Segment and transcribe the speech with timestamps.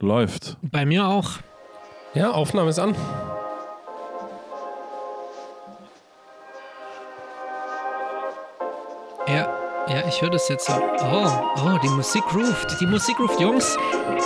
[0.00, 0.56] Läuft.
[0.62, 1.30] Bei mir auch.
[2.14, 2.94] Ja, Aufnahme ist an.
[9.26, 9.48] Ja,
[9.88, 10.72] ja, ich höre das jetzt so.
[10.74, 11.28] Oh,
[11.64, 12.80] oh, die Musik ruft.
[12.80, 13.76] Die Musik ruft, Jungs.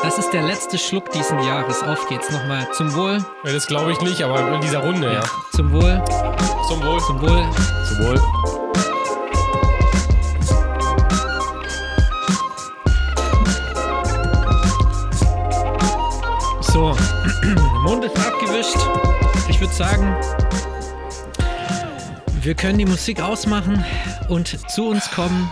[0.03, 1.83] Das ist der letzte Schluck diesen Jahres.
[1.83, 2.69] Auf geht's nochmal.
[2.73, 3.25] Zum Wohl.
[3.45, 5.23] Ja, das glaube ich nicht, aber in dieser Runde, ja.
[5.55, 6.03] Zum Wohl.
[6.69, 7.01] Zum Wohl.
[7.01, 7.47] Zum Wohl.
[7.87, 8.38] Zum Wohl.
[17.85, 18.77] Mund ist abgewischt.
[19.49, 20.15] Ich würde sagen,
[22.43, 23.85] wir können die Musik ausmachen
[24.29, 25.51] und zu uns kommen.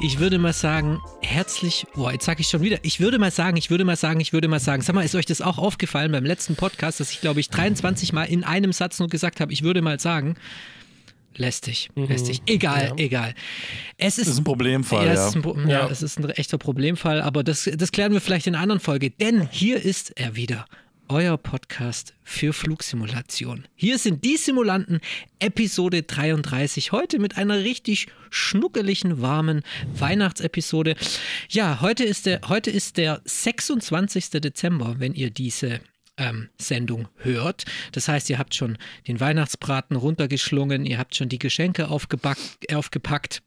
[0.00, 3.56] Ich würde mal sagen, herzlich, boah, jetzt sage ich schon wieder, ich würde mal sagen,
[3.56, 6.12] ich würde mal sagen, ich würde mal sagen, sag mal, ist euch das auch aufgefallen
[6.12, 9.52] beim letzten Podcast, dass ich, glaube ich, 23 Mal in einem Satz nur gesagt habe,
[9.52, 10.34] ich würde mal sagen,
[11.36, 13.04] lästig, lästig, egal, Ja.
[13.04, 13.34] egal.
[13.96, 15.20] Es ist, ist ein Problemfall, ja, ja.
[15.22, 15.88] es ist ein, Pro- ja, Ja.
[15.88, 19.10] es ist ein echter Problemfall, aber das, das klären wir vielleicht in einer anderen Folge,
[19.10, 20.66] denn hier ist er wieder.
[21.08, 23.66] Euer Podcast für Flugsimulation.
[23.74, 25.00] Hier sind die Simulanten,
[25.38, 26.92] Episode 33.
[26.92, 29.62] Heute mit einer richtig schnuckeligen, warmen
[29.94, 30.96] Weihnachtsepisode.
[31.48, 34.30] Ja, heute ist der, heute ist der 26.
[34.30, 35.80] Dezember, wenn ihr diese
[36.16, 37.64] ähm, Sendung hört.
[37.92, 43.42] Das heißt, ihr habt schon den Weihnachtsbraten runtergeschlungen, ihr habt schon die Geschenke aufgepackt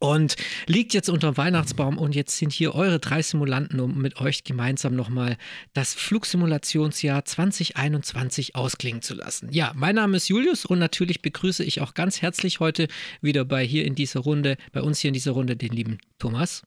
[0.00, 4.20] und liegt jetzt unter dem Weihnachtsbaum und jetzt sind hier eure drei Simulanten, um mit
[4.20, 5.36] euch gemeinsam nochmal
[5.72, 9.48] das Flugsimulationsjahr 2021 ausklingen zu lassen.
[9.52, 12.88] Ja, mein Name ist Julius und natürlich begrüße ich auch ganz herzlich heute
[13.20, 16.62] wieder bei hier in dieser Runde, bei uns hier in dieser Runde den lieben Thomas.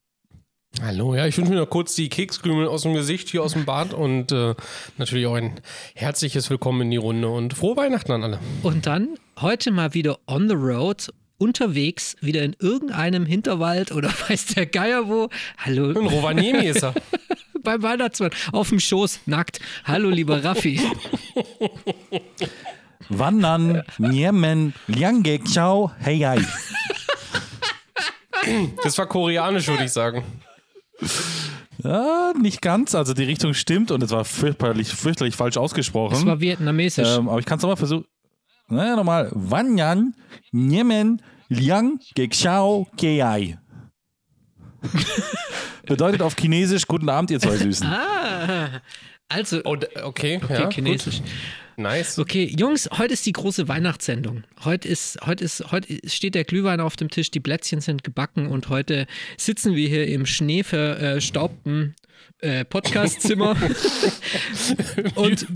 [0.82, 3.64] Hallo, ja, ich wünsche mir noch kurz die Kekskrümel aus dem Gesicht hier aus dem
[3.64, 4.56] Bad und äh,
[4.98, 5.62] natürlich auch ein
[5.94, 8.40] herzliches Willkommen in die Runde und frohe Weihnachten an alle.
[8.62, 11.14] Und dann heute mal wieder on the road.
[11.38, 15.30] Unterwegs, wieder in irgendeinem Hinterwald oder weiß der Geier wo.
[15.58, 16.94] Hallo, In Rovaniemi ist er.
[17.64, 19.60] beim Weihnachtsmann, auf dem Schoß, nackt.
[19.84, 20.80] Hallo, lieber Raffi.
[23.10, 26.42] Wandern, Niemen, Liange, Ciao, Hey, hey.
[28.84, 30.24] Das war koreanisch, würde ich sagen.
[31.84, 32.96] Ja, nicht ganz.
[32.96, 36.14] Also die Richtung stimmt und es war fürchterlich, fürchterlich falsch ausgesprochen.
[36.14, 37.08] Das war vietnamesisch.
[37.18, 38.06] ähm, aber ich kann es nochmal versuchen.
[38.68, 39.30] Naja, nochmal.
[39.34, 40.16] Wanyan,
[40.52, 43.60] Niemen, Liang, Gexiao, Keai.
[45.86, 47.88] Bedeutet auf Chinesisch Guten Abend, ihr zwei Süßen.
[47.88, 48.82] ah,
[49.30, 51.18] also, Oh, okay, okay, ja, Chinesisch.
[51.18, 51.32] Gut.
[51.78, 52.18] Nice.
[52.18, 54.44] Okay, Jungs, heute ist die große Weihnachtssendung.
[54.64, 58.48] Heute ist, heute ist, heute steht der Glühwein auf dem Tisch, die Plätzchen sind gebacken
[58.48, 61.96] und heute sitzen wir hier im schneeverstaubten
[62.40, 63.56] äh, Podcastzimmer.
[65.16, 65.48] und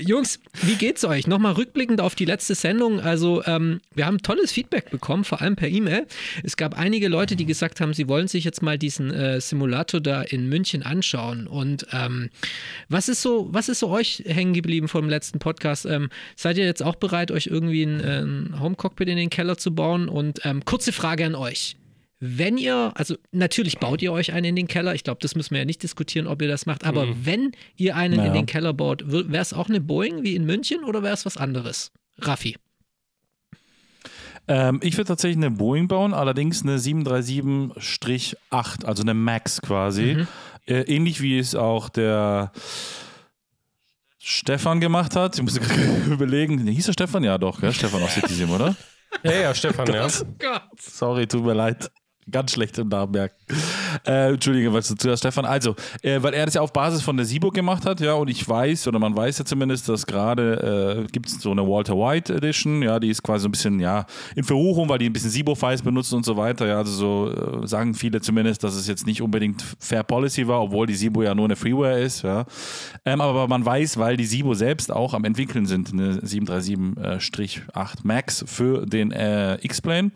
[0.00, 1.26] Jungs, wie geht's euch?
[1.26, 3.00] Nochmal rückblickend auf die letzte Sendung.
[3.00, 6.06] Also, ähm, wir haben tolles Feedback bekommen, vor allem per E-Mail.
[6.42, 10.00] Es gab einige Leute, die gesagt haben, sie wollen sich jetzt mal diesen äh, Simulator
[10.00, 11.46] da in München anschauen.
[11.46, 12.30] Und ähm,
[12.88, 15.86] was ist so, was ist so euch hängen geblieben vom letzten Podcast?
[15.86, 19.56] Ähm, seid ihr jetzt auch bereit, euch irgendwie ein, äh, ein Home-Cockpit in den Keller
[19.58, 20.08] zu bauen?
[20.08, 21.76] Und ähm, kurze Frage an euch.
[22.26, 25.50] Wenn ihr, also natürlich baut ihr euch einen in den Keller, ich glaube, das müssen
[25.50, 28.32] wir ja nicht diskutieren, ob ihr das macht, aber wenn ihr einen in Naja.
[28.32, 31.36] den Keller baut, wäre es auch eine Boeing wie in München oder wäre es was
[31.36, 31.92] anderes?
[32.18, 32.56] Raffi.
[34.48, 40.26] Ähm, ich würde tatsächlich eine Boeing bauen, allerdings eine 737-8, also eine Max quasi.
[40.66, 42.52] Äh, ähnlich wie es auch der
[44.18, 45.36] Stefan gemacht hat.
[45.36, 46.66] Ich muss gerade überlegen.
[46.66, 47.22] Hieß der Stefan?
[47.24, 47.72] Ja, doch, gell?
[47.72, 48.74] Stefan aus Citizen, oder?
[49.22, 50.08] Ja, ja, Stefan, ja.
[50.38, 50.62] Gott.
[50.80, 51.90] Sorry, tut mir leid.
[52.30, 53.34] Ganz schlecht im Namen merken.
[54.06, 55.44] Äh, Entschuldige, was du zuerst, Stefan.
[55.44, 58.28] Also, äh, weil er das ja auf Basis von der SIBO gemacht hat, ja, und
[58.28, 61.94] ich weiß, oder man weiß ja zumindest, dass gerade äh, gibt es so eine Walter
[61.94, 65.12] White Edition, ja, die ist quasi so ein bisschen, ja, in Verruchung, weil die ein
[65.12, 68.88] bisschen SIBO-Files benutzen und so weiter, ja, also so äh, sagen viele zumindest, dass es
[68.88, 72.46] jetzt nicht unbedingt Fair Policy war, obwohl die SIBO ja nur eine Freeware ist, ja.
[73.04, 78.44] Ähm, aber man weiß, weil die SIBO selbst auch am entwickeln sind, eine 737-8 Max
[78.46, 80.10] für den äh, X-Plane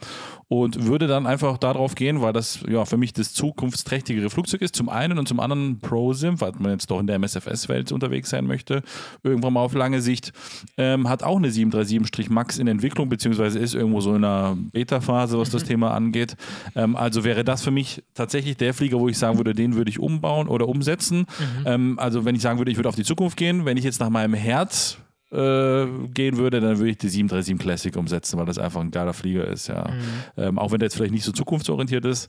[0.49, 4.75] und würde dann einfach darauf gehen, weil das ja für mich das zukunftsträchtigere Flugzeug ist.
[4.75, 8.47] Zum einen und zum anderen ProSim, weil man jetzt doch in der MSFS-Welt unterwegs sein
[8.47, 8.83] möchte,
[9.23, 10.33] irgendwann mal auf lange Sicht,
[10.79, 15.39] ähm, hat auch eine 737 Max in Entwicklung, beziehungsweise ist irgendwo so in einer Beta-Phase,
[15.39, 16.37] was das Thema angeht.
[16.75, 19.91] Ähm, also wäre das für mich tatsächlich der Flieger, wo ich sagen würde, den würde
[19.91, 21.27] ich umbauen oder umsetzen.
[21.67, 24.01] Ähm, also wenn ich sagen würde, ich würde auf die Zukunft gehen, wenn ich jetzt
[24.01, 24.99] nach meinem Herz
[25.31, 29.13] äh, gehen würde, dann würde ich die 737 Classic umsetzen, weil das einfach ein geiler
[29.13, 29.89] Flieger ist, ja.
[30.37, 32.29] Ähm, auch wenn der jetzt vielleicht nicht so zukunftsorientiert ist.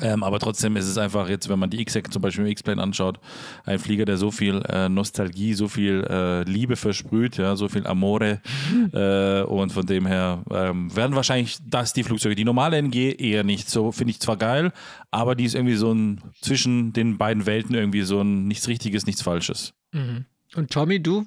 [0.00, 2.82] Ähm, aber trotzdem ist es einfach jetzt, wenn man die X-Hack zum Beispiel im X-Plane
[2.82, 3.18] anschaut,
[3.64, 7.86] ein Flieger, der so viel äh, Nostalgie, so viel äh, Liebe versprüht, ja, so viel
[7.86, 8.40] Amore.
[8.92, 12.34] Äh, und von dem her ähm, werden wahrscheinlich das die Flugzeuge.
[12.34, 13.68] Die normale NG eher nicht.
[13.68, 14.72] So finde ich zwar geil,
[15.10, 19.06] aber die ist irgendwie so ein zwischen den beiden Welten irgendwie so ein nichts Richtiges,
[19.06, 19.74] nichts Falsches.
[19.92, 20.26] Mhm.
[20.54, 21.26] Und Tommy, du?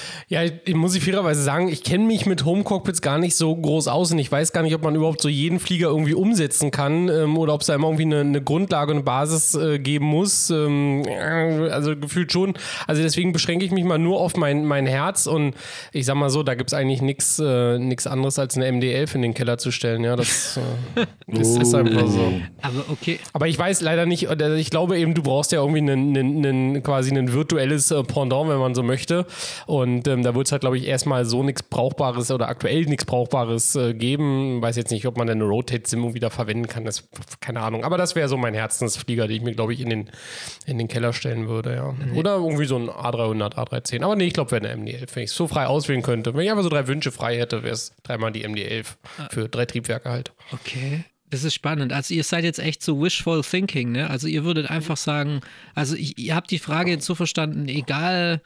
[0.31, 3.53] Ja, ich muss ich fairerweise sagen, ich kenne mich mit Home Cockpits gar nicht so
[3.53, 6.71] groß aus und ich weiß gar nicht, ob man überhaupt so jeden Flieger irgendwie umsetzen
[6.71, 10.05] kann ähm, oder ob es da immer irgendwie eine, eine Grundlage, eine Basis äh, geben
[10.05, 10.49] muss.
[10.49, 11.03] Ähm,
[11.69, 12.53] also gefühlt schon.
[12.87, 15.53] Also deswegen beschränke ich mich mal nur auf mein, mein Herz und
[15.91, 19.21] ich sag mal so, da gibt es eigentlich nichts äh, anderes als eine MD11 in
[19.23, 20.05] den Keller zu stellen.
[20.05, 20.57] Ja, das,
[20.95, 22.31] äh, das ist einfach so.
[22.61, 23.19] Aber okay.
[23.33, 26.45] Aber ich weiß leider nicht, oder ich glaube eben, du brauchst ja irgendwie einen, einen,
[26.45, 29.25] einen quasi ein virtuelles äh, Pendant, wenn man so möchte.
[29.65, 33.05] Und ähm, da wird es halt, glaube ich, erstmal so nichts Brauchbares oder aktuell nichts
[33.05, 34.61] Brauchbares äh, geben.
[34.61, 36.85] Weiß jetzt nicht, ob man eine Rotate-Sim wieder verwenden kann.
[36.85, 37.07] Das,
[37.39, 37.83] keine Ahnung.
[37.83, 40.09] Aber das wäre so mein Herzensflieger, den ich mir, glaube ich, in den,
[40.65, 41.91] in den Keller stellen würde, ja.
[41.91, 42.17] Mhm.
[42.17, 44.03] Oder irgendwie so ein A300, A310.
[44.03, 45.15] Aber nee, ich glaube, wäre eine MD-11.
[45.15, 46.33] Wenn ich es so frei auswählen könnte.
[46.33, 48.85] Wenn ich einfach so drei Wünsche frei hätte, wäre es dreimal die MD-11
[49.17, 49.29] ah.
[49.31, 50.31] für drei Triebwerke halt.
[50.51, 51.05] Okay.
[51.31, 51.93] Das ist spannend.
[51.93, 54.09] Also ihr seid jetzt echt so wishful thinking, ne?
[54.09, 55.39] Also ihr würdet einfach sagen,
[55.73, 58.41] also ich, ihr habt die Frage jetzt so verstanden, egal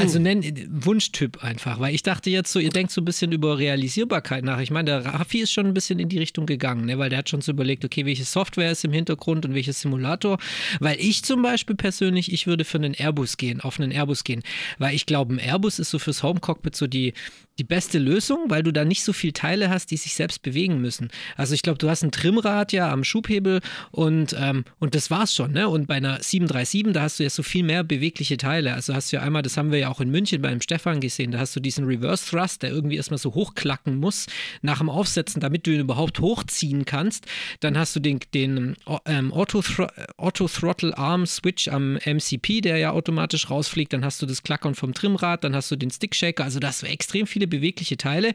[0.00, 3.58] also nenn Wunschtyp einfach, weil ich dachte jetzt so, ihr denkt so ein bisschen über
[3.58, 4.60] Realisierbarkeit nach.
[4.60, 6.98] Ich meine, der Raffi ist schon ein bisschen in die Richtung gegangen, ne?
[6.98, 10.38] weil der hat schon so überlegt, okay, welche Software ist im Hintergrund und welches Simulator.
[10.80, 14.42] Weil ich zum Beispiel persönlich, ich würde für einen Airbus gehen, auf einen Airbus gehen,
[14.78, 17.14] weil ich glaube, ein Airbus ist so fürs Homecockpit so die,
[17.58, 20.80] die beste Lösung, weil du da nicht so viele Teile hast, die sich selbst bewegen
[20.80, 21.10] müssen.
[21.36, 23.60] Also ich glaube, du hast ein Trimrad ja am Schubhebel
[23.90, 25.52] und, ähm, und das war's schon.
[25.52, 25.68] Ne?
[25.68, 28.74] Und bei einer 737, da hast du ja so viel mehr bewegliche Teile.
[28.74, 31.32] Also hast du ja einmal, das haben wir ja auch in München beim Stefan gesehen,
[31.32, 34.26] da hast du diesen Reverse Thrust, der irgendwie erstmal so hochklacken muss
[34.62, 37.26] nach dem Aufsetzen, damit du ihn überhaupt hochziehen kannst.
[37.60, 38.76] Dann hast du den, den
[39.06, 43.92] ähm, Auto-Throttle Arm Switch am MCP, der ja automatisch rausfliegt.
[43.92, 46.44] Dann hast du das Klackern vom Trimrad, dann hast du den Stickshaker.
[46.44, 48.32] Also das wäre extrem viele bewegliche Teile.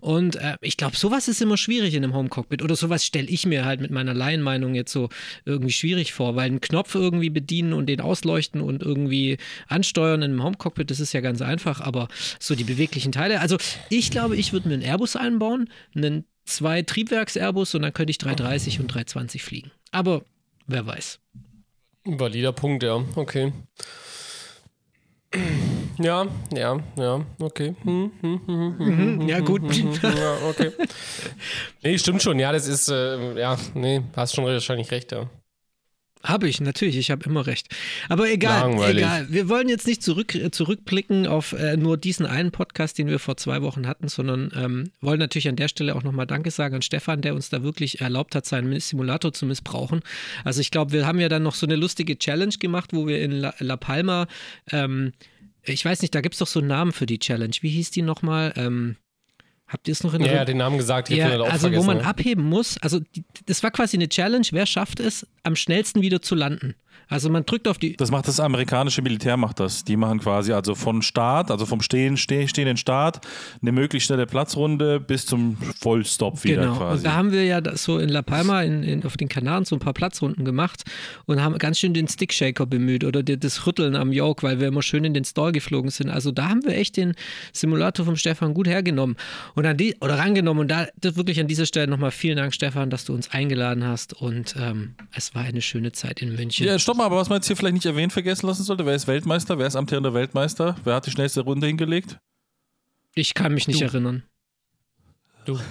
[0.00, 2.62] Und äh, ich glaube, sowas ist immer schwierig in einem Home-Cockpit.
[2.62, 5.08] Oder sowas stelle ich mir halt mit meiner Laienmeinung jetzt so
[5.44, 10.32] irgendwie schwierig vor, weil einen Knopf irgendwie bedienen und den ausleuchten und irgendwie ansteuern in
[10.32, 12.08] einem Home-Cockpit, das ist ja ganz einfach, aber
[12.38, 13.40] so die beweglichen Teile.
[13.40, 13.56] Also
[13.88, 18.18] ich glaube, ich würde mir einen Airbus einbauen, einen zwei Triebwerks-Airbus und dann könnte ich
[18.18, 19.70] 330 und 320 fliegen.
[19.90, 20.24] Aber
[20.66, 21.20] wer weiß.
[22.04, 23.04] Valider Punkt, ja.
[23.14, 23.52] Okay.
[26.02, 27.74] Ja, ja, ja, okay.
[27.82, 29.62] Hm, hm, hm, ja, gut.
[30.02, 30.72] ja, okay.
[31.82, 32.38] Nee, stimmt schon.
[32.38, 35.28] Ja, das ist, äh, ja, nee, hast schon wahrscheinlich recht, ja.
[36.22, 37.68] Habe ich, natürlich, ich habe immer recht.
[38.10, 38.98] Aber egal, Langweilig.
[38.98, 39.26] egal.
[39.30, 43.38] Wir wollen jetzt nicht zurück, zurückblicken auf äh, nur diesen einen Podcast, den wir vor
[43.38, 46.82] zwei Wochen hatten, sondern ähm, wollen natürlich an der Stelle auch nochmal Danke sagen an
[46.82, 50.00] Stefan, der uns da wirklich erlaubt hat, seinen Simulator zu missbrauchen.
[50.44, 53.22] Also ich glaube, wir haben ja dann noch so eine lustige Challenge gemacht, wo wir
[53.22, 54.26] in La, La Palma,
[54.72, 55.12] ähm,
[55.64, 57.54] ich weiß nicht, da gibt es doch so einen Namen für die Challenge.
[57.60, 58.52] Wie hieß die nochmal?
[58.56, 58.96] Ähm,
[59.70, 61.10] Habt ihr es noch in der Ja, ja den Namen gesagt.
[61.10, 62.76] Ja, also wo man abheben muss.
[62.78, 64.44] Also die, das war quasi eine Challenge.
[64.50, 66.74] Wer schafft es, am schnellsten wieder zu landen?
[67.10, 67.96] Also man drückt auf die.
[67.96, 69.84] Das macht das amerikanische Militär, macht das.
[69.84, 73.26] Die machen quasi also von Start, also vom Stehen, steh, stehenden Start,
[73.60, 76.76] eine möglichst schnelle Platzrunde bis zum Vollstop wieder genau.
[76.76, 76.98] quasi.
[76.98, 79.74] Und da haben wir ja so in La Palma in, in, auf den Kanaren so
[79.74, 80.84] ein paar Platzrunden gemacht
[81.26, 84.68] und haben ganz schön den Stickshaker bemüht oder die, das Rütteln am Yoke, weil wir
[84.68, 86.10] immer schön in den Stall geflogen sind.
[86.10, 87.14] Also da haben wir echt den
[87.52, 89.16] Simulator vom Stefan gut hergenommen
[89.56, 90.60] und an die, oder rangenommen.
[90.60, 94.12] Und da wirklich an dieser Stelle nochmal vielen Dank, Stefan, dass du uns eingeladen hast
[94.14, 96.66] und ähm, es war eine schöne Zeit in München.
[96.66, 98.94] Ja, stopp mal, aber was man jetzt hier vielleicht nicht erwähnt vergessen lassen sollte, wer
[98.94, 99.58] ist Weltmeister?
[99.58, 100.76] Wer ist amtierender Weltmeister?
[100.84, 102.18] Wer hat die schnellste Runde hingelegt?
[103.14, 103.86] Ich kann mich nicht du.
[103.86, 104.22] erinnern.
[105.44, 105.58] Du.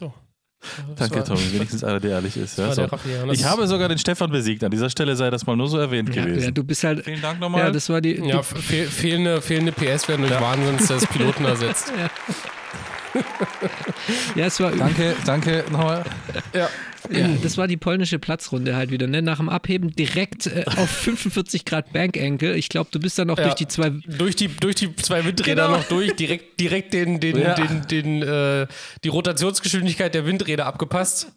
[0.00, 0.94] So.
[0.96, 1.52] Danke, Tommy.
[1.52, 2.56] Wenigstens einer, der ehrlich ist.
[2.56, 2.88] Ja, so.
[3.32, 4.64] Ich habe sogar den Stefan besiegt.
[4.64, 6.42] An dieser Stelle sei das mal nur so erwähnt ja, gewesen.
[6.42, 7.04] Ja, du bist halt.
[7.04, 7.64] Vielen Dank nochmal.
[7.64, 8.14] Ja, das war die.
[8.14, 10.40] Ja, fehl, fehlende, fehlende PS werden durch ja.
[10.40, 11.92] Wahnsinns des Piloten ersetzt.
[11.94, 12.10] Ja.
[14.36, 14.72] ja, es war.
[14.72, 16.02] Danke, danke nochmal.
[16.54, 16.70] Ja.
[17.10, 19.06] Ja, das war die polnische Platzrunde halt wieder.
[19.06, 19.20] Ne?
[19.20, 22.56] Nach dem Abheben direkt äh, auf 45 Grad Bankangle.
[22.56, 23.90] Ich glaube, du bist dann noch ja, durch die zwei.
[23.90, 25.78] Durch die, durch die zwei Windräder genau.
[25.78, 27.54] noch durch, direkt, direkt den, den, ja.
[27.54, 28.66] den, den, äh,
[29.02, 31.32] die Rotationsgeschwindigkeit der Windräder abgepasst.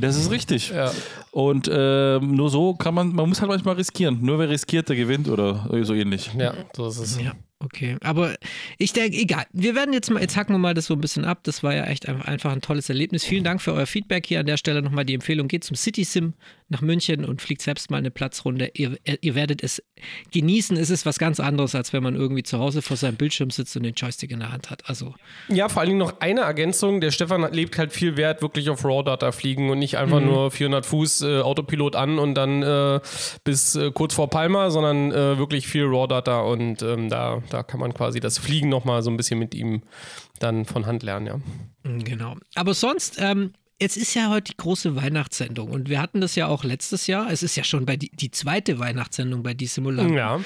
[0.00, 0.70] Das ist richtig.
[0.70, 0.92] Ja.
[1.32, 4.18] Und ähm, nur so kann man, man muss halt manchmal riskieren.
[4.22, 6.30] Nur wer riskiert, der gewinnt oder so ähnlich.
[6.38, 7.20] Ja, so ist es.
[7.20, 7.32] Ja.
[7.58, 8.34] Okay, aber
[8.76, 9.46] ich denke, egal.
[9.52, 11.40] Wir werden jetzt mal, jetzt hacken wir mal das so ein bisschen ab.
[11.44, 13.24] Das war ja echt einfach ein tolles Erlebnis.
[13.24, 15.48] Vielen Dank für euer Feedback hier an der Stelle nochmal die Empfehlung.
[15.48, 16.34] Geht zum City Sim
[16.68, 18.72] nach München und fliegt selbst mal eine Platzrunde.
[18.74, 19.82] Ihr, ihr werdet es
[20.32, 20.76] genießen.
[20.76, 23.76] Es ist was ganz anderes, als wenn man irgendwie zu Hause vor seinem Bildschirm sitzt
[23.76, 24.88] und den Joystick in der Hand hat.
[24.88, 25.14] Also
[25.48, 27.00] Ja, vor allen Dingen noch eine Ergänzung.
[27.00, 30.84] Der Stefan legt halt viel Wert wirklich auf RAW-Data fliegen und nicht einfach nur 400
[30.84, 33.00] Fuß äh, Autopilot an und dann äh,
[33.44, 37.80] bis äh, kurz vor Palma, sondern äh, wirklich viel RAW-Data und ähm, da, da kann
[37.80, 39.82] man quasi das Fliegen nochmal so ein bisschen mit ihm
[40.40, 41.40] dann von Hand lernen, ja.
[41.84, 42.34] Genau.
[42.54, 46.46] Aber sonst, ähm, Jetzt ist ja heute die große Weihnachtssendung und wir hatten das ja
[46.46, 47.30] auch letztes Jahr.
[47.30, 50.16] Es ist ja schon bei die, die zweite Weihnachtssendung bei Die Simulanten.
[50.16, 50.40] Ja.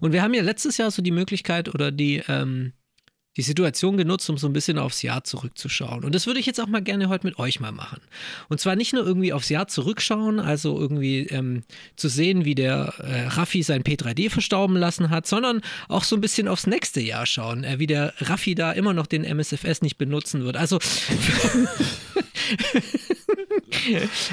[0.00, 2.74] Und wir haben ja letztes Jahr so die Möglichkeit oder die, ähm,
[3.36, 6.04] die Situation genutzt, um so ein bisschen aufs Jahr zurückzuschauen.
[6.04, 8.00] Und das würde ich jetzt auch mal gerne heute mit euch mal machen.
[8.48, 11.64] Und zwar nicht nur irgendwie aufs Jahr zurückschauen, also irgendwie ähm,
[11.96, 16.20] zu sehen, wie der äh, Raffi sein P3D verstauben lassen hat, sondern auch so ein
[16.20, 19.98] bisschen aufs nächste Jahr schauen, äh, wie der Raffi da immer noch den MSFS nicht
[19.98, 20.56] benutzen wird.
[20.56, 20.78] Also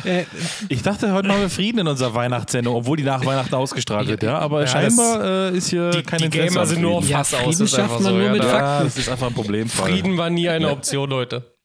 [0.05, 0.25] Äh,
[0.69, 4.23] ich dachte, heute machen wir Frieden in unserer Weihnachtssendung, obwohl die nach Weihnachten ausgestrahlt wird,
[4.23, 4.37] ja.
[4.37, 7.11] Aber Ja, scheinbar äh, ist hier Die, kein die Gamer sind nur auf Frieden.
[7.11, 7.41] Ja, Fass aus.
[7.43, 8.90] Frieden schafft man so, nur ja, mit Fakten.
[8.91, 9.89] Das ist einfach ein Problemfall.
[9.89, 11.55] Frieden war nie eine Option, Leute.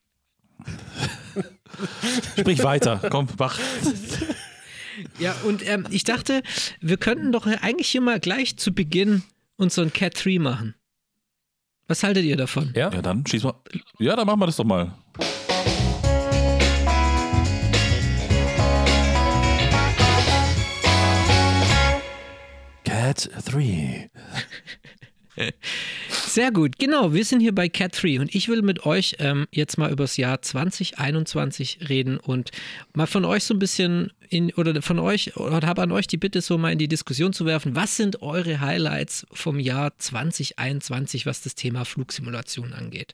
[2.39, 3.01] Sprich weiter.
[3.11, 3.59] Komm, mach.
[5.19, 6.41] Ja, und ähm, ich dachte,
[6.79, 9.23] wir könnten doch eigentlich hier mal gleich zu Beginn
[9.57, 10.75] unseren Cat 3 machen.
[11.89, 12.71] Was haltet ihr davon?
[12.73, 12.93] Ja?
[12.93, 13.55] Ja, dann schieß mal.
[13.99, 14.93] Ja, dann machen wir das doch mal.
[22.85, 24.09] Cat 3.
[26.09, 27.13] Sehr gut, genau.
[27.13, 30.17] Wir sind hier bei Cat 3 und ich will mit euch ähm, jetzt mal übers
[30.17, 32.51] Jahr 2021 reden und
[32.93, 36.17] mal von euch so ein bisschen in, oder von euch, oder habe an euch die
[36.17, 37.75] Bitte, so mal in die Diskussion zu werfen.
[37.75, 43.13] Was sind eure Highlights vom Jahr 2021, was das Thema Flugsimulation angeht?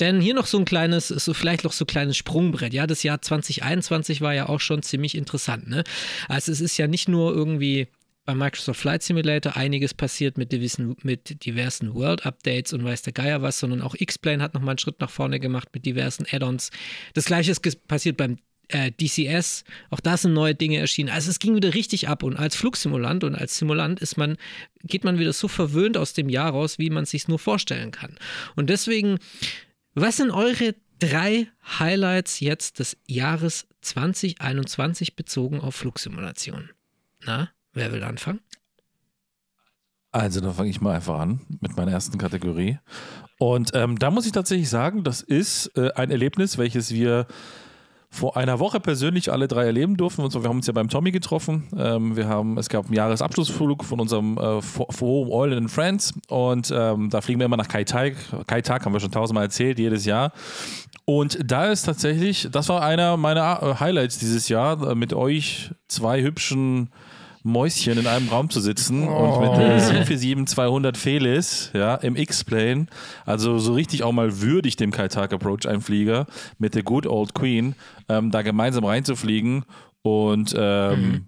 [0.00, 2.72] Denn hier noch so ein kleines, so vielleicht noch so ein kleines Sprungbrett.
[2.72, 5.68] Ja, das Jahr 2021 war ja auch schon ziemlich interessant.
[5.68, 5.84] Ne?
[6.28, 7.88] Also es ist ja nicht nur irgendwie
[8.24, 13.42] bei Microsoft Flight Simulator einiges passiert mit diversen, mit diversen World-Updates und weiß der Geier
[13.42, 16.70] was, sondern auch X-Plane hat nochmal einen Schritt nach vorne gemacht mit diversen Add-ons.
[17.12, 18.38] Das gleiche ist passiert beim
[18.68, 21.10] äh, DCS, auch da sind neue Dinge erschienen.
[21.10, 24.36] Also es ging wieder richtig ab und als Flugsimulant und als Simulant ist man,
[24.82, 28.16] geht man wieder so verwöhnt aus dem Jahr raus, wie man sich nur vorstellen kann.
[28.56, 29.18] Und deswegen,
[29.94, 36.70] was sind eure drei Highlights jetzt des Jahres 2021 bezogen auf Flugsimulation?
[37.26, 38.40] Na, wer will anfangen?
[40.12, 42.78] Also, dann fange ich mal einfach an mit meiner ersten Kategorie.
[43.38, 47.26] Und ähm, da muss ich tatsächlich sagen, das ist äh, ein Erlebnis, welches wir
[48.10, 50.22] vor einer Woche persönlich alle drei erleben durften.
[50.22, 51.64] Und zwar, wir haben uns ja beim Tommy getroffen.
[51.76, 56.14] Ähm, wir haben, es gab einen Jahresabschlussflug von unserem äh, Fo- Forum All in Friends.
[56.28, 58.14] Und ähm, da fliegen wir immer nach Kai Tak.
[58.46, 60.32] Kai Tak haben wir schon tausendmal erzählt, jedes Jahr.
[61.06, 65.72] Und da ist tatsächlich, das war einer meiner äh, Highlights dieses Jahr, äh, mit euch
[65.88, 66.90] zwei hübschen
[67.44, 72.86] Mäuschen in einem Raum zu sitzen und mit der 747-200 Felis ja, im X-Plane,
[73.26, 76.26] also so richtig auch mal würdig dem Kai-Tak Approach ein Flieger
[76.58, 77.74] mit der Good Old Queen,
[78.08, 79.64] ähm, da gemeinsam reinzufliegen
[80.00, 81.26] und ähm,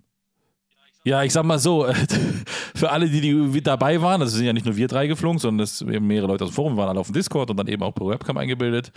[1.06, 1.86] ja, ich sag mal so,
[2.74, 5.62] für alle, die, die dabei waren, das sind ja nicht nur wir drei geflogen, sondern
[5.64, 7.82] es haben mehrere Leute aus dem Forum, waren alle auf dem Discord und dann eben
[7.82, 8.90] auch per Webcam eingebildet.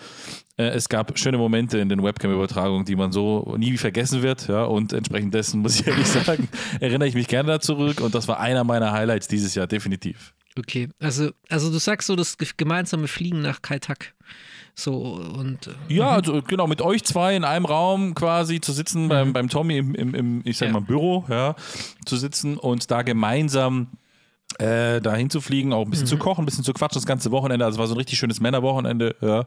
[0.58, 4.48] Äh, Es gab schöne Momente in den Webcam-Übertragungen, die man so nie vergessen wird.
[4.48, 6.48] Ja, und entsprechend dessen muss ich ehrlich sagen,
[6.80, 10.34] erinnere ich mich gerne da zurück und das war einer meiner Highlights dieses Jahr, definitiv.
[10.58, 14.14] Okay, also, also du sagst so das ge- gemeinsame Fliegen nach Kaltak.
[14.80, 19.10] So und äh, Ja, also genau, mit euch zwei in einem Raum quasi zu sitzen,
[19.10, 20.74] beim, beim Tommy im, im, im ich sag Ja.
[20.74, 21.56] mal, Büro, ja,
[22.06, 23.88] zu sitzen und da gemeinsam
[24.58, 27.32] äh, dahin zu fliegen, auch ein bisschen zu kochen, ein bisschen zu quatschen das ganze
[27.32, 27.64] Wochenende.
[27.64, 29.16] Also es war so ein richtig schönes Männerwochenende.
[29.22, 29.46] Ja.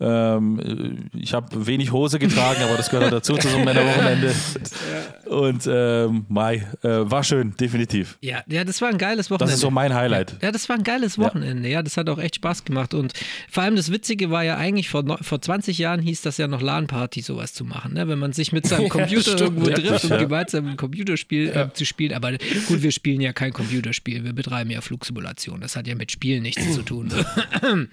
[0.00, 4.34] Ähm, äh, ich habe wenig Hose getragen, aber das gehört dazu zu so einem Männerwochenende.
[5.26, 8.18] Und ähm, Mai, äh, war schön, definitiv.
[8.20, 9.46] ja, ja, das war ein geiles Wochenende.
[9.46, 10.36] Das ist so mein Highlight.
[10.42, 11.68] Ja, das war ein geiles Wochenende.
[11.68, 11.82] Ja.
[11.82, 12.94] das hat auch echt Spaß gemacht.
[12.94, 13.12] Und
[13.50, 16.60] vor allem das Witzige war ja eigentlich, vor, vor 20 Jahren hieß das ja noch
[16.60, 17.94] LAN-Party, sowas zu machen.
[17.94, 18.06] Ne?
[18.06, 20.16] Wenn man sich mit seinem Computer stimmt, irgendwo trifft, um ja.
[20.18, 22.12] gemeinsam ein Computerspiel äh, zu spielen.
[22.12, 24.24] Aber gut, wir spielen ja kein Computerspiel.
[24.24, 25.60] Wir betreiben ja Flugsimulation.
[25.60, 27.12] Das hat ja mit Spielen nichts zu tun.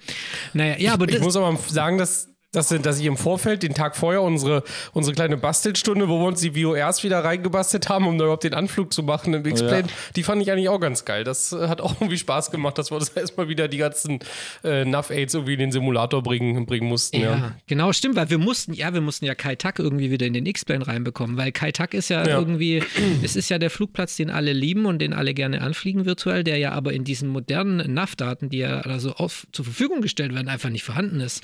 [0.52, 3.72] naja, ja, aber Ich das, muss aber sagen, dass, dass, dass ich im Vorfeld, den
[3.72, 8.18] Tag vorher, unsere, unsere kleine Bastelstunde, wo wir uns die VORs wieder reingebastelt haben, um
[8.18, 9.84] da überhaupt den Anflug zu machen im X-Plane,
[10.16, 11.24] die fand ich eigentlich auch ganz geil.
[11.24, 14.18] Das äh, hat auch irgendwie Spaß gemacht, dass wir das erstmal wieder die ganzen
[14.64, 17.20] äh, Nav-Aids irgendwie in den Simulator bringen, bringen mussten.
[17.20, 17.52] Ja, Ja.
[17.66, 20.44] genau, stimmt, weil wir mussten, ja, wir mussten ja Kai Tak irgendwie wieder in den
[20.44, 22.38] X-Plane reinbekommen, weil Kai Tak ist ja, Ja.
[22.38, 22.82] irgendwie,
[23.22, 26.58] es ist ja der Flugplatz, den alle lieben und den alle gerne anfliegen virtuell, der
[26.58, 30.68] ja aber in diesen modernen NAV-Daten, die ja also auf, zur Verfügung gestellt werden, einfach
[30.68, 31.42] nicht vorhanden ist.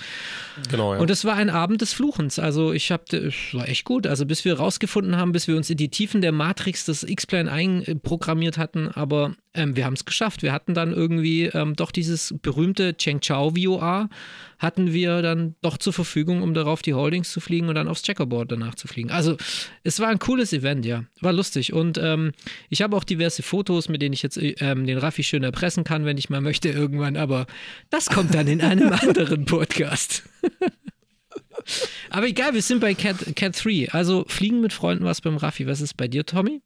[0.71, 0.98] Genau, ja.
[0.99, 2.39] Und es war ein Abend des Fluchens.
[2.39, 4.07] Also ich habe, es war echt gut.
[4.07, 7.51] Also bis wir rausgefunden haben, bis wir uns in die Tiefen der Matrix des X-Plane
[7.51, 10.43] einprogrammiert hatten, aber ähm, wir haben es geschafft.
[10.43, 14.09] Wir hatten dann irgendwie ähm, doch dieses berühmte Cheng Chao VOA
[14.59, 18.03] hatten wir dann doch zur Verfügung, um darauf die Holdings zu fliegen und dann aufs
[18.03, 19.11] Checkerboard danach zu fliegen.
[19.11, 19.37] Also
[19.85, 21.05] es war ein cooles Event, ja.
[21.21, 21.73] War lustig.
[21.73, 22.33] Und ähm,
[22.69, 26.05] ich habe auch diverse Fotos, mit denen ich jetzt ähm, den Raffi schön erpressen kann,
[26.05, 27.17] wenn ich mal möchte irgendwann.
[27.17, 27.47] Aber
[27.91, 30.25] das kommt dann in einem anderen Podcast.
[32.11, 33.91] Aber egal, wir sind bei Cat, Cat 3.
[33.93, 35.67] Also fliegen mit Freunden was beim Raffi.
[35.67, 36.63] Was ist bei dir, Tommy?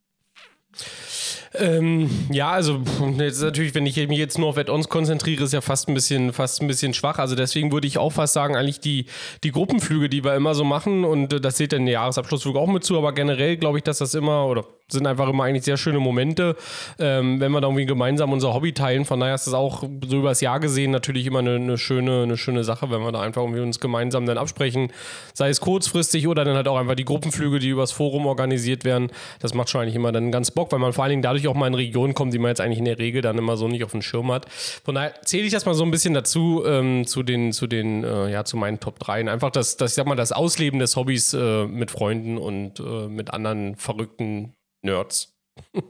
[1.54, 2.80] Ähm, ja, also
[3.18, 6.32] jetzt natürlich, wenn ich mich jetzt nur auf Add-ons konzentriere, ist ja fast ein bisschen,
[6.32, 7.18] fast ein bisschen schwach.
[7.18, 9.06] Also deswegen würde ich auch fast sagen, eigentlich die,
[9.44, 12.68] die Gruppenflüge, die wir immer so machen, und äh, das ihr in der Jahresabschlussflug auch
[12.68, 15.76] mit zu, aber generell glaube ich, dass das immer, oder sind einfach immer eigentlich sehr
[15.76, 16.56] schöne Momente,
[16.98, 19.04] ähm, wenn wir da irgendwie gemeinsam unser Hobby teilen.
[19.04, 22.36] Von daher ist das auch so übers Jahr gesehen natürlich immer eine, eine, schöne, eine
[22.36, 24.92] schöne Sache, wenn wir da einfach irgendwie uns gemeinsam dann absprechen,
[25.34, 29.10] sei es kurzfristig oder dann halt auch einfach die Gruppenflüge, die übers Forum organisiert werden.
[29.40, 31.54] Das macht schon eigentlich immer dann ganz Bock, weil man vor allen Dingen dadurch auch
[31.54, 33.84] mal in Regionen kommt, die man jetzt eigentlich in der Regel dann immer so nicht
[33.84, 34.50] auf dem Schirm hat.
[34.50, 38.04] Von daher zähle ich das mal so ein bisschen dazu, ähm, zu den, zu den,
[38.04, 39.30] äh, ja, zu meinen Top 3.
[39.30, 43.08] Einfach das, das, ich sag mal, das Ausleben des Hobbys äh, mit Freunden und äh,
[43.08, 45.34] mit anderen verrückten Nerds.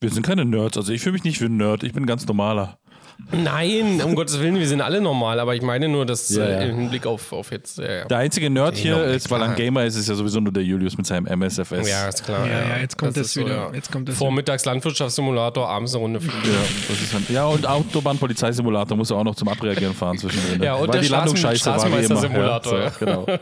[0.00, 2.26] Wir sind keine Nerds, also ich fühle mich nicht wie ein Nerd, ich bin ganz
[2.26, 2.78] normaler.
[3.32, 6.58] Nein, um Gottes Willen, wir sind alle normal, aber ich meine nur, dass Ja, ja.
[6.60, 7.78] äh, im Hinblick auf, auf jetzt.
[7.78, 8.04] Ja, ja.
[8.06, 9.56] Der einzige Nerd hier Ja, ist, weil er ein.
[9.56, 11.88] Gamer ist, ist ja sowieso nur der Julius mit seinem MSFS.
[11.88, 12.46] Ja, ist klar.
[12.46, 13.54] Ja, ja, jetzt kommt das so, wieder.
[13.54, 13.70] ja.
[13.72, 16.36] Jetzt kommt das Vormittags Landwirtschaftssimulator, abends eine Runde fliegen.
[16.44, 20.58] Ja, das ja, und Autobahn-Polizeisimulator muss er auch noch zum Abreagieren fahren zwischendrin.
[20.58, 20.64] ne?
[20.64, 22.02] Ja, und weil der die Landung scheiße war wie immer.
[22.02, 22.90] Straßenmeister-Simulator, Ja, ja.
[22.90, 23.26] so, genau.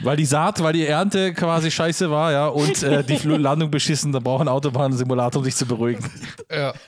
[0.00, 3.70] Weil die Saat, weil die Ernte quasi scheiße war, ja, und äh, die Fl- Landung
[3.70, 6.04] beschissen, da braucht ein Autobahn-Simulator, um sich zu beruhigen.
[6.50, 6.72] Ja.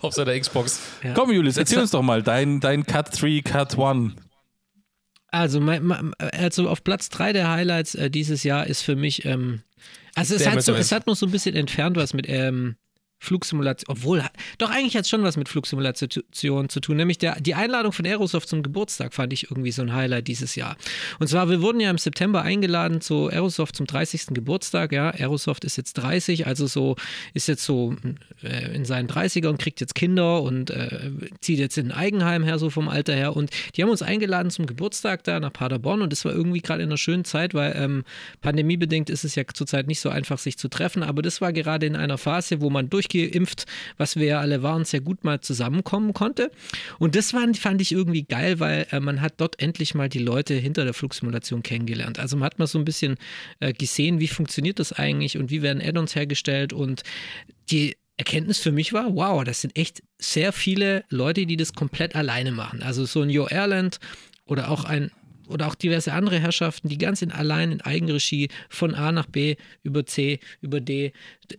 [0.00, 0.80] Auf seiner Xbox.
[1.04, 1.14] Ja.
[1.14, 4.12] Komm, Julius, erzähl uns doch mal dein, dein Cut 3, Cut 1.
[5.28, 9.24] Also, mein, mein, also auf Platz 3 der Highlights äh, dieses Jahr ist für mich,
[9.24, 9.62] ähm,
[10.14, 12.76] also es hat, so, es hat noch so ein bisschen entfernt was mit ähm,
[13.22, 14.24] Flugsimulation, obwohl,
[14.58, 18.04] doch eigentlich hat es schon was mit Flugsimulation zu tun, nämlich der, die Einladung von
[18.04, 20.76] Aerosoft zum Geburtstag fand ich irgendwie so ein Highlight dieses Jahr.
[21.20, 24.34] Und zwar, wir wurden ja im September eingeladen zu Aerosoft zum 30.
[24.34, 26.96] Geburtstag, ja, Aerosoft ist jetzt 30, also so,
[27.32, 27.94] ist jetzt so
[28.42, 32.58] äh, in seinen 30ern, kriegt jetzt Kinder und äh, zieht jetzt in ein Eigenheim her,
[32.58, 36.10] so vom Alter her und die haben uns eingeladen zum Geburtstag da nach Paderborn und
[36.10, 38.02] das war irgendwie gerade in einer schönen Zeit, weil ähm,
[38.40, 41.86] pandemiebedingt ist es ja zurzeit nicht so einfach, sich zu treffen, aber das war gerade
[41.86, 46.12] in einer Phase, wo man durchgeimpft, was wir ja alle waren, sehr gut mal zusammenkommen
[46.12, 46.50] konnte.
[46.98, 50.18] Und das war, fand ich irgendwie geil, weil äh, man hat dort endlich mal die
[50.18, 52.18] Leute hinter der Flugsimulation kennengelernt.
[52.18, 53.16] Also man hat mal so ein bisschen
[53.60, 57.02] äh, gesehen, wie funktioniert das eigentlich und wie werden Add-ons hergestellt und
[57.70, 62.14] die Erkenntnis für mich war, wow, das sind echt sehr viele Leute, die das komplett
[62.14, 62.82] alleine machen.
[62.82, 63.98] Also so ein Joe Erland
[64.44, 65.10] oder auch ein
[65.48, 69.56] oder auch diverse andere Herrschaften, die ganz in allein in Eigenregie von A nach B
[69.82, 71.12] über C über D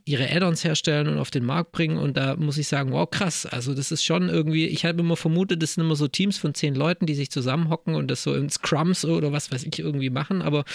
[0.06, 1.98] ihre Add-ons herstellen und auf den Markt bringen.
[1.98, 3.46] Und da muss ich sagen, wow, krass.
[3.46, 6.54] Also das ist schon irgendwie, ich habe immer vermutet, das sind immer so Teams von
[6.54, 10.10] zehn Leuten, die sich zusammenhocken und das so in Scrums oder was weiß ich irgendwie
[10.10, 10.42] machen.
[10.42, 10.66] Aber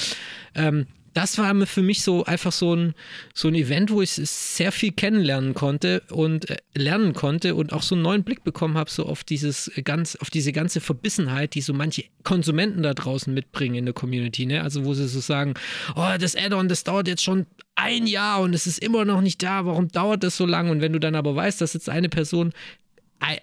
[0.54, 0.86] ähm,
[1.18, 2.94] das war für mich so einfach so ein,
[3.34, 7.82] so ein Event, wo ich sehr viel kennenlernen konnte und äh, lernen konnte und auch
[7.82, 11.60] so einen neuen Blick bekommen habe, so auf dieses ganz, auf diese ganze Verbissenheit, die
[11.60, 14.62] so manche Konsumenten da draußen mitbringen in der Community, ne?
[14.62, 15.54] Also wo sie so sagen,
[15.96, 19.42] oh, das Add-on, das dauert jetzt schon ein Jahr und es ist immer noch nicht
[19.42, 20.70] da, warum dauert das so lange?
[20.70, 22.52] Und wenn du dann aber weißt, dass jetzt eine Person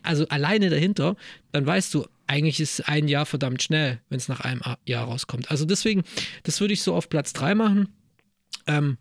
[0.01, 1.17] also alleine dahinter,
[1.51, 5.51] dann weißt du, eigentlich ist ein Jahr verdammt schnell, wenn es nach einem Jahr rauskommt.
[5.51, 6.03] Also deswegen,
[6.43, 7.89] das würde ich so auf Platz 3 machen.
[8.67, 8.97] Ähm,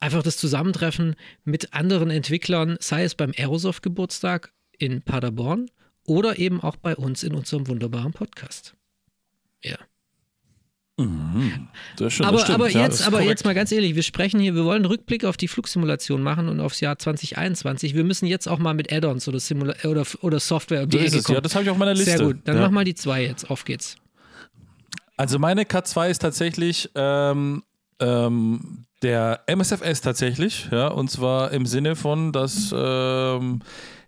[0.00, 5.70] einfach das Zusammentreffen mit anderen Entwicklern, sei es beim Aerosoft-Geburtstag in Paderborn
[6.04, 8.74] oder eben auch bei uns in unserem wunderbaren Podcast.
[9.62, 9.76] Ja.
[10.98, 12.54] Das stimmt, aber das stimmt.
[12.54, 14.86] aber, ja, jetzt, ist aber jetzt mal ganz ehrlich, wir sprechen hier, wir wollen einen
[14.86, 17.94] Rückblick auf die Flugsimulation machen und aufs Jahr 2021.
[17.94, 21.14] Wir müssen jetzt auch mal mit Add-ons oder, Simula oder, oder Software die So ist
[21.14, 21.34] es, kommen.
[21.36, 22.16] ja, das habe ich auf meiner Liste.
[22.16, 22.62] Sehr gut, dann ja.
[22.62, 23.96] mach mal die zwei jetzt, auf geht's.
[25.18, 27.62] Also meine Cut 2 ist tatsächlich ähm,
[28.00, 33.60] ähm, der MSFS tatsächlich, ja, und zwar im Sinne von, dass ähm,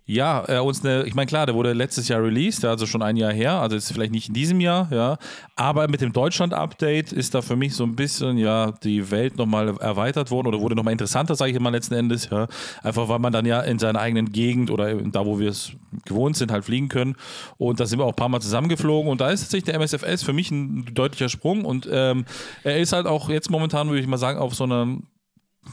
[0.09, 3.15] ja, er uns eine, ich meine, klar, der wurde letztes Jahr released, also schon ein
[3.15, 5.17] Jahr her, also ist vielleicht nicht in diesem Jahr, ja,
[5.55, 9.77] aber mit dem Deutschland-Update ist da für mich so ein bisschen, ja, die Welt nochmal
[9.77, 12.47] erweitert worden oder wurde nochmal interessanter, sage ich mal letzten Endes, ja,
[12.81, 15.73] einfach weil man dann ja in seiner eigenen Gegend oder da, wo wir es
[16.05, 17.15] gewohnt sind, halt fliegen können.
[17.57, 20.23] Und da sind wir auch ein paar Mal zusammengeflogen und da ist tatsächlich der MSFS
[20.23, 22.25] für mich ein deutlicher Sprung und ähm,
[22.63, 24.87] er ist halt auch jetzt momentan, würde ich mal sagen, auf so einer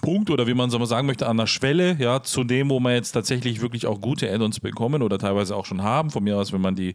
[0.00, 2.80] Punkt oder wie man so mal sagen möchte, an der Schwelle, ja, zu dem, wo
[2.80, 6.10] man jetzt tatsächlich wirklich auch gute Add-ons bekommen oder teilweise auch schon haben.
[6.10, 6.94] Von mir aus, wenn man die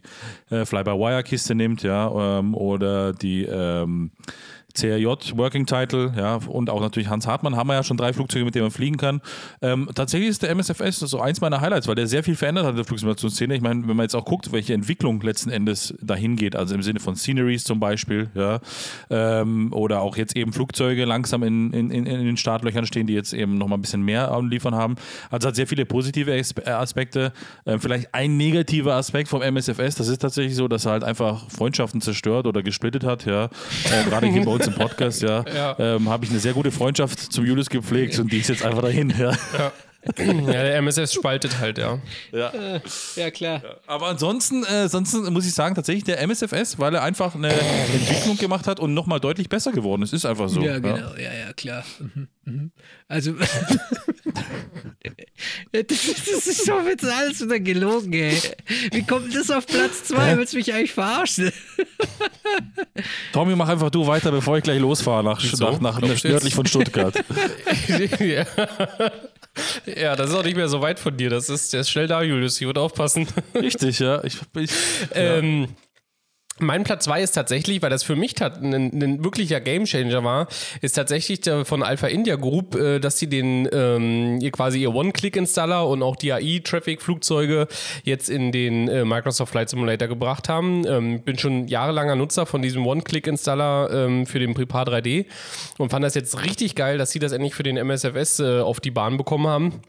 [0.50, 4.10] äh, Fly-by-Wire-Kiste nimmt, ja, ähm, oder die ähm,
[4.74, 8.44] CRJ Working Title, ja, und auch natürlich Hans Hartmann haben wir ja schon drei Flugzeuge,
[8.44, 9.20] mit denen man fliegen kann.
[9.60, 12.70] Ähm, tatsächlich ist der MSFS so eins meiner Highlights, weil der sehr viel verändert hat
[12.70, 13.54] in der Flugsimulationsszene.
[13.54, 16.82] Ich meine, wenn man jetzt auch guckt, welche Entwicklung letzten Endes dahin geht, also im
[16.82, 18.60] Sinne von Sceneries zum Beispiel, ja,
[19.10, 23.32] ähm, oder auch jetzt eben Flugzeuge langsam in, in, in, den Startlöchern stehen, die jetzt
[23.32, 24.96] eben nochmal ein bisschen mehr liefern haben.
[25.30, 27.32] Also hat sehr viele positive äh, Aspekte.
[27.66, 31.48] Ähm, vielleicht ein negativer Aspekt vom MSFS, das ist tatsächlich so, dass er halt einfach
[31.50, 33.44] Freundschaften zerstört oder gesplittet hat, ja.
[33.44, 35.76] Äh, Gerade hier bei uns im Podcast, ja, ja.
[35.78, 38.82] Ähm, habe ich eine sehr gute Freundschaft zum Julius gepflegt und die ist jetzt einfach
[38.82, 39.32] dahin, ja.
[39.58, 39.72] ja.
[40.18, 42.00] Ja, der MSS spaltet halt, ja.
[42.32, 42.80] Ja, äh,
[43.14, 43.62] ja klar.
[43.62, 43.76] Ja.
[43.86, 48.36] Aber ansonsten, äh, ansonsten muss ich sagen, tatsächlich der MSFS, weil er einfach eine Entwicklung
[48.36, 50.12] gemacht hat und nochmal deutlich besser geworden ist.
[50.12, 50.60] Ist einfach so.
[50.60, 51.84] Ja, genau, ja, ja, klar.
[52.00, 52.28] Mhm.
[52.44, 52.72] Mhm.
[53.06, 53.32] Also,
[55.72, 58.36] das, ist, das ist doch jetzt alles wieder gelogen, ey.
[58.90, 60.36] Wie kommt das auf Platz 2?
[60.36, 61.52] Willst du mich eigentlich verarschen?
[63.32, 67.14] Tommy, mach einfach du weiter, bevor ich gleich losfahre nach, nach, nach nördlich von Stuttgart.
[68.18, 68.44] ja.
[69.86, 71.28] Ja, das ist auch nicht mehr so weit von dir.
[71.30, 72.60] Das ist, der ist schnell da, Julius.
[72.60, 73.26] Ich würde aufpassen.
[73.54, 74.22] Richtig, ja.
[74.24, 74.70] Ich, ich,
[75.14, 75.68] ähm,
[76.62, 80.48] mein Platz 2 ist tatsächlich, weil das für mich ein, ein wirklicher Gamechanger war,
[80.80, 86.02] ist tatsächlich von Alpha India Group, äh, dass sie den ähm, quasi ihr One-Click-Installer und
[86.02, 87.68] auch die AI-Traffic-Flugzeuge
[88.04, 90.86] jetzt in den äh, Microsoft Flight Simulator gebracht haben.
[90.86, 95.26] Ähm, bin schon jahrelanger Nutzer von diesem One-Click-Installer ähm, für den Prepar 3D
[95.78, 98.80] und fand das jetzt richtig geil, dass sie das endlich für den MSFS äh, auf
[98.80, 99.82] die Bahn bekommen haben.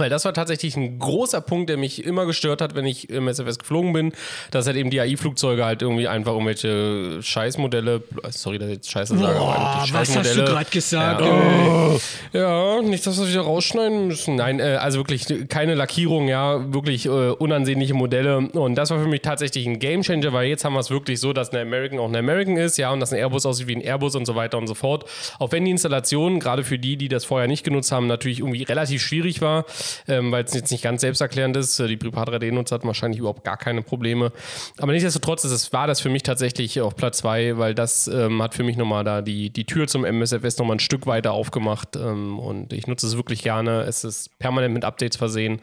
[0.00, 3.26] Weil das war tatsächlich ein großer Punkt, der mich immer gestört hat, wenn ich im
[3.26, 4.12] SFS geflogen bin,
[4.52, 9.18] dass halt eben die AI-Flugzeuge halt irgendwie einfach irgendwelche Scheißmodelle, sorry, dass ich jetzt Scheiße
[9.18, 11.20] sage, Boah, aber was hast du gerade gesagt?
[11.20, 11.26] Ja.
[11.32, 11.98] Oh.
[12.32, 14.36] ja, nicht, dass wir wieder rausschneiden müssen.
[14.36, 18.38] Nein, äh, also wirklich keine Lackierung, ja, wirklich äh, unansehnliche Modelle.
[18.38, 21.32] Und das war für mich tatsächlich ein Gamechanger, weil jetzt haben wir es wirklich so,
[21.32, 23.82] dass eine American auch eine American ist, ja, und dass ein Airbus aussieht wie ein
[23.82, 25.06] Airbus und so weiter und so fort.
[25.40, 28.62] Auch wenn die Installation, gerade für die, die das vorher nicht genutzt haben, natürlich irgendwie
[28.62, 29.64] relativ schwierig war
[30.06, 31.78] ähm, weil es jetzt nicht ganz selbsterklärend ist.
[31.78, 34.32] Die Prepar 3D-Nutzer hatten wahrscheinlich überhaupt gar keine Probleme.
[34.78, 38.42] Aber nichtsdestotrotz ist es, war das für mich tatsächlich auf Platz 2, weil das ähm,
[38.42, 41.96] hat für mich nochmal da die, die Tür zum MSFS nochmal ein Stück weiter aufgemacht.
[41.96, 43.82] Ähm, und ich nutze es wirklich gerne.
[43.82, 45.60] Es ist permanent mit Updates versehen.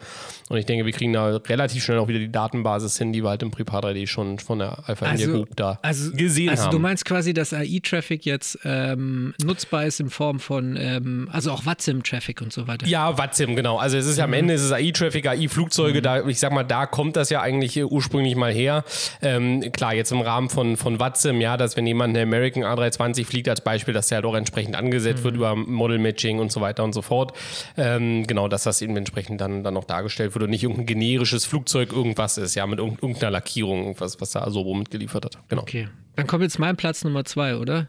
[0.48, 3.30] Und ich denke, wir kriegen da relativ schnell auch wieder die Datenbasis hin, die wir
[3.30, 6.62] halt im Prepar 3D schon von der Alpha also, India Group da also, gesehen also
[6.62, 6.68] haben.
[6.68, 11.50] Also du meinst quasi, dass AI-Traffic jetzt ähm, nutzbar ist in Form von, ähm, also
[11.50, 12.86] auch WATSIM-Traffic und so weiter?
[12.86, 13.78] Ja, WATSIM, genau.
[13.78, 14.32] Also es ist ja am.
[14.32, 16.02] Ende ist es AI-Traffic, AI-Flugzeuge, mhm.
[16.02, 18.84] da, ich sag mal, da kommt das ja eigentlich ursprünglich mal her.
[19.22, 23.24] Ähm, klar, jetzt im Rahmen von, von WATSIM, ja, dass wenn jemand eine American A320
[23.24, 25.24] fliegt als Beispiel, dass der halt auch entsprechend angesetzt mhm.
[25.24, 27.32] wird über Model-Matching und so weiter und so fort.
[27.76, 31.44] Ähm, genau, dass das eben entsprechend dann, dann auch dargestellt wird und nicht irgendein generisches
[31.46, 35.38] Flugzeug irgendwas ist, ja, mit irgendeiner Lackierung, irgendwas, was da Asobo mitgeliefert hat.
[35.48, 35.62] Genau.
[35.62, 35.88] Okay.
[36.16, 37.88] Dann kommt jetzt mein Platz Nummer zwei, oder?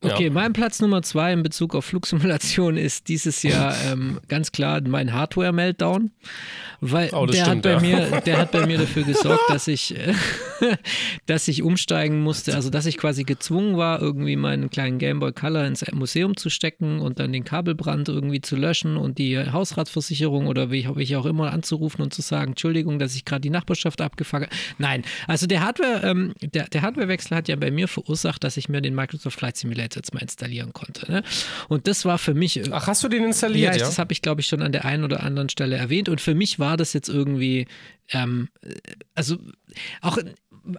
[0.00, 0.30] Okay, ja.
[0.30, 5.12] mein Platz Nummer zwei in Bezug auf Flugsimulation ist dieses Jahr ähm, ganz klar mein
[5.12, 6.12] Hardware-Meltdown,
[6.80, 7.80] weil oh, der, stimmt, hat bei ja.
[7.80, 10.14] mir, der hat bei mir dafür gesorgt, dass ich, äh,
[11.26, 15.64] dass ich umsteigen musste, also dass ich quasi gezwungen war, irgendwie meinen kleinen Gameboy Color
[15.64, 20.70] ins Museum zu stecken und dann den Kabelbrand irgendwie zu löschen und die Hausratversicherung oder
[20.70, 24.46] wie ich, auch immer anzurufen und zu sagen, Entschuldigung, dass ich gerade die Nachbarschaft abgefangen
[24.46, 24.56] habe.
[24.78, 28.68] Nein, also der Hardware, ähm, der, der Hardwarewechsel hat ja bei mir verursacht, dass ich
[28.68, 31.10] mir den Microsoft Flight Simulator jetzt mal installieren konnte.
[31.10, 31.22] Ne?
[31.68, 32.72] Und das war für mich.
[32.72, 33.74] Ach, hast du den installiert?
[33.74, 36.08] Ja, das habe ich, glaube ich, schon an der einen oder anderen Stelle erwähnt.
[36.08, 37.66] Und für mich war das jetzt irgendwie,
[38.10, 38.48] ähm,
[39.14, 39.38] also
[40.00, 40.18] auch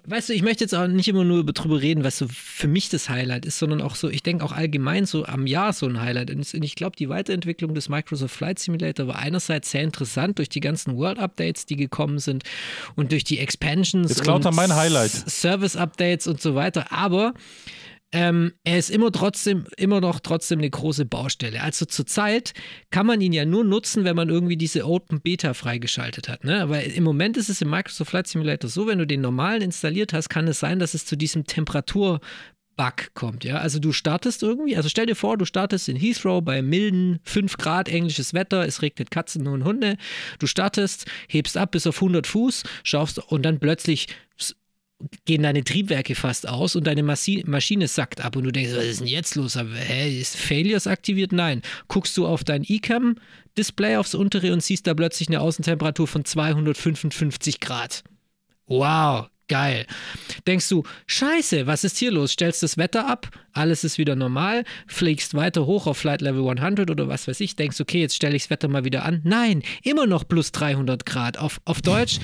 [0.05, 2.89] weißt du, ich möchte jetzt auch nicht immer nur darüber reden, was so für mich
[2.89, 5.99] das Highlight ist, sondern auch so, ich denke auch allgemein so am Jahr so ein
[5.99, 6.31] Highlight.
[6.31, 10.59] Und ich glaube, die Weiterentwicklung des Microsoft Flight Simulator war einerseits sehr interessant durch die
[10.59, 12.43] ganzen World-Updates, die gekommen sind
[12.95, 15.11] und durch die Expansions jetzt und mein Highlight.
[15.11, 16.91] Service-Updates und so weiter.
[16.91, 17.33] Aber
[18.11, 21.61] ähm, er ist immer trotzdem, immer noch trotzdem eine große Baustelle.
[21.61, 22.53] Also zurzeit
[22.89, 26.43] kann man ihn ja nur nutzen, wenn man irgendwie diese Open Beta freigeschaltet hat.
[26.43, 26.61] Ne?
[26.61, 30.13] Aber im Moment ist es im Microsoft Flight Simulator so, wenn du den normalen installiert
[30.13, 32.19] hast, kann es sein, dass es zu diesem Temperatur
[32.79, 33.57] Bug kommt, ja.
[33.57, 37.57] Also du startest irgendwie, also stell dir vor, du startest in Heathrow bei milden 5
[37.57, 39.97] Grad englisches Wetter, es regnet Katzen und Hunde.
[40.39, 44.07] Du startest, hebst ab bis auf 100 Fuß, schaust und dann plötzlich
[45.25, 48.85] gehen deine Triebwerke fast aus und deine Massi Maschine sackt ab und du denkst, was
[48.85, 49.55] ist denn jetzt los?
[49.57, 51.31] Aber, hä, ist Failures aktiviert?
[51.31, 51.61] Nein.
[51.87, 57.59] Guckst du auf dein eCam-Display aufs untere und siehst da plötzlich eine Außentemperatur von 255
[57.59, 58.03] Grad.
[58.65, 59.87] Wow, Geil.
[60.45, 62.33] Denkst du, scheiße, was ist hier los?
[62.33, 66.91] Stellst das Wetter ab, alles ist wieder normal, fliegst weiter hoch auf Flight Level 100
[66.91, 69.21] oder was weiß ich, denkst, okay, jetzt stelle ich das Wetter mal wieder an.
[69.23, 71.39] Nein, immer noch plus 300 Grad.
[71.39, 72.19] Auf, auf Deutsch,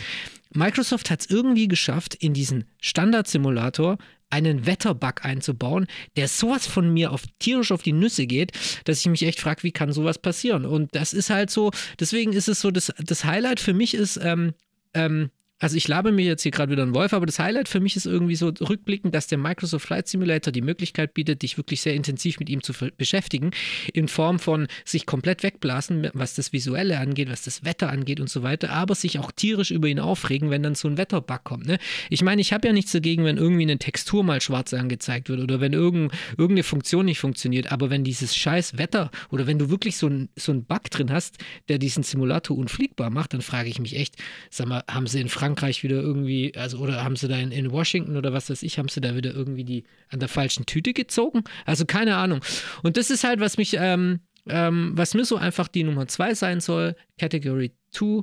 [0.55, 3.97] Microsoft hat es irgendwie geschafft, in diesen Standard-Simulator
[4.29, 5.87] einen Wetterbug einzubauen,
[6.17, 8.51] der sowas von mir auf tierisch auf die Nüsse geht,
[8.85, 10.65] dass ich mich echt frage, wie kann sowas passieren?
[10.65, 14.19] Und das ist halt so, deswegen ist es so, das, das Highlight für mich ist,
[14.21, 14.53] ähm,
[14.93, 17.79] ähm, also ich labe mir jetzt hier gerade wieder einen Wolf, aber das Highlight für
[17.79, 21.81] mich ist irgendwie so rückblickend, dass der Microsoft Flight Simulator die Möglichkeit bietet, dich wirklich
[21.81, 23.51] sehr intensiv mit ihm zu beschäftigen,
[23.93, 28.29] in Form von sich komplett wegblasen, was das Visuelle angeht, was das Wetter angeht und
[28.29, 31.65] so weiter, aber sich auch tierisch über ihn aufregen, wenn dann so ein Wetterbug kommt.
[31.67, 31.77] Ne?
[32.09, 35.39] Ich meine, ich habe ja nichts dagegen, wenn irgendwie eine Textur mal schwarz angezeigt wird
[35.39, 39.69] oder wenn irgend, irgendeine Funktion nicht funktioniert, aber wenn dieses scheiß Wetter oder wenn du
[39.69, 41.37] wirklich so einen so Bug drin hast,
[41.69, 44.15] der diesen Simulator unfliegbar macht, dann frage ich mich echt,
[44.49, 47.51] sag mal, haben sie in Frankreich Frankreich wieder irgendwie, also oder haben sie da in,
[47.51, 50.65] in Washington oder was weiß ich, haben sie da wieder irgendwie die an der falschen
[50.65, 51.43] Tüte gezogen?
[51.65, 52.39] Also keine Ahnung.
[52.81, 56.33] Und das ist halt, was mich, ähm, ähm, was mir so einfach die Nummer zwei
[56.33, 58.21] sein soll, Category 2,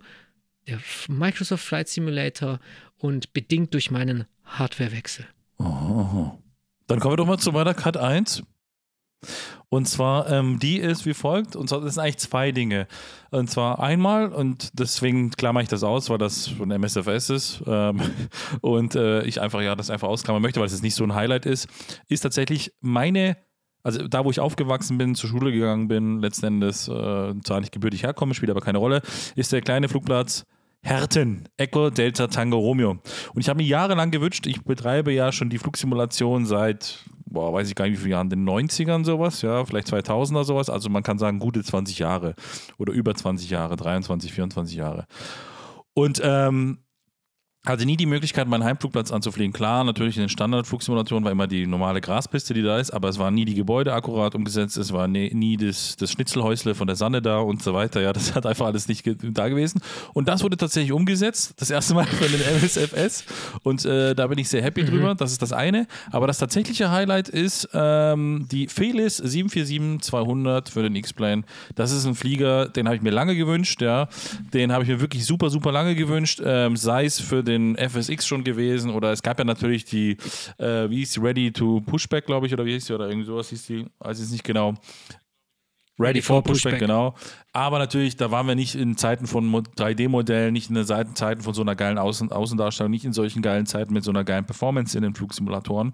[0.67, 2.59] der Microsoft Flight Simulator
[2.99, 5.25] und bedingt durch meinen Hardwarewechsel.
[5.59, 6.33] Oh.
[6.89, 8.43] Dann kommen wir doch mal zu meiner Cut 1.
[9.73, 12.87] Und zwar, ähm, die ist wie folgt, und zwar, das sind eigentlich zwei Dinge.
[13.31, 17.99] Und zwar einmal, und deswegen klammer ich das aus, weil das von MSFS ist ähm,
[18.61, 21.47] und äh, ich einfach, ja, das einfach ausklammern möchte, weil es nicht so ein Highlight
[21.47, 21.69] ist,
[22.07, 23.39] ist tatsächlich meine
[23.83, 27.73] also da, wo ich aufgewachsen bin, zur Schule gegangen bin, letzten Endes äh, zwar nicht
[27.73, 29.01] gebürtig herkomme, spielt aber keine Rolle,
[29.37, 30.45] ist der kleine Flugplatz
[30.83, 32.99] Herten, Echo Delta Tango Romeo.
[33.33, 37.69] Und ich habe mir jahrelang gewünscht, ich betreibe ja schon die Flugsimulation seit boah, weiß
[37.69, 40.71] ich gar nicht wie viele Jahren, den 90ern sowas, ja, vielleicht 2000er sowas.
[40.71, 42.35] Also man kann sagen, gute 20 Jahre
[42.79, 45.07] oder über 20 Jahre, 23, 24 Jahre.
[45.95, 46.79] Und ähm,
[47.65, 49.53] hatte nie die Möglichkeit, meinen Heimflugplatz anzufliegen.
[49.53, 53.21] Klar, natürlich in den Standardflugsimulationen war immer die normale Graspiste, die da ist, aber es
[53.21, 56.97] waren nie die Gebäude akkurat umgesetzt, es war nie, nie das, das Schnitzelhäusle von der
[56.97, 58.01] Sanne da und so weiter.
[58.01, 59.81] Ja, das hat einfach alles nicht da gewesen.
[60.13, 63.25] Und das wurde tatsächlich umgesetzt, das erste Mal von den MSFS.
[63.63, 64.87] Und äh, da bin ich sehr happy mhm.
[64.87, 65.15] drüber.
[65.15, 65.87] Das ist das eine.
[66.11, 71.45] Aber das tatsächliche Highlight ist ähm, die Felis 747-200 für den X-Plane.
[71.77, 73.83] Das ist ein Flieger, den habe ich mir lange gewünscht.
[73.83, 74.09] Ja.
[74.53, 76.43] Den habe ich mir wirklich super, super lange gewünscht.
[76.45, 80.17] Ähm, sei es für den den FSX schon gewesen oder es gab ja natürlich die,
[80.59, 83.27] äh, wie hieß die, Ready to Pushback, glaube ich, oder wie hieß die, oder irgend
[83.27, 84.75] sowas hieß die, weiß ich nicht genau.
[85.99, 87.15] Ready for Pushback, genau.
[87.55, 91.53] Aber natürlich, da waren wir nicht in Zeiten von 3D-Modellen, nicht in den Zeiten von
[91.53, 94.97] so einer geilen Außen Außendarstellung, nicht in solchen geilen Zeiten mit so einer geilen Performance
[94.97, 95.93] in den Flugsimulatoren.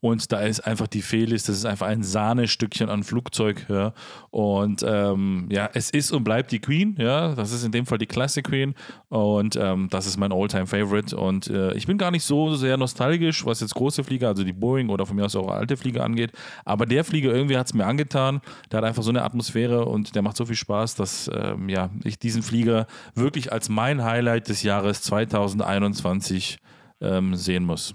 [0.00, 3.66] Und da ist einfach die Fehlist, das ist einfach ein Sahnestückchen an Flugzeug.
[3.68, 3.92] Ja.
[4.30, 7.34] Und ähm, ja, es ist und bleibt die Queen, ja.
[7.34, 8.76] Das ist in dem Fall die Classic Queen.
[9.08, 12.76] Und ähm, das ist mein Alltime favorite Und äh, ich bin gar nicht so sehr
[12.76, 16.04] nostalgisch, was jetzt große Flieger, also die Boeing oder von mir aus auch alte Flieger
[16.04, 16.30] angeht.
[16.64, 18.40] Aber der Flieger irgendwie hat es mir angetan.
[18.70, 19.39] Der hat einfach so eine Atmosphäre
[19.86, 24.04] und der macht so viel Spaß dass ähm, ja, ich diesen Flieger wirklich als mein
[24.04, 26.58] Highlight des Jahres 2021
[27.00, 27.94] ähm, sehen muss.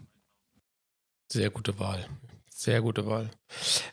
[1.31, 2.05] Sehr gute Wahl.
[2.49, 3.29] Sehr gute Wahl.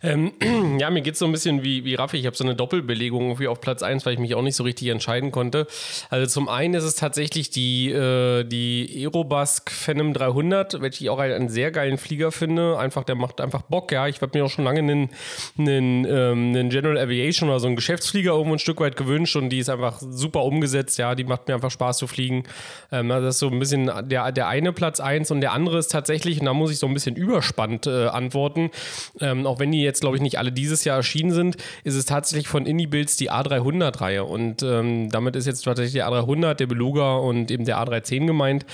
[0.02, 0.32] Ähm,
[0.78, 2.16] ja, mir geht es so ein bisschen wie, wie Raffi.
[2.16, 4.64] Ich habe so eine Doppelbelegung irgendwie auf Platz 1, weil ich mich auch nicht so
[4.64, 5.66] richtig entscheiden konnte.
[6.10, 11.18] Also zum einen ist es tatsächlich die, äh, die Aerobask Phenom 300, welche ich auch
[11.18, 12.78] einen, einen, sehr geilen Flieger finde.
[12.78, 14.08] Einfach, der macht einfach Bock, ja.
[14.08, 15.10] Ich habe mir auch schon lange einen,
[15.58, 19.50] einen, ähm, einen General Aviation oder so einen Geschäftsflieger irgendwo ein Stück weit gewünscht und
[19.50, 21.14] die ist einfach super umgesetzt, ja.
[21.14, 22.44] Die macht mir einfach Spaß zu fliegen.
[22.90, 25.88] Ähm, das ist so ein bisschen der, der eine Platz 1 und der andere ist
[25.88, 28.70] tatsächlich, und da muss ich so ein bisschen überspannt äh, antworten,
[29.20, 32.06] ähm, auch wenn die jetzt, glaube ich, nicht alle dieses Jahr erschienen sind, ist es
[32.06, 34.24] tatsächlich von Indie-Builds die A300-Reihe.
[34.24, 38.66] Und ähm, damit ist jetzt tatsächlich der A300, der Beluga und eben der A310 gemeint.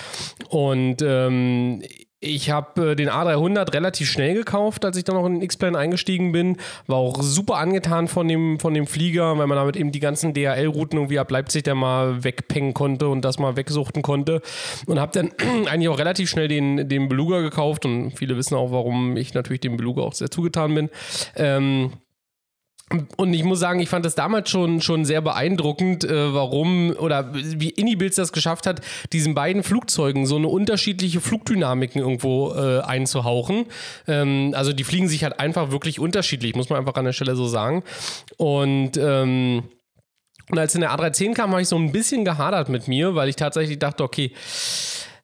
[0.48, 1.82] Und ähm,
[2.20, 5.78] ich habe äh, den A300 relativ schnell gekauft, als ich dann noch in den X-Plane
[5.78, 6.56] eingestiegen bin.
[6.86, 10.34] War auch super angetan von dem, von dem Flieger, weil man damit eben die ganzen
[10.34, 14.42] DHL-Routen irgendwie ab Leipzig dann mal wegpengen konnte und das mal wegsuchten konnte.
[14.86, 15.30] Und habe dann
[15.68, 17.84] eigentlich auch relativ schnell den, den Beluga gekauft.
[17.84, 20.90] Und viele wissen auch, warum ich natürlich dem Beluga auch sehr zugetan bin.
[21.36, 21.92] Ähm,
[23.16, 27.34] und ich muss sagen, ich fand das damals schon, schon sehr beeindruckend, äh, warum oder
[27.34, 28.80] wie Inibilz das geschafft hat,
[29.12, 33.66] diesen beiden Flugzeugen so eine unterschiedliche Flugdynamiken irgendwo äh, einzuhauchen.
[34.06, 37.36] Ähm, also die fliegen sich halt einfach wirklich unterschiedlich, muss man einfach an der Stelle
[37.36, 37.82] so sagen.
[38.36, 39.64] Und ähm,
[40.50, 43.28] und als in der A310 kam, habe ich so ein bisschen gehadert mit mir, weil
[43.28, 44.32] ich tatsächlich dachte, okay,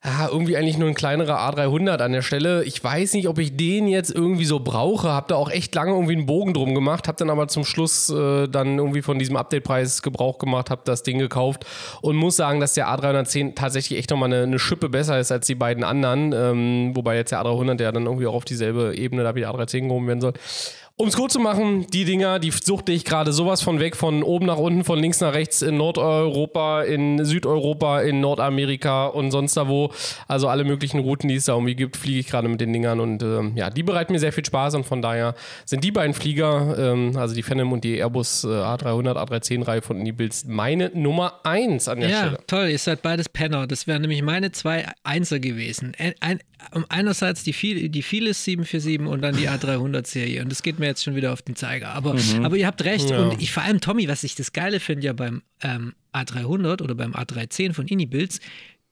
[0.05, 2.63] ah, irgendwie eigentlich nur ein kleinerer A300 an der Stelle.
[2.63, 5.09] Ich weiß nicht, ob ich den jetzt irgendwie so brauche.
[5.09, 8.09] Hab da auch echt lange irgendwie einen Bogen drum gemacht, hab dann aber zum Schluss
[8.09, 11.65] äh, dann irgendwie von diesem Update-Preis Gebrauch gemacht, hab das Ding gekauft
[12.01, 15.47] und muss sagen, dass der A310 tatsächlich echt nochmal eine, eine Schippe besser ist als
[15.47, 16.33] die beiden anderen.
[16.33, 19.51] Ähm, wobei jetzt der A300, der dann irgendwie auch auf dieselbe Ebene da wie der
[19.51, 20.33] A310 gehoben werden soll.
[20.97, 24.23] Um es kurz zu machen, die Dinger, die suchte ich gerade sowas von weg, von
[24.23, 29.57] oben nach unten, von links nach rechts in Nordeuropa, in Südeuropa, in Nordamerika und sonst
[29.57, 29.91] da wo.
[30.29, 33.01] Also alle möglichen Routen, die es da irgendwie gibt, fliege ich gerade mit den Dingern
[33.01, 36.13] und ähm, ja, die bereiten mir sehr viel Spaß und von daher sind die beiden
[36.13, 41.41] Flieger, ähm, also die Phantom und die Airbus äh, A300, A310-Reihe von Unibills, meine Nummer
[41.43, 42.37] 1 an der ja, Stelle.
[42.47, 43.67] toll, ihr seid beides Penner.
[43.67, 45.91] Das wären nämlich meine zwei Einser gewesen.
[45.99, 46.39] Ein, ein,
[46.89, 50.41] einerseits die, viel, die Philips 747 und dann die A300-Serie.
[50.41, 51.89] Und das geht mir jetzt schon wieder auf den Zeiger.
[51.89, 52.45] Aber, Mhm.
[52.45, 53.09] aber ihr habt recht.
[53.09, 53.19] Ja.
[53.19, 56.95] Und ich vor allem, Tommy, was ich das Geile finde ja beim ähm, A300 oder
[56.95, 58.39] beim A310 von Inibills,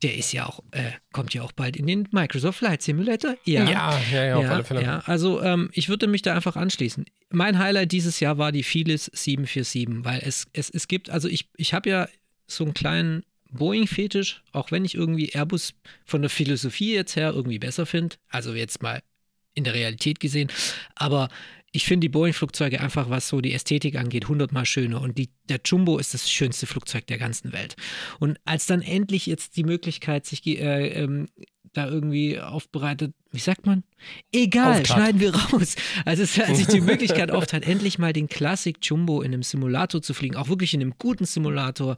[0.01, 3.35] der ist ja auch, äh, kommt ja auch bald in den Microsoft Flight Simulator.
[3.45, 4.83] Ja, Ja, ja, ja, auf alle Fälle.
[4.83, 7.05] Ja, also ähm, ich würde mich da einfach anschließen.
[7.29, 11.47] Mein Highlight dieses Jahr war die Philips 747, weil es, es, es gibt, also ich,
[11.55, 12.07] ich habe ja
[12.47, 15.73] so einen kleinen Boeing-Fetisch, auch wenn ich irgendwie Airbus
[16.05, 19.01] von der Philosophie jetzt her irgendwie besser finde, also jetzt mal
[19.53, 20.51] in der Realität gesehen,
[20.95, 21.29] aber
[21.75, 25.01] ich finde die Boeing-Flugzeuge einfach, was so die Ästhetik angeht, hundertmal schöner.
[25.01, 27.75] Und die, der Jumbo ist das schönste Flugzeug der ganzen Welt.
[28.19, 31.29] Und als dann endlich jetzt die Möglichkeit sich äh, ähm,
[31.73, 33.83] da irgendwie aufbereitet, wie sagt man?
[34.31, 34.87] Egal, Auftat.
[34.89, 35.75] schneiden wir raus.
[36.05, 40.01] Also es, als sich die Möglichkeit auftat, endlich mal den Classic Jumbo in einem Simulator
[40.03, 41.95] zu fliegen, auch wirklich in einem guten Simulator,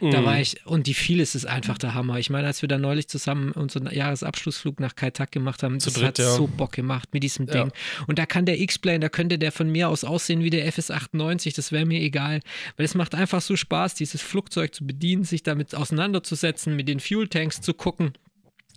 [0.00, 0.24] da Mhm.
[0.24, 2.18] war ich, und die vieles ist einfach der Hammer.
[2.18, 5.86] Ich meine, als wir da neulich zusammen unseren Jahresabschlussflug nach Kai Tak gemacht haben, Zu
[5.90, 6.34] das dritt, hat ja.
[6.34, 7.52] so Bock gemacht mit diesem Ja.
[7.64, 7.72] Ding.
[8.06, 11.54] Und da kann der X-Plane, da könnte der von mir aus aussehen wie der FS98,
[11.56, 12.40] das wäre mir egal.
[12.76, 17.00] Weil es macht einfach so Spaß, dieses Flugzeug zu bedienen, sich damit auseinanderzusetzen, mit den
[17.00, 18.12] Fuel-Tanks zu gucken.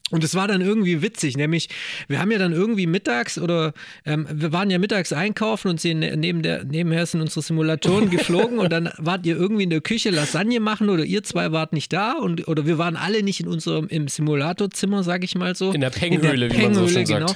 [0.09, 1.67] Und es war dann irgendwie witzig, nämlich
[2.07, 3.73] wir haben ja dann irgendwie mittags oder
[4.05, 8.59] ähm, wir waren ja mittags einkaufen und sind neben der, nebenher sind unsere Simulatoren geflogen
[8.59, 11.91] und dann wart ihr irgendwie in der Küche Lasagne machen oder ihr zwei wart nicht
[11.91, 15.71] da und oder wir waren alle nicht in unserem im Simulatorzimmer, sag ich mal so.
[15.73, 17.19] In der Penghöhle, wie man so schön sagt.
[17.27, 17.33] genau.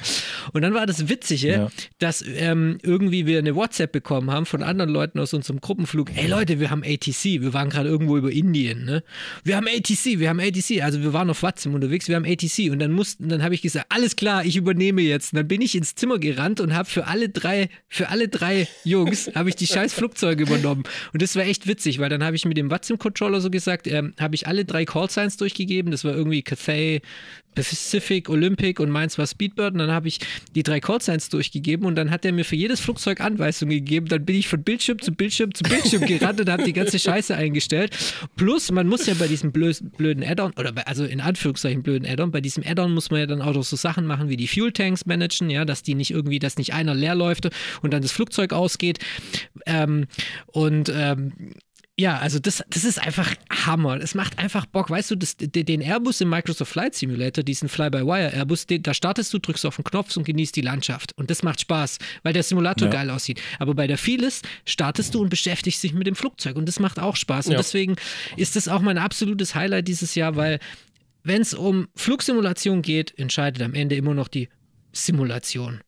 [0.54, 1.68] Und dann war das Witzige, Ja.
[1.98, 6.08] dass ähm, irgendwie wir eine WhatsApp bekommen haben von anderen Leuten aus unserem Gruppenflug.
[6.10, 7.24] Hey Leute, wir haben ATC.
[7.42, 8.86] Wir waren gerade irgendwo über Indien.
[8.86, 9.02] Ne?
[9.44, 10.82] Wir haben ATC, wir haben ATC.
[10.82, 12.61] Also wir waren auf WhatsApp unterwegs, wir haben ATC.
[12.70, 15.32] Und dann mussten, dann habe ich gesagt, alles klar, ich übernehme jetzt.
[15.32, 18.68] Und dann bin ich ins Zimmer gerannt und habe für alle drei, für alle drei
[18.84, 20.84] Jungs habe ich die scheiß Flugzeuge übernommen.
[21.12, 24.14] Und das war echt witzig, weil dann habe ich mit dem WhatsApp-Controller so gesagt, ähm,
[24.18, 25.90] habe ich alle drei Callsigns durchgegeben.
[25.90, 27.02] Das war irgendwie Cathay,
[27.54, 29.72] Pacific, Olympic und meins war Speedbird.
[29.72, 30.20] Und dann habe ich
[30.54, 34.06] die drei Callsigns durchgegeben und dann hat er mir für jedes Flugzeug Anweisungen gegeben.
[34.08, 37.34] Dann bin ich von Bildschirm zu Bildschirm zu Bildschirm gerannt und habe die ganze Scheiße
[37.34, 37.96] eingestellt.
[38.36, 42.30] Plus, man muss ja bei diesem blöden Add-on, oder bei, also in Anführungszeichen blöden Add-on,
[42.30, 45.06] bei diesem Add-on muss man ja dann auch noch so Sachen machen wie die Fuel-Tanks
[45.06, 47.48] managen, ja, dass die nicht irgendwie, dass nicht einer leer läuft
[47.82, 48.98] und dann das Flugzeug ausgeht.
[49.66, 50.06] Ähm,
[50.46, 51.32] und ähm,
[51.98, 53.96] ja, also das, das ist einfach Hammer.
[54.00, 54.88] Es macht einfach Bock.
[54.90, 59.32] Weißt du, das, de- den Airbus im Microsoft Flight Simulator, diesen Fly-by-Wire-Airbus, den- da startest
[59.34, 61.12] du, drückst auf den Knopf und genießt die Landschaft.
[61.16, 62.92] Und das macht Spaß, weil der Simulator Ja.
[62.94, 63.40] geil aussieht.
[63.58, 66.56] Aber bei der Felis startest du und beschäftigst dich mit dem Flugzeug.
[66.56, 67.46] Und das macht auch Spaß.
[67.46, 67.58] Und Ja.
[67.58, 67.96] deswegen
[68.36, 70.60] ist das auch mein absolutes Highlight dieses Jahr, weil
[71.24, 74.48] wenn es um Flugsimulation geht, entscheidet am Ende immer noch die
[74.92, 75.80] Simulation.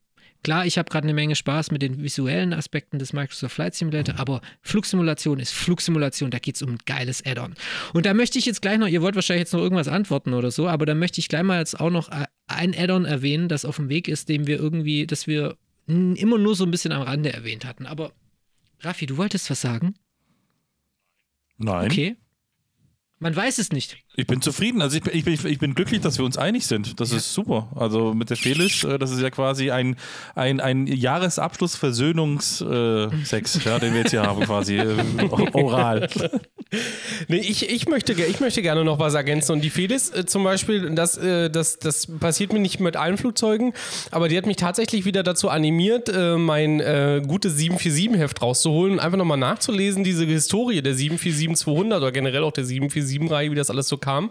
[0.45, 4.19] Klar, ich habe gerade eine Menge Spaß mit den visuellen Aspekten des Microsoft Flight Simulator,
[4.19, 7.55] aber Flugsimulation ist Flugsimulation, da geht es um ein geiles Add-on.
[7.95, 10.51] Und da möchte ich jetzt gleich noch, ihr wollt wahrscheinlich jetzt noch irgendwas antworten oder
[10.51, 13.65] so, aber da möchte ich gleich mal jetzt auch noch äh, ein Add-on erwähnen, das
[13.65, 16.93] auf dem Weg ist, dem wir irgendwie, das wir mm, immer nur so ein bisschen
[16.93, 17.87] am Rande erwähnt hatten.
[17.87, 18.13] Aber
[18.81, 19.95] Raffi, du wolltest was sagen?
[21.57, 21.91] Nein.
[21.91, 22.17] Okay.
[23.21, 23.97] Man weiß es nicht.
[24.17, 24.83] Ich bin zufrieden.
[24.83, 26.99] Also ich bin, ich, bin, ich bin glücklich, dass wir uns einig sind.
[27.01, 27.69] Das ist super.
[27.75, 29.97] Also mit der Felix, äh, das ist ja quasi ein,
[30.35, 34.97] ein, ein Jahresabschluss-Versöhnungs-Sex, ja, den wir jetzt hier haben, quasi äh,
[35.53, 36.09] oral.
[37.29, 39.53] Nee, ich, ich, möchte, ich möchte gerne noch was ergänzen.
[39.53, 43.17] Und die Felis äh, zum Beispiel, das, äh, das, das passiert mir nicht mit allen
[43.17, 43.73] Flugzeugen,
[44.11, 49.01] aber die hat mich tatsächlich wieder dazu animiert, äh, mein äh, gutes 747-Heft rauszuholen und
[49.01, 53.89] einfach nochmal nachzulesen, diese Historie der 747-200 oder generell auch der 747-Reihe, wie das alles
[53.89, 54.31] so kam.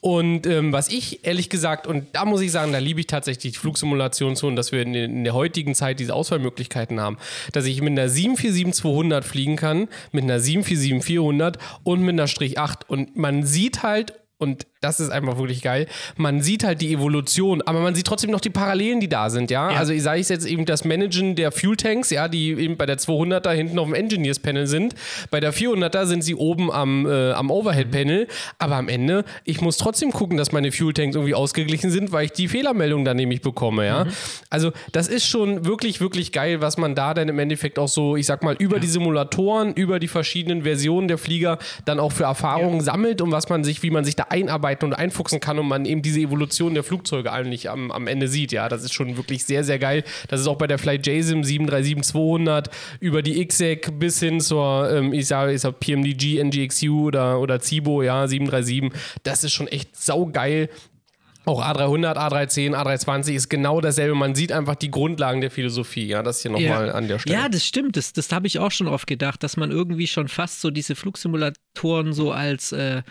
[0.00, 3.54] Und ähm, was ich ehrlich gesagt, und da muss ich sagen, da liebe ich tatsächlich
[3.54, 7.18] die Flugsimulation zu und dass wir in, in der heutigen Zeit diese Auswahlmöglichkeiten haben,
[7.52, 12.88] dass ich mit einer 747-200 fliegen kann, mit einer 747-400 und mit einer Strich 8
[12.88, 15.86] und man sieht halt und das ist einfach wirklich geil.
[16.16, 19.50] Man sieht halt die Evolution, aber man sieht trotzdem noch die Parallelen, die da sind,
[19.50, 19.70] ja.
[19.70, 19.78] Ja.
[19.78, 22.98] Also sei es jetzt eben das Managen der Fuel Tanks, ja, die eben bei der
[22.98, 24.94] 200er hinten auf dem Engineers Panel sind.
[25.30, 28.28] Bei der 400er sind sie oben am, äh, am Overhead Panel.
[28.58, 32.26] Aber am Ende, ich muss trotzdem gucken, dass meine Fuel Tanks irgendwie ausgeglichen sind, weil
[32.26, 34.06] ich die Fehlermeldung dann nämlich bekomme, ja.
[34.50, 38.16] Also das ist schon wirklich, wirklich geil, was man da dann im Endeffekt auch so,
[38.16, 42.24] ich sag mal, über die Simulatoren, über die verschiedenen Versionen der Flieger dann auch für
[42.24, 44.26] Erfahrungen sammelt und was man sich, wie man sich da
[44.66, 48.28] einarbeiten und einfuchsen kann und man eben diese Evolution der Flugzeuge eigentlich am, am Ende
[48.28, 48.52] sieht.
[48.52, 50.04] Ja, das ist schon wirklich sehr, sehr geil.
[50.28, 52.66] Das ist auch bei der Flight JSIM 737-200
[53.00, 57.60] über die XEC bis hin zur, ähm, ich sage, ich sag PMDG, NGXU oder, oder
[57.60, 58.92] Zibo, ja, 737.
[59.22, 60.68] Das ist schon echt saugeil.
[61.44, 64.16] Auch A300, A310, A320 ist genau dasselbe.
[64.16, 66.06] Man sieht einfach die Grundlagen der Philosophie.
[66.06, 67.38] Ja, das hier nochmal an der Stelle.
[67.38, 67.96] Ja, das stimmt.
[67.96, 70.96] Das, das habe ich auch schon oft gedacht, dass man irgendwie schon fast so diese
[70.96, 73.02] Flugsimulatoren so als äh,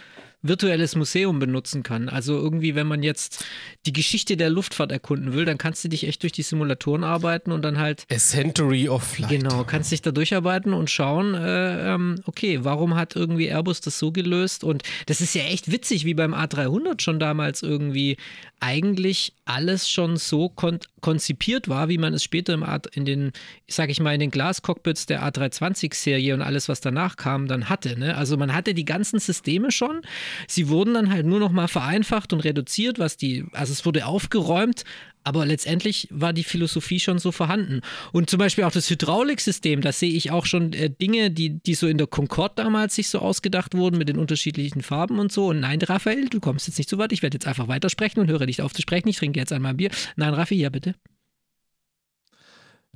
[0.47, 2.09] virtuelles Museum benutzen kann.
[2.09, 3.45] Also irgendwie, wenn man jetzt
[3.85, 7.51] die Geschichte der Luftfahrt erkunden will, dann kannst du dich echt durch die Simulatoren arbeiten
[7.51, 9.29] und dann halt A Century of Flight.
[9.29, 13.99] Genau, kannst dich da durcharbeiten und schauen, äh, ähm, okay, warum hat irgendwie Airbus das
[13.99, 14.63] so gelöst?
[14.63, 18.17] Und das ist ja echt witzig, wie beim A300 schon damals irgendwie
[18.59, 23.31] eigentlich alles schon so kon konzipiert war, wie man es später im A in den,
[23.67, 27.99] sag ich mal, in den Glascockpits der A320-Serie und alles, was danach kam, dann hatte.
[27.99, 28.17] Ne?
[28.17, 30.01] Also man hatte die ganzen Systeme schon.
[30.47, 34.07] Sie wurden dann halt nur noch mal vereinfacht und reduziert, was die, also es wurde
[34.07, 34.83] aufgeräumt,
[35.25, 37.81] aber letztendlich war die Philosophie schon so vorhanden.
[38.11, 41.73] Und zum Beispiel auch das Hydrauliksystem, da sehe ich auch schon äh, Dinge, die, die
[41.73, 45.47] so in der Concorde damals sich so ausgedacht wurden mit den unterschiedlichen Farben und so.
[45.47, 47.11] Und nein, Raphael, du kommst jetzt nicht so weit.
[47.11, 49.09] Ich werde jetzt einfach weitersprechen und höre nicht auf zu sprechen.
[49.09, 49.89] Ich trinke jetzt einmal ein Bier.
[50.15, 50.95] Nein, Raffi, ja bitte.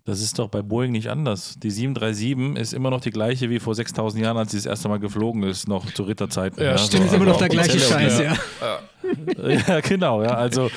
[0.09, 1.53] Das ist doch bei Boeing nicht anders.
[1.61, 4.89] Die 737 ist immer noch die gleiche wie vor 6000 Jahren, als sie das erste
[4.89, 6.63] Mal geflogen ist, noch zu Ritterzeiten.
[6.63, 8.33] Ja, stimmt, Ist immer noch der gleiche Scheiß, ja.
[8.33, 8.79] ja.
[9.67, 10.31] Ja, genau, ja.
[10.31, 10.69] Also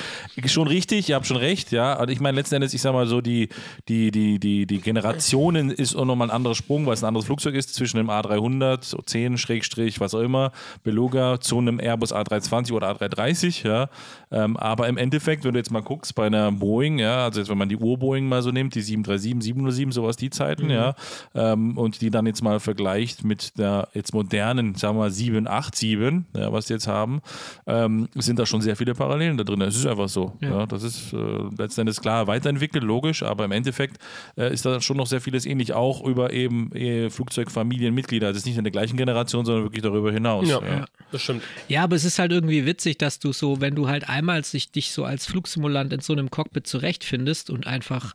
[0.45, 1.99] schon richtig, ihr habt schon recht, ja.
[1.99, 3.49] Und ich meine, letzten Endes, ich sag mal so, die,
[3.87, 7.25] die, die, die, die Generationen ist auch nochmal ein anderer Sprung, weil es ein anderes
[7.25, 10.51] Flugzeug ist, zwischen dem A300, so 10, Schrägstrich, was auch immer,
[10.83, 13.89] Beluga, zu einem Airbus A320 oder A330, ja.
[14.31, 17.49] Ähm, aber im Endeffekt, wenn du jetzt mal guckst, bei einer Boeing, ja, also jetzt,
[17.49, 20.95] wenn man die Ur-Boeing mal so nimmt, die 737, 707, sowas, die Zeiten, ja,
[21.33, 26.25] ähm, und die dann jetzt mal vergleicht mit der jetzt modernen, sagen wir mal, 787,
[26.35, 27.21] ja, was die jetzt haben,
[27.67, 29.61] ähm, sind da schon sehr viele Parallelen da drin.
[29.61, 30.33] Es ist einfach so.
[30.41, 30.59] Ja.
[30.59, 30.65] Ja.
[30.65, 31.17] das ist äh,
[31.57, 33.97] letzten Endes klar weiterentwickelt, logisch, aber im Endeffekt
[34.37, 38.27] äh, ist da schon noch sehr vieles ähnlich, auch über eben äh, Flugzeugfamilienmitglieder.
[38.27, 40.47] Also es ist nicht in der gleichen Generation, sondern wirklich darüber hinaus.
[40.47, 40.85] Ja, ja.
[41.11, 41.43] das stimmt.
[41.67, 44.71] Ja, aber es ist halt irgendwie witzig, dass du so, wenn du halt einmal sich,
[44.71, 48.13] dich so als Flugsimulant in so einem Cockpit zurechtfindest und einfach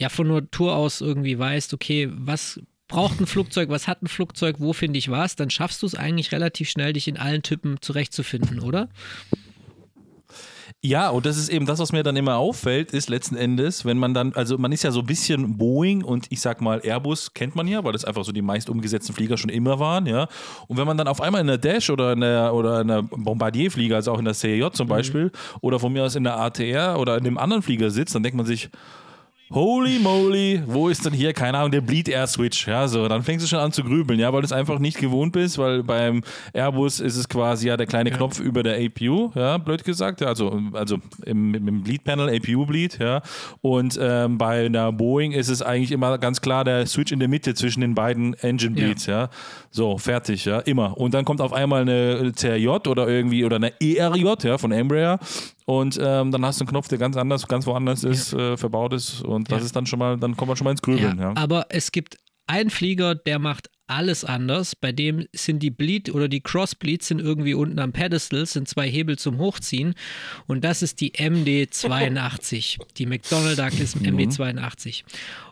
[0.00, 4.56] ja von Natur aus irgendwie weißt, okay, was braucht ein Flugzeug, was hat ein Flugzeug,
[4.58, 7.76] wo finde ich was, dann schaffst du es eigentlich relativ schnell, dich in allen Typen
[7.80, 8.88] zurechtzufinden, oder?
[10.82, 13.98] Ja, und das ist eben das, was mir dann immer auffällt, ist letzten Endes, wenn
[13.98, 17.34] man dann, also man ist ja so ein bisschen Boeing und ich sag mal Airbus
[17.34, 20.26] kennt man ja, weil das einfach so die meist umgesetzten Flieger schon immer waren, ja.
[20.68, 23.02] Und wenn man dann auf einmal in der Dash oder in der, oder in der
[23.02, 25.30] Bombardier-Flieger, also auch in der CJ zum Beispiel,
[25.60, 28.38] oder von mir aus in der ATR oder in dem anderen Flieger sitzt, dann denkt
[28.38, 28.70] man sich,
[29.52, 32.68] Holy moly, wo ist denn hier, keine Ahnung, der Bleed Air Switch?
[32.68, 34.98] Ja, so, dann fängst du schon an zu grübeln, ja, weil du es einfach nicht
[34.98, 36.22] gewohnt bist, weil beim
[36.52, 40.28] Airbus ist es quasi ja der kleine Knopf über der APU, ja, blöd gesagt, ja,
[40.28, 43.22] also, also im, im Bleed Panel, APU Bleed, ja,
[43.60, 47.28] und ähm, bei einer Boeing ist es eigentlich immer ganz klar der Switch in der
[47.28, 49.30] Mitte zwischen den beiden Engine Bleeds, ja,
[49.72, 50.96] so, fertig, ja, immer.
[50.96, 55.18] Und dann kommt auf einmal eine CRJ oder irgendwie, oder eine ERJ, ja, von Embraer
[55.70, 58.92] und ähm, dann hast du einen Knopf, der ganz anders, ganz woanders ist, äh, verbaut
[58.92, 59.64] ist und das Ja.
[59.66, 61.18] ist dann schon mal, dann kommt man schon mal ins Grübeln.
[61.20, 61.32] Ja.
[61.36, 62.16] Aber es gibt
[62.48, 64.74] einen Flieger, der macht alles anders.
[64.74, 68.88] Bei dem sind die Bleed oder die Crossbleeds sind irgendwie unten am Pedestal, sind zwei
[68.88, 69.94] Hebel zum Hochziehen.
[70.48, 75.02] Und das ist die MD82, die McDonnell Douglas MD82.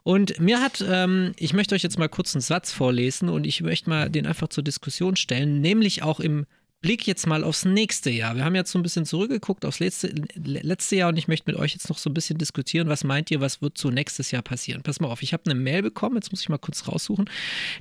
[0.02, 3.60] Und mir hat, ähm, ich möchte euch jetzt mal kurz einen Satz vorlesen und ich
[3.60, 6.46] möchte mal den einfach zur Diskussion stellen, nämlich auch im
[6.80, 8.36] Blick jetzt mal aufs nächste Jahr.
[8.36, 11.58] Wir haben jetzt so ein bisschen zurückgeguckt aufs letzte, letzte Jahr und ich möchte mit
[11.58, 12.88] euch jetzt noch so ein bisschen diskutieren.
[12.88, 14.82] Was meint ihr, was wird so nächstes Jahr passieren?
[14.82, 17.28] Pass mal auf, ich habe eine Mail bekommen, jetzt muss ich mal kurz raussuchen.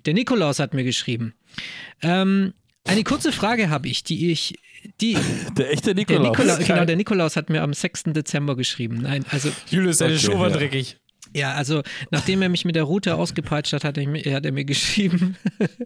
[0.06, 1.36] Der Nikolaus hat mir geschrieben.
[2.02, 2.54] Ähm,
[2.86, 4.56] eine kurze Frage habe ich, die ich,
[5.02, 5.18] die,
[5.58, 6.38] Der echte der Nikolaus.
[6.38, 8.04] Nikolaus, genau, der Nikolaus hat mir am 6.
[8.08, 9.00] Dezember geschrieben.
[9.02, 10.58] Nein, also Julius, deine Okay, Show war ja.
[10.58, 10.98] dreckig.
[11.38, 14.52] Ja, also nachdem er mich mit der Route ausgepeitscht hat, hat er, mir- hat er
[14.52, 15.38] mir geschrieben.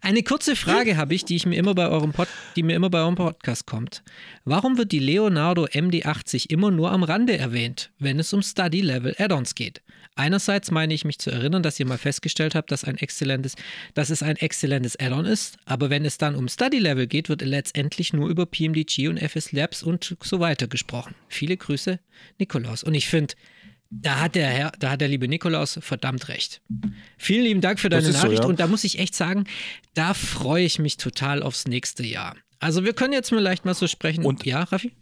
[0.00, 2.88] Eine kurze Frage habe ich, die ich mir immer bei eurem Pod, die mir immer
[2.88, 4.04] bei eurem Podcast kommt.
[4.44, 9.12] Warum wird die Leonardo MD80 immer nur am Rande erwähnt, wenn es um Study Level
[9.18, 9.82] Add-ons geht?
[10.14, 13.56] Einerseits meine ich mich zu erinnern, dass ihr mal festgestellt habt, dass, ein exzellentes,
[13.94, 17.42] dass es ein exzellentes Add-on ist, aber wenn es dann um Study Level geht, wird
[17.42, 21.14] letztendlich nur über PMDG und FS Labs und so weiter gesprochen.
[21.28, 21.98] Viele Grüße,
[22.38, 22.84] Nikolaus.
[22.84, 23.34] Und ich finde,
[23.90, 26.60] da hat der Herr, da hat der liebe Nikolaus verdammt recht.
[27.18, 28.48] Vielen lieben Dank für deine ist so, Nachricht ja.
[28.48, 29.44] und da muss ich echt sagen,
[29.94, 32.36] da freue ich mich total aufs nächste Jahr.
[32.60, 34.24] Also wir können jetzt vielleicht mal so sprechen.
[34.24, 34.92] Und- ja, Raffi?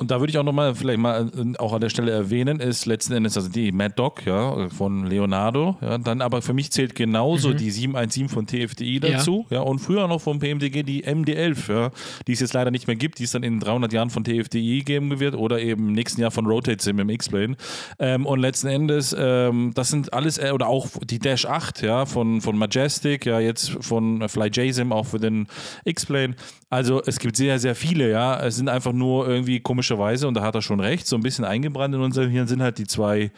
[0.00, 2.86] Und da würde ich auch nochmal vielleicht mal äh, auch an der Stelle erwähnen, ist
[2.86, 5.76] letzten Endes also die Mad Dog ja, von Leonardo.
[5.82, 9.04] Ja, dann aber für mich zählt genauso die 717 von TFDI Mhm.
[9.06, 9.10] Ja.
[9.18, 9.46] dazu.
[9.50, 9.60] Ja.
[9.60, 11.90] und früher noch vom PMDG die MD11, ja,
[12.26, 14.82] die es jetzt leider nicht mehr gibt, die es dann in 300 Jahren von TFDI
[14.84, 17.56] geben wird oder eben im nächsten Jahr von Rotate Sim im X-Plane.
[17.98, 22.06] Ähm, und letzten Endes, ähm, das sind alles, äh, oder auch die Dash 8 ja,
[22.06, 25.46] von, von Majestic, ja, jetzt von Fly J-Sim auch für den
[25.84, 26.36] X-Plane.
[26.70, 28.40] Also es gibt sehr, sehr viele, ja.
[28.44, 29.60] Es sind einfach nur irgendwie
[29.90, 32.62] komischerweise, und da hat er schon recht, so ein bisschen eingebrannt in unserem Hirn sind
[32.62, 33.30] halt die zwei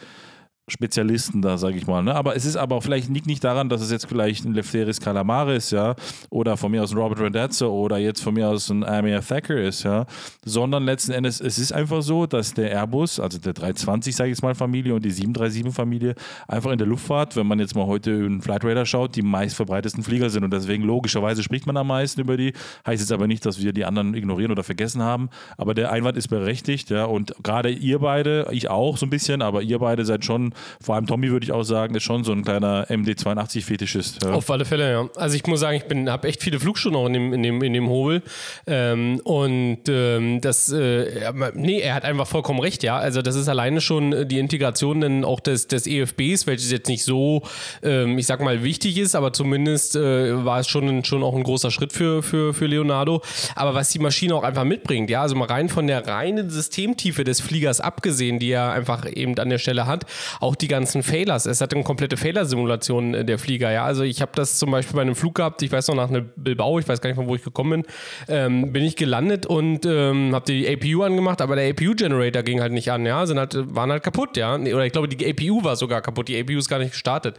[0.68, 2.04] Spezialisten da, sage ich mal.
[2.04, 2.14] Ne?
[2.14, 5.00] Aber es ist aber auch vielleicht liegt nicht daran, dass es jetzt vielleicht ein Lefteris
[5.00, 5.96] Calamaris, ja,
[6.30, 9.56] oder von mir aus ein Robert Randazzo oder jetzt von mir aus ein Amir Thacker
[9.56, 10.06] ist, ja,
[10.44, 14.36] sondern letzten Endes, es ist einfach so, dass der Airbus, also der 320, sage ich
[14.36, 16.14] jetzt mal, Familie und die 737-Familie
[16.46, 20.04] einfach in der Luftfahrt, wenn man jetzt mal heute in Flight Radar schaut, die meistverbreitesten
[20.04, 22.52] Flieger sind und deswegen logischerweise spricht man am meisten über die.
[22.86, 26.16] Heißt jetzt aber nicht, dass wir die anderen ignorieren oder vergessen haben, aber der Einwand
[26.16, 30.04] ist berechtigt, ja, und gerade ihr beide, ich auch so ein bisschen, aber ihr beide
[30.04, 34.24] seid schon, vor allem Tommy würde ich auch sagen, ist schon so ein kleiner MD82-Fetischist.
[34.24, 34.32] Ja.
[34.32, 35.08] Auf alle Fälle, ja.
[35.16, 37.72] Also ich muss sagen, ich habe echt viele Flugstunden auch in dem, in dem, in
[37.72, 38.22] dem Hobel.
[38.66, 42.96] Ähm, und ähm, das, äh, nee, er hat einfach vollkommen recht, ja.
[42.96, 47.04] Also das ist alleine schon die Integration dann auch des, des EFBs, welches jetzt nicht
[47.04, 47.42] so,
[47.82, 51.42] ähm, ich sag mal, wichtig ist, aber zumindest äh, war es schon, schon auch ein
[51.42, 53.22] großer Schritt für, für, für Leonardo.
[53.54, 57.24] Aber was die Maschine auch einfach mitbringt, ja, also mal rein von der reinen Systemtiefe
[57.24, 60.04] des Fliegers abgesehen, die er einfach eben an der Stelle hat,
[60.42, 61.46] auch die ganzen Failers.
[61.46, 63.84] Es hat eine komplette Fehlersimulation äh, der Flieger, ja.
[63.84, 66.20] Also ich habe das zum Beispiel bei einem Flug gehabt, ich weiß noch nach einer
[66.20, 67.92] Bilbao, ich weiß gar nicht von wo ich gekommen bin,
[68.28, 72.72] ähm, bin ich gelandet und ähm, habe die APU angemacht, aber der APU-Generator ging halt
[72.72, 74.56] nicht an, ja, sind halt, waren halt kaputt, ja.
[74.56, 77.36] Oder ich glaube, die APU war sogar kaputt, die APU ist gar nicht gestartet.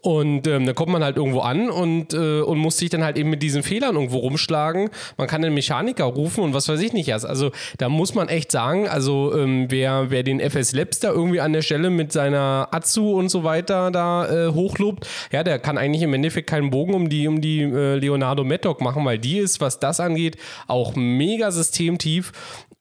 [0.00, 3.18] Und ähm, dann kommt man halt irgendwo an und, äh, und muss sich dann halt
[3.18, 4.88] eben mit diesen Fehlern irgendwo rumschlagen.
[5.18, 7.26] Man kann den Mechaniker rufen und was weiß ich nicht erst.
[7.26, 11.40] Also da muss man echt sagen, also ähm, wer, wer den FS Labs da irgendwie
[11.40, 15.78] an der Stelle mit seiner Atsu und so weiter da äh, hochlobt, ja, der kann
[15.78, 19.38] eigentlich im Endeffekt keinen Bogen um die, um die äh, Leonardo Maddock machen, weil die
[19.38, 20.36] ist, was das angeht,
[20.66, 22.32] auch mega systemtief.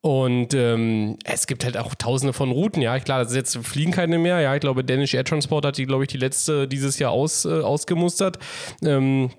[0.02, 2.98] Und ähm, es gibt halt auch tausende von Routen, ja.
[3.00, 4.40] Klar, das jetzt fliegen keine mehr.
[4.40, 7.46] Ja, ich glaube, Danish Air Transport hat die, glaube ich, die letzte dieses Jahr aus,
[7.46, 8.38] äh, ausgemustert.
[8.84, 9.32] Ähm,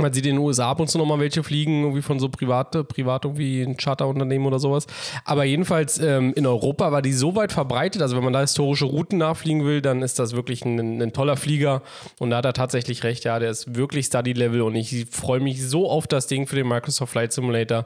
[0.00, 2.84] man sieht in den USA ab und zu nochmal welche fliegen, irgendwie von so private,
[2.84, 4.86] privat irgendwie ein Charterunternehmen oder sowas.
[5.24, 8.84] Aber jedenfalls ähm, in Europa war die so weit verbreitet, also wenn man da historische
[8.84, 11.82] Routen nachfliegen will, dann ist das wirklich ein, ein toller Flieger.
[12.18, 15.66] Und da hat er tatsächlich recht, ja, der ist wirklich Study-Level und ich freue mich
[15.66, 17.84] so auf das Ding für den Microsoft Flight Simulator.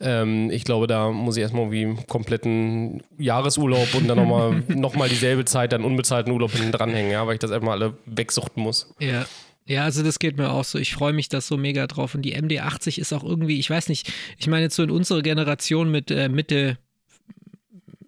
[0.00, 4.94] Ähm, ich glaube, da muss ich erstmal irgendwie einen kompletten Jahresurlaub und dann nochmal noch
[4.94, 8.62] mal dieselbe Zeit dann unbezahlten Urlaub hinten dranhängen, ja, weil ich das erstmal alle wegsuchten
[8.62, 8.92] muss.
[8.98, 9.24] Ja.
[9.66, 10.78] Ja, also das geht mir auch so.
[10.78, 12.14] Ich freue mich da so mega drauf.
[12.14, 15.22] Und die MD80 ist auch irgendwie, ich weiß nicht, ich meine jetzt so in unserer
[15.22, 16.78] Generation mit äh, Mitte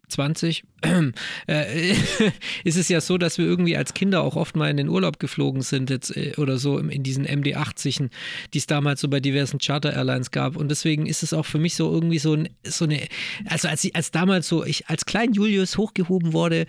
[0.08, 0.64] 20
[1.48, 1.92] äh,
[2.64, 5.18] ist es ja so, dass wir irgendwie als Kinder auch oft mal in den Urlaub
[5.18, 8.10] geflogen sind jetzt äh, oder so in diesen MD80,
[8.52, 10.56] die es damals so bei diversen Charter Airlines gab.
[10.56, 13.00] Und deswegen ist es auch für mich so irgendwie so, ein, so eine,
[13.46, 16.66] also als, als damals so, ich als klein Julius hochgehoben wurde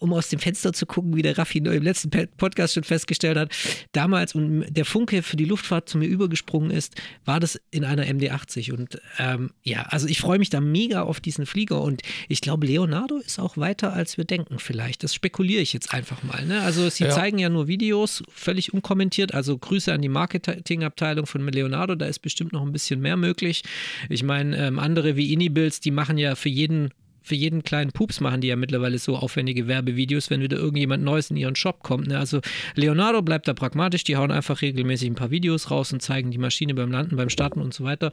[0.00, 3.52] um aus dem Fenster zu gucken, wie der Raffi im letzten Podcast schon festgestellt hat,
[3.92, 6.94] damals und der Funke für die Luftfahrt zu mir übergesprungen ist,
[7.24, 8.72] war das in einer MD80.
[8.72, 12.66] Und ähm, ja, also ich freue mich da mega auf diesen Flieger und ich glaube,
[12.66, 15.04] Leonardo ist auch weiter, als wir denken vielleicht.
[15.04, 16.44] Das spekuliere ich jetzt einfach mal.
[16.46, 16.60] Ne?
[16.62, 17.10] Also sie Ja.
[17.10, 19.34] zeigen ja nur Videos, völlig unkommentiert.
[19.34, 23.62] Also Grüße an die Marketingabteilung von Leonardo, da ist bestimmt noch ein bisschen mehr möglich.
[24.08, 26.90] Ich meine, ähm, andere wie Inibills, die machen ja für jeden
[27.22, 31.30] für jeden kleinen Pups machen die ja mittlerweile so aufwendige Werbevideos, wenn wieder irgendjemand Neues
[31.30, 32.08] in ihren Shop kommt.
[32.08, 32.18] Ne?
[32.18, 32.40] Also
[32.74, 36.38] Leonardo bleibt da pragmatisch, die hauen einfach regelmäßig ein paar Videos raus und zeigen die
[36.38, 38.10] Maschine beim Landen, beim Starten und so weiter.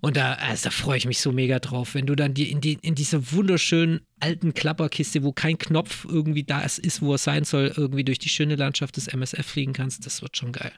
[0.00, 2.60] Und da, also da freue ich mich so mega drauf, wenn du dann die, in,
[2.60, 7.44] die, in dieser wunderschönen alten Klapperkiste, wo kein Knopf irgendwie da ist, wo er sein
[7.44, 10.72] soll, irgendwie durch die schöne Landschaft des MSF fliegen kannst, das wird schon geil.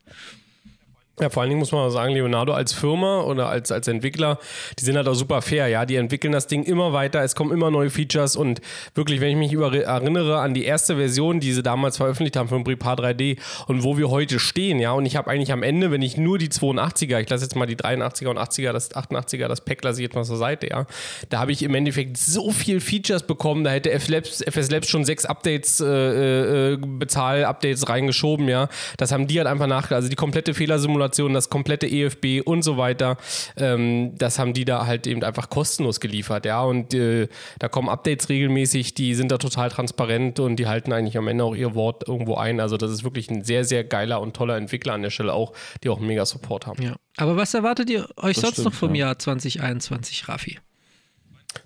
[1.20, 4.40] Ja, vor allen Dingen muss man sagen, Leonardo als Firma oder als, als Entwickler,
[4.80, 5.86] die sind halt auch super fair, ja.
[5.86, 8.60] Die entwickeln das Ding immer weiter, es kommen immer neue Features und
[8.96, 12.48] wirklich, wenn ich mich über, erinnere an die erste Version, die sie damals veröffentlicht haben
[12.48, 13.38] von Prepar 3D
[13.68, 16.36] und wo wir heute stehen, ja, und ich habe eigentlich am Ende, wenn ich nur
[16.36, 20.00] die 82er, ich lasse jetzt mal die 83er und 80er, das 88er, das Pack lasse
[20.00, 20.84] ich jetzt mal zur Seite, ja,
[21.28, 25.04] da habe ich im Endeffekt so viel Features bekommen, da hätte FS Labs, Labs schon
[25.04, 28.68] sechs Updates, äh, äh, Bezahl-Updates reingeschoben, ja.
[28.96, 32.62] Das haben die halt einfach nach, also die komplette Fehlersimulation Simulation, das komplette EFB und
[32.62, 33.16] so weiter.
[33.56, 36.62] Ähm, das haben die da halt eben einfach kostenlos geliefert, ja.
[36.62, 37.28] Und äh,
[37.58, 41.44] da kommen Updates regelmäßig, die sind da total transparent und die halten eigentlich am Ende
[41.44, 42.60] auch ihr Wort irgendwo ein.
[42.60, 45.52] Also das ist wirklich ein sehr, sehr geiler und toller Entwickler an der Stelle auch,
[45.82, 46.82] die auch mega Support haben.
[46.82, 46.96] Ja.
[47.16, 49.06] Aber was erwartet ihr euch das sonst stimmt, noch vom ja.
[49.06, 50.58] Jahr 2021, Raffi?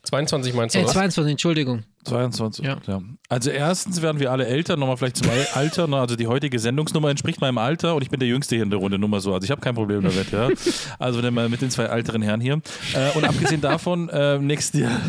[0.03, 0.80] 22 meinst du?
[0.80, 1.84] Äh, 22, Entschuldigung.
[2.05, 2.78] 22, ja.
[2.86, 3.01] ja.
[3.28, 5.97] Also erstens werden wir alle älter, nochmal vielleicht zum Alter, ne?
[5.97, 8.78] also die heutige Sendungsnummer entspricht meinem Alter und ich bin der Jüngste hier in der
[8.78, 10.49] Runde, nur mal so, also ich habe kein Problem damit, ja.
[10.99, 12.61] Also mit den zwei älteren Herren hier.
[12.95, 15.01] Äh, und abgesehen davon, äh, nächsten Jahr,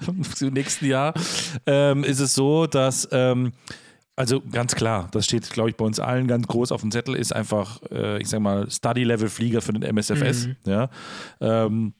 [0.40, 1.14] nächsten Jahr
[1.66, 3.52] ähm, ist es so, dass ähm,
[4.16, 7.16] also ganz klar, das steht, glaube ich, bei uns allen ganz groß auf dem Zettel,
[7.16, 10.46] ist einfach, äh, ich sag mal, Study-Level-Flieger für den MSFS.
[10.46, 10.56] Mhm.
[10.66, 10.88] Ja.
[11.40, 11.94] Ähm,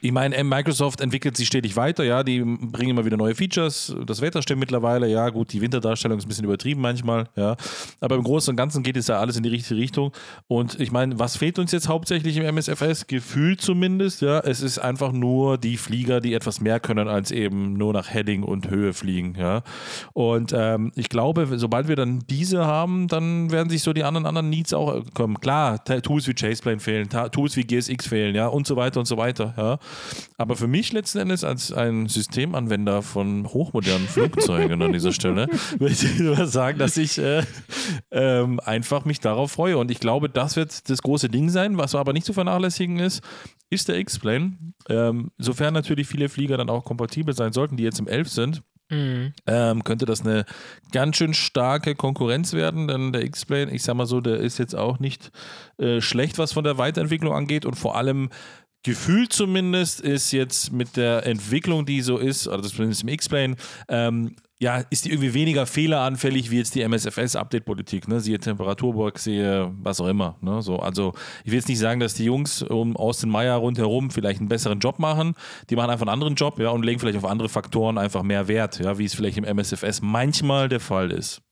[0.00, 3.94] ich meine, Microsoft entwickelt sich stetig weiter, ja, die bringen immer wieder neue Features.
[4.06, 7.56] Das Wetter stimmt mittlerweile, ja, gut, die Winterdarstellung ist ein bisschen übertrieben manchmal, ja.
[8.00, 10.12] Aber im Großen und Ganzen geht es ja alles in die richtige Richtung.
[10.48, 13.06] Und ich meine, was fehlt uns jetzt hauptsächlich im MSFS?
[13.06, 14.40] Gefühlt zumindest, ja.
[14.40, 18.42] Es ist einfach nur die Flieger, die etwas mehr können als eben nur nach Heading
[18.42, 19.62] und Höhe fliegen, ja.
[20.14, 24.26] Und ähm, ich glaube, sobald wir dann diese haben, dann werden sich so die anderen,
[24.26, 25.40] anderen Needs auch kommen.
[25.40, 29.16] Klar, Tools wie Chaseplane fehlen, Tools wie GSX fehlen, ja, und so weiter und so
[29.18, 29.78] weiter, ja.
[30.36, 35.92] Aber für mich letzten Endes als ein Systemanwender von hochmodernen Flugzeugen an dieser Stelle, würde
[35.94, 37.42] ich nur sagen, dass ich äh,
[38.10, 39.78] ähm, einfach mich darauf freue.
[39.78, 41.78] Und ich glaube, das wird das große Ding sein.
[41.78, 43.22] Was aber nicht zu vernachlässigen ist,
[43.70, 44.56] ist der X-Plane.
[44.88, 48.62] Ähm, sofern natürlich viele Flieger dann auch kompatibel sein sollten, die jetzt im 11 sind.
[48.90, 49.32] Mhm.
[49.46, 50.44] Ähm, könnte das eine
[50.92, 54.74] ganz schön starke Konkurrenz werden, denn der X-Plane, ich sag mal so, der ist jetzt
[54.74, 55.30] auch nicht
[55.78, 58.30] äh, schlecht, was von der Weiterentwicklung angeht und vor allem
[58.82, 63.56] Gefühl zumindest ist jetzt mit der Entwicklung, die so ist, oder das zumindest im X-Plane,
[63.88, 68.20] ähm, ja, ist die irgendwie weniger fehleranfällig wie jetzt die MSFS-Update-Politik, ne?
[68.20, 70.36] Siehe Temperaturburg, sehe was auch immer.
[70.42, 70.60] Ne?
[70.60, 71.14] So, also
[71.44, 74.78] ich will jetzt nicht sagen, dass die Jungs um Austin Meyer rundherum vielleicht einen besseren
[74.78, 75.34] Job machen.
[75.70, 78.48] Die machen einfach einen anderen Job, ja, und legen vielleicht auf andere Faktoren einfach mehr
[78.48, 81.42] Wert, ja, wie es vielleicht im MSFS manchmal der Fall ist.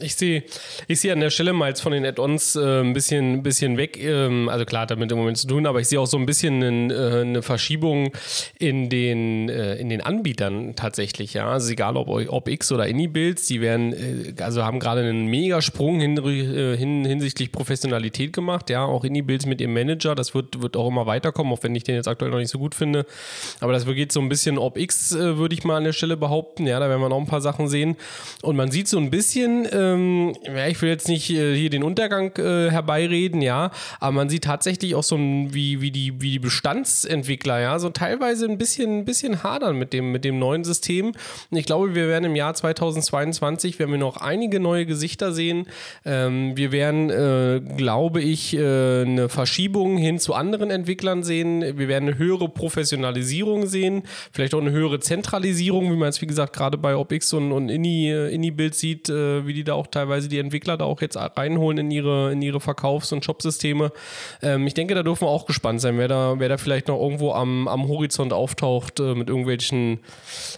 [0.00, 0.44] Ich sehe
[0.86, 3.96] ich sehe an der Stelle mal jetzt von den Add-ons äh, ein bisschen, bisschen weg.
[3.98, 6.26] Ähm, also klar, hat damit im Moment zu tun, aber ich sehe auch so ein
[6.26, 8.12] bisschen einen, äh, eine Verschiebung
[8.58, 11.32] in den, äh, in den Anbietern tatsächlich.
[11.32, 15.24] Ja, also egal ob, ob X oder Anybuilds, die werden, äh, also haben gerade einen
[15.28, 18.68] Megasprung hin, äh, hin, hinsichtlich Professionalität gemacht.
[18.68, 21.84] Ja, auch Anybuilds mit ihrem Manager, das wird, wird auch immer weiterkommen, auch wenn ich
[21.84, 23.06] den jetzt aktuell noch nicht so gut finde.
[23.60, 26.18] Aber das geht so ein bisschen ob X, äh, würde ich mal an der Stelle
[26.18, 26.66] behaupten.
[26.66, 27.96] Ja, da werden wir noch ein paar Sachen sehen.
[28.42, 31.70] Und man sieht so ein bisschen, bisschen, ähm, ja, ich will jetzt nicht äh, hier
[31.70, 33.70] den Untergang äh, herbeireden, ja,
[34.00, 37.90] aber man sieht tatsächlich auch so ein, wie, wie, die, wie die Bestandsentwickler, ja, so
[37.90, 41.12] teilweise ein bisschen, ein bisschen hadern mit dem, mit dem neuen System.
[41.50, 45.66] Und ich glaube, wir werden im Jahr 2022, werden wir noch einige neue Gesichter sehen.
[46.04, 51.62] Ähm, wir werden, äh, glaube ich, äh, eine Verschiebung hin zu anderen Entwicklern sehen.
[51.78, 56.26] Wir werden eine höhere Professionalisierung sehen, vielleicht auch eine höhere Zentralisierung, wie man es, wie
[56.26, 58.30] gesagt, gerade bei OpX und, und Inni, äh,
[58.72, 62.32] sieht, äh, wie die da auch teilweise die Entwickler da auch jetzt reinholen in ihre,
[62.32, 63.92] in ihre Verkaufs- und Shopsysteme.
[64.42, 67.00] Ähm, ich denke, da dürfen wir auch gespannt sein, wer da, wer da vielleicht noch
[67.00, 70.00] irgendwo am, am Horizont auftaucht äh, mit irgendwelchen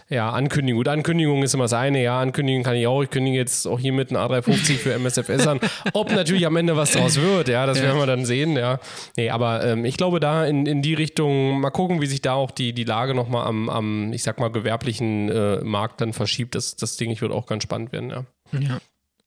[0.09, 0.79] ja, Ankündigungen.
[0.79, 3.01] Gut, Ankündigung ist immer das eine, ja, Ankündigen kann ich auch.
[3.01, 5.59] Ich kündige jetzt auch hier mit einem A350 für MSFS an.
[5.93, 7.85] Ob natürlich am Ende was draus wird, ja, das ja.
[7.85, 8.79] werden wir dann sehen, ja.
[9.17, 12.33] Nee, aber ähm, ich glaube, da in, in die Richtung, mal gucken, wie sich da
[12.33, 16.55] auch die, die Lage nochmal am, am, ich sag mal, gewerblichen äh, Markt dann verschiebt.
[16.55, 18.25] Das, das Ding, ich wird auch ganz spannend werden, ja.
[18.51, 18.79] Ja.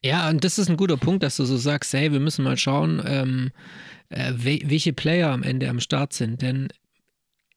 [0.04, 2.56] Ja, und das ist ein guter Punkt, dass du so sagst, hey, wir müssen mal
[2.56, 3.50] schauen, ähm,
[4.08, 6.42] äh, welche Player am Ende am Start sind.
[6.42, 6.68] Denn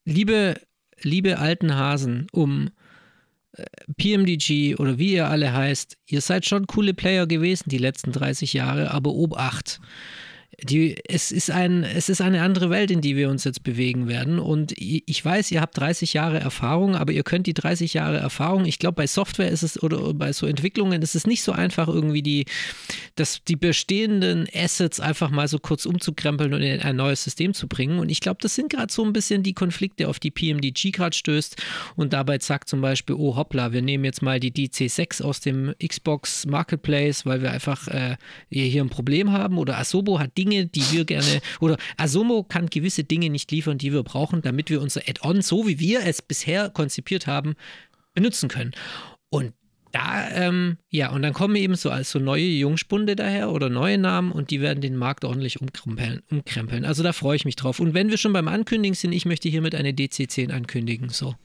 [0.05, 0.61] liebe,
[1.01, 2.69] liebe alten Hasen um
[3.53, 3.65] äh,
[3.97, 8.53] PMDG oder wie ihr alle heißt, ihr seid schon coole Player gewesen die letzten 30
[8.53, 9.79] Jahre, aber Obacht.
[10.61, 14.07] Die, es, ist ein, es ist eine andere Welt, in die wir uns jetzt bewegen
[14.07, 14.39] werden.
[14.39, 18.65] Und ich weiß, ihr habt 30 Jahre Erfahrung, aber ihr könnt die 30 Jahre Erfahrung,
[18.65, 21.87] ich glaube, bei Software ist es oder bei so Entwicklungen ist es nicht so einfach,
[21.87, 22.45] irgendwie die,
[23.15, 27.67] das, die bestehenden Assets einfach mal so kurz umzukrempeln und in ein neues System zu
[27.67, 27.99] bringen.
[27.99, 31.15] Und ich glaube, das sind gerade so ein bisschen die Konflikte, auf die PMDG gerade
[31.15, 31.61] stößt
[31.95, 35.73] und dabei sagt zum Beispiel, oh hoppla, wir nehmen jetzt mal die DC6 aus dem
[35.85, 38.17] Xbox Marketplace, weil wir einfach äh,
[38.49, 39.57] hier ein Problem haben.
[39.57, 43.91] Oder Asobo hat Dinge, die wir gerne, oder Asomo kann gewisse Dinge nicht liefern, die
[43.91, 47.55] wir brauchen, damit wir unser Add-on, so wie wir es bisher konzipiert haben,
[48.13, 48.71] benutzen können.
[49.29, 49.53] Und
[49.91, 53.97] da, ähm, ja, und dann kommen eben so als so neue Jungspunde daher oder neue
[53.97, 56.21] Namen und die werden den Markt ordentlich umkrempeln.
[56.29, 56.83] umkrempeln.
[56.83, 57.79] Also da freue ich mich drauf.
[57.79, 61.09] Und wenn wir schon beim Ankündigen sind, ich möchte hiermit eine DC10 ankündigen.
[61.09, 61.35] So.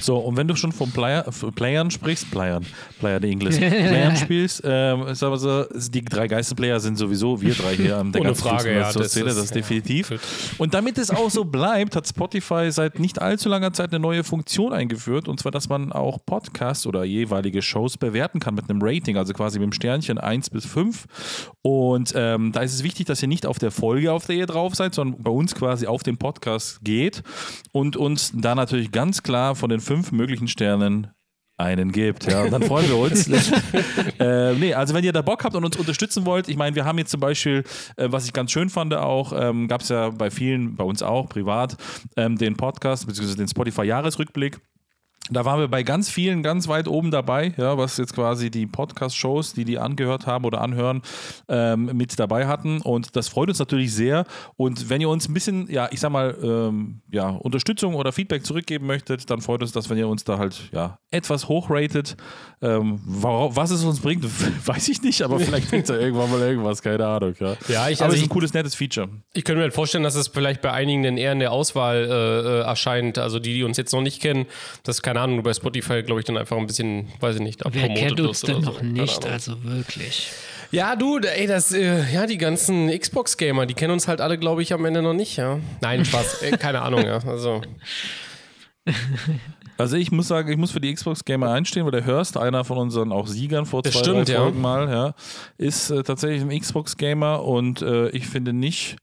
[0.00, 2.66] So, und wenn du schon von Player, Playern sprichst, Playern,
[2.98, 7.54] Player der English, Playern spielst, ähm, ist aber so, die drei Geisterplayer sind sowieso wir
[7.54, 10.08] drei hier am der Ohne ganzen Frage, ja, das Szene, ist- das ist ja, definitiv.
[10.08, 10.20] gut.
[10.58, 14.24] Und damit es auch so bleibt, hat Spotify seit nicht allzu langer Zeit eine neue
[14.24, 18.80] Funktion eingeführt, und zwar, dass man auch Podcasts oder jeweilige Shows bewerten kann mit einem
[18.82, 21.06] Rating, also quasi mit dem Sternchen 1 bis 5.
[21.62, 24.46] Und ähm, da ist es wichtig, dass ihr nicht auf der Folge, auf der ihr
[24.46, 27.22] drauf seid, sondern bei uns quasi auf den Podcast geht
[27.70, 31.08] und uns da natürlich ganz klar von den fünf möglichen Sternen
[31.58, 32.30] einen gibt.
[32.30, 33.28] Ja, und dann freuen wir uns.
[34.18, 36.84] äh, nee, also wenn ihr da Bock habt und uns unterstützen wollt, ich meine, wir
[36.84, 37.62] haben jetzt zum Beispiel,
[37.96, 41.02] äh, was ich ganz schön fand auch, ähm, gab es ja bei vielen, bei uns
[41.02, 41.76] auch, privat,
[42.16, 44.58] ähm, den Podcast, beziehungsweise den Spotify-Jahresrückblick.
[45.30, 48.66] Da waren wir bei ganz vielen ganz weit oben dabei, ja, was jetzt quasi die
[48.66, 51.00] Podcast-Shows, die die angehört haben oder anhören,
[51.48, 52.80] ähm, mit dabei hatten.
[52.80, 54.24] Und das freut uns natürlich sehr.
[54.56, 58.44] Und wenn ihr uns ein bisschen, ja, ich sag mal, ähm, ja, Unterstützung oder Feedback
[58.44, 62.16] zurückgeben möchtet, dann freut uns das, wenn ihr uns da halt, ja, etwas hochratet.
[62.60, 64.24] Ähm, wa- was es uns bringt,
[64.66, 67.34] weiß ich nicht, aber vielleicht bringt es ja irgendwann mal irgendwas, keine Ahnung.
[67.38, 69.08] Ja, Ja, ich- aber also es ist ein cooles, nettes Feature.
[69.34, 71.96] Ich könnte mir halt vorstellen, dass es vielleicht bei einigen dann eher in der Auswahl
[71.96, 73.18] äh, äh, erscheint.
[73.18, 74.46] Also die, die uns jetzt noch nicht kennen,
[74.82, 77.62] das keine Ahnung, du bei Spotify, glaube ich, dann einfach ein bisschen, weiß ich nicht,
[77.64, 78.78] Wer promotet kennt uns denn noch so.
[78.78, 79.26] Keine nicht?
[79.26, 80.30] Also wirklich.
[80.70, 84.62] Ja, du, ey, das, äh, ja, die ganzen Xbox-Gamer, die kennen uns halt alle, glaube
[84.62, 85.60] ich, am Ende noch nicht, ja.
[85.82, 87.18] Nein, Spaß, äh, keine Ahnung, ja.
[87.26, 87.60] Also,
[89.78, 92.64] Also ich muss sagen, ich muss für die Xbox Gamer einstehen, weil der Hörst, einer
[92.64, 94.40] von unseren auch Siegern vor Das zwei stimmt, drei ja.
[94.40, 95.14] Folgen mal, ja,
[95.58, 98.96] ist äh, tatsächlich ein Xbox Gamer und äh, ich finde nicht,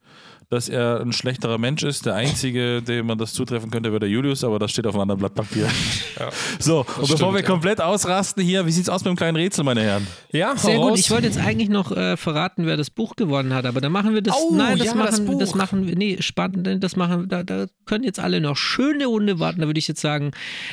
[0.50, 2.08] dass er ein schlechterer Mensch ist.
[2.08, 5.02] Der einzige, dem man das zutreffen könnte, wäre der Julius, aber das steht auf einem
[5.04, 5.68] anderen Blatt Papier.
[6.60, 7.45] so, und bevor stimmt, wir ja.
[7.45, 10.08] komplett ausrasten hier, wie sieht's aus mit dem kleinen Rätsel, meine Herren?
[10.32, 11.00] ja, Sehr hau gut.
[11.00, 14.16] Ich wollte jetzt eigentlich noch äh, verraten, wer das Buch gewonnen hat, aber dann machen
[14.16, 14.36] wir das.
[14.36, 15.56] Oh, nein, das ja, machen, das das, Buch.
[15.56, 15.95] machen wir.
[15.95, 16.84] Nee, spannend.
[16.84, 17.30] Das machen.
[17.30, 19.62] Da, da können jetzt alle noch schöne Runde warten.
[19.62, 20.32] Da würde ich jetzt sagen,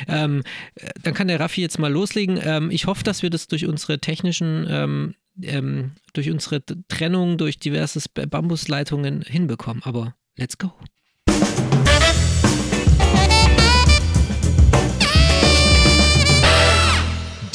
[0.08, 0.42] ähm,
[0.74, 2.40] äh, dann kann der Raffi jetzt mal loslegen.
[2.42, 7.58] Ähm, ich hoffe, dass wir das durch unsere technischen ähm, ähm, durch unsere Trennung durch
[7.58, 9.82] diverse Bambusleitungen hinbekommen.
[9.84, 10.72] Aber let's go.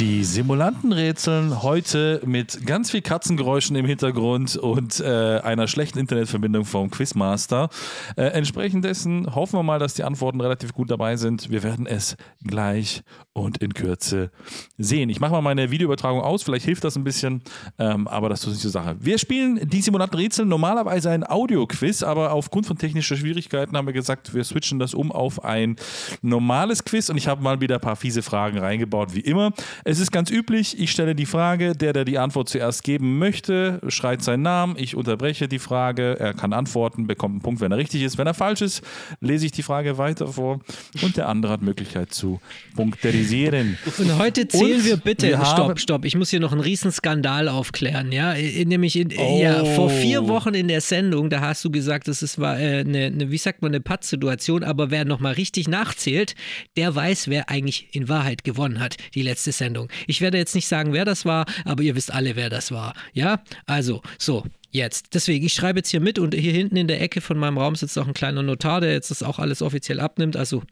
[0.01, 6.65] Die Simulanten rätseln heute mit ganz viel Katzengeräuschen im Hintergrund und äh, einer schlechten Internetverbindung
[6.65, 7.69] vom Quizmaster.
[8.15, 11.51] Äh, entsprechend dessen hoffen wir mal, dass die Antworten relativ gut dabei sind.
[11.51, 14.31] Wir werden es gleich und in Kürze
[14.79, 15.09] sehen.
[15.09, 17.43] Ich mache mal meine Videoübertragung aus, vielleicht hilft das ein bisschen,
[17.77, 18.97] ähm, aber das tut nicht zur Sache.
[18.99, 23.93] Wir spielen die Simulanten rätseln normalerweise ein Audio-Quiz, aber aufgrund von technischer Schwierigkeiten haben wir
[23.93, 25.75] gesagt, wir switchen das um auf ein
[26.23, 29.53] normales Quiz und ich habe mal wieder ein paar fiese Fragen reingebaut, wie immer.
[29.91, 33.81] Es ist ganz üblich, ich stelle die Frage, der, der die Antwort zuerst geben möchte,
[33.89, 37.77] schreit seinen Namen, ich unterbreche die Frage, er kann antworten, bekommt einen Punkt, wenn er
[37.77, 38.17] richtig ist.
[38.17, 38.83] Wenn er falsch ist,
[39.19, 40.61] lese ich die Frage weiter vor
[41.01, 42.39] und der andere hat Möglichkeit zu
[42.77, 43.77] punkterisieren.
[43.97, 46.93] Und heute zählen Und wir bitte, wir stopp, stopp, ich muss hier noch einen riesen
[46.93, 51.65] Skandal aufklären, ja, In- nämlich in, ja, vor vier Wochen in der Sendung, da hast
[51.65, 55.03] du gesagt, das ist, war äh, eine, eine, wie sagt man, eine Pattsituation, aber wer
[55.03, 56.33] nochmal richtig nachzählt,
[56.77, 59.80] der weiß, wer eigentlich in Wahrheit gewonnen hat, die letzte Sendung.
[60.07, 62.93] Ich werde jetzt nicht sagen, wer das war, aber ihr wisst alle, wer das war,
[63.13, 65.13] ja, also, so, Jetzt.
[65.13, 67.75] Deswegen, ich schreibe jetzt hier mit und hier hinten in der Ecke von meinem Raum
[67.75, 70.37] sitzt auch ein kleiner Notar, der jetzt das auch alles offiziell abnimmt.
[70.37, 70.63] Also,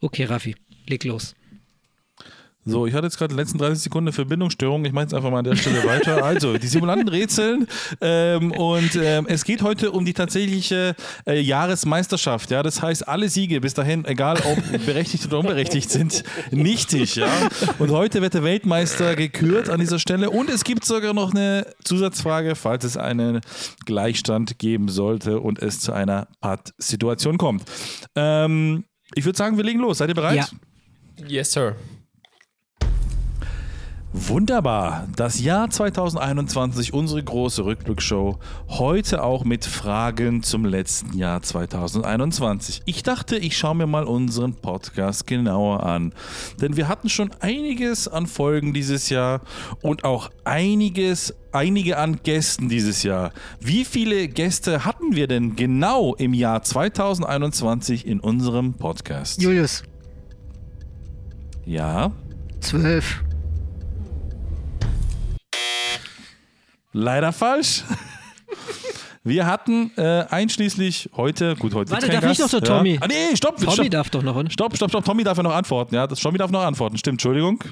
[0.00, 0.56] okay, Raffi,
[0.86, 1.34] leg los.
[2.68, 4.84] So, ich hatte jetzt gerade in den letzten 30 Sekunden eine Verbindungsstörung.
[4.84, 6.16] Ich mache jetzt einfach mal an der Stelle weiter.
[6.26, 7.68] Also, die Simulanten rätseln
[8.00, 12.50] ähm, und ähm, es geht heute um die tatsächliche äh, Jahresmeisterschaft.
[12.50, 17.14] Ja, das heißt, alle Siege bis dahin, egal ob berechtigt oder unberechtigt, sind nichtig.
[17.14, 17.28] Ja,
[17.78, 21.66] und heute wird der Weltmeister gekürt an dieser Stelle und es gibt sogar noch eine
[21.84, 23.40] Zusatzfrage, falls es einen
[23.84, 27.62] Gleichstand geben sollte und es zu einer Patt-Situation kommt.
[28.16, 29.98] Ähm, ich würde sagen, wir legen los.
[29.98, 30.36] Seid ihr bereit?
[30.36, 30.48] Ja.
[31.28, 31.76] Yes, sir.
[34.18, 35.06] Wunderbar.
[35.14, 38.38] Das Jahr 2021, unsere große Rückblickshow.
[38.66, 42.80] Heute auch mit Fragen zum letzten Jahr 2021.
[42.86, 46.14] Ich dachte, ich schaue mir mal unseren Podcast genauer an.
[46.62, 49.42] Denn wir hatten schon einiges an Folgen dieses Jahr
[49.82, 53.32] und auch einiges, einige an Gästen dieses Jahr.
[53.60, 59.42] Wie viele Gäste hatten wir denn genau im Jahr 2021 in unserem Podcast?
[59.42, 59.82] Julius,
[61.66, 62.12] Ja.
[62.60, 63.22] zwölf.
[66.96, 67.84] Leider falsch.
[69.22, 72.94] Wir hatten äh, einschließlich heute, gut, heute Warte, darf ich Gast, noch, der Tommy?
[72.94, 73.00] Ja.
[73.02, 74.50] Ah, nee, stopp, Tommy stopp, darf doch noch, oder?
[74.50, 75.94] stopp, stopp, stopp, Tommy darf ja noch antworten.
[75.94, 76.96] Ja, das Tommy darf noch antworten.
[76.96, 77.62] Stimmt, Entschuldigung.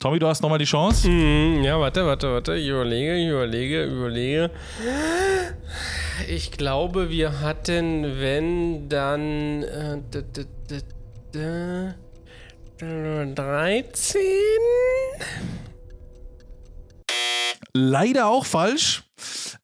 [0.00, 1.08] Tommy, du hast nochmal die Chance.
[1.08, 2.54] Hm, ja, warte, warte, warte.
[2.54, 4.50] Ich überlege, ich überlege, überlege.
[6.28, 9.62] Ich glaube, wir hatten, wenn dann.
[9.62, 10.46] Äh, d, d,
[11.34, 11.94] d,
[13.34, 14.20] 13?
[17.76, 19.02] Leider auch falsch.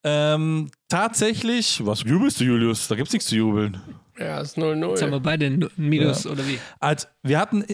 [0.02, 2.88] Ähm, tatsächlich, was jubelst du, Julius?
[2.88, 3.80] Da gibt's nichts zu jubeln.
[4.18, 5.10] Ja, ist Jetzt haben 0-0.
[5.12, 6.58] wir beide ein Minus, oder wie?
[6.80, 7.64] Also, wir hatten,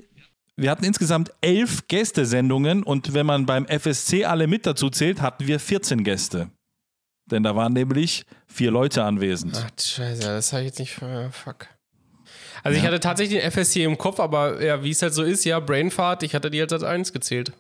[0.57, 5.47] wir hatten insgesamt elf Gästesendungen und wenn man beim FSC alle mit dazu zählt, hatten
[5.47, 6.51] wir 14 Gäste.
[7.30, 9.61] Denn da waren nämlich vier Leute anwesend.
[9.61, 11.03] Ach, scheiße, das habe ich jetzt nicht.
[11.03, 11.66] äh, Fuck.
[12.62, 12.89] Also, ich Ja.
[12.91, 16.22] hatte tatsächlich den FSC im Kopf, aber ja, wie es halt so ist, ja, Brainfart,
[16.22, 17.53] ich hatte die jetzt als 1 gezählt.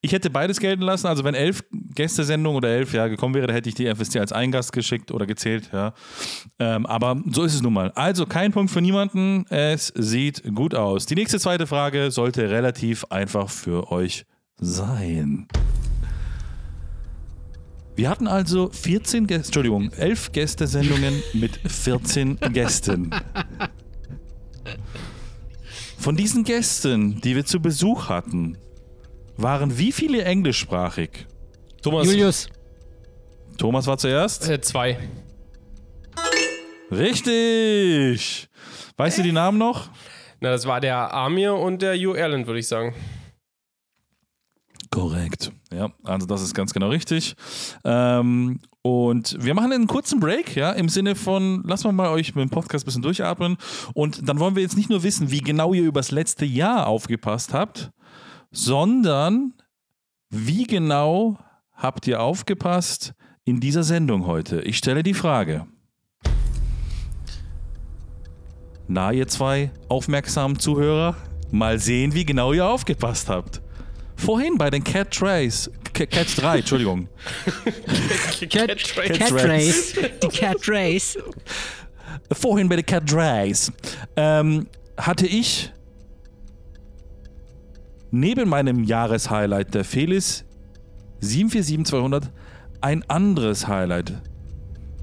[0.00, 1.06] Ich hätte beides gelten lassen.
[1.06, 1.64] Also wenn elf
[1.94, 5.26] Gästesendungen oder elf ja gekommen wäre, da hätte ich die FSC als Eingast geschickt oder
[5.26, 5.70] gezählt.
[5.72, 5.94] Ja.
[6.58, 7.90] Ähm, aber so ist es nun mal.
[7.92, 9.46] Also kein Punkt für niemanden.
[9.48, 11.06] Es sieht gut aus.
[11.06, 14.24] Die nächste zweite Frage sollte relativ einfach für euch
[14.58, 15.46] sein.
[17.96, 23.10] Wir hatten also 14 Gäste, Entschuldigung, 11 Gästesendungen mit 14 Gästen.
[25.98, 28.56] Von diesen Gästen, die wir zu Besuch hatten,
[29.42, 31.26] waren wie viele englischsprachig?
[31.82, 32.48] Thomas, Julius,
[33.56, 34.48] Thomas war zuerst.
[34.48, 34.98] äh, 2.
[36.90, 38.48] Richtig.
[38.96, 39.88] Weißt du die Namen noch?
[40.40, 42.94] Na, das war der Amir und der Hugh Erland, würde ich sagen.
[44.90, 45.52] Korrekt.
[45.72, 47.36] Ja, also das ist ganz genau richtig.
[47.84, 52.34] Ähm, und wir machen einen kurzen Break, ja, im Sinne von, lassen wir mal euch
[52.34, 53.56] mit dem Podcast ein bisschen durchatmen.
[53.94, 57.54] Und dann wollen wir jetzt nicht nur wissen, wie genau ihr übers letzte Jahr aufgepasst
[57.54, 57.92] habt,
[58.50, 59.54] sondern
[60.28, 61.38] wie genau
[61.74, 64.60] habt ihr aufgepasst in dieser Sendung heute?
[64.62, 65.66] Ich stelle die Frage.
[68.86, 71.16] Na, ihr zwei aufmerksamen Zuhörer,
[71.52, 73.62] mal sehen, wie genau ihr aufgepasst habt.
[74.16, 77.08] Vorhin bei den Cat Trays, K Cats 3, Entschuldigung.
[78.50, 79.18] Cat, Trace.
[79.18, 79.94] Cat Race.
[80.22, 81.18] Die Cat Race.
[82.32, 83.72] Vorhin bei den Cat Trays
[84.16, 85.72] ähm, hatte ich
[88.10, 90.44] neben meinem Jahreshighlight der Felis
[91.20, 92.30] 747200
[92.80, 94.14] ein anderes Highlight.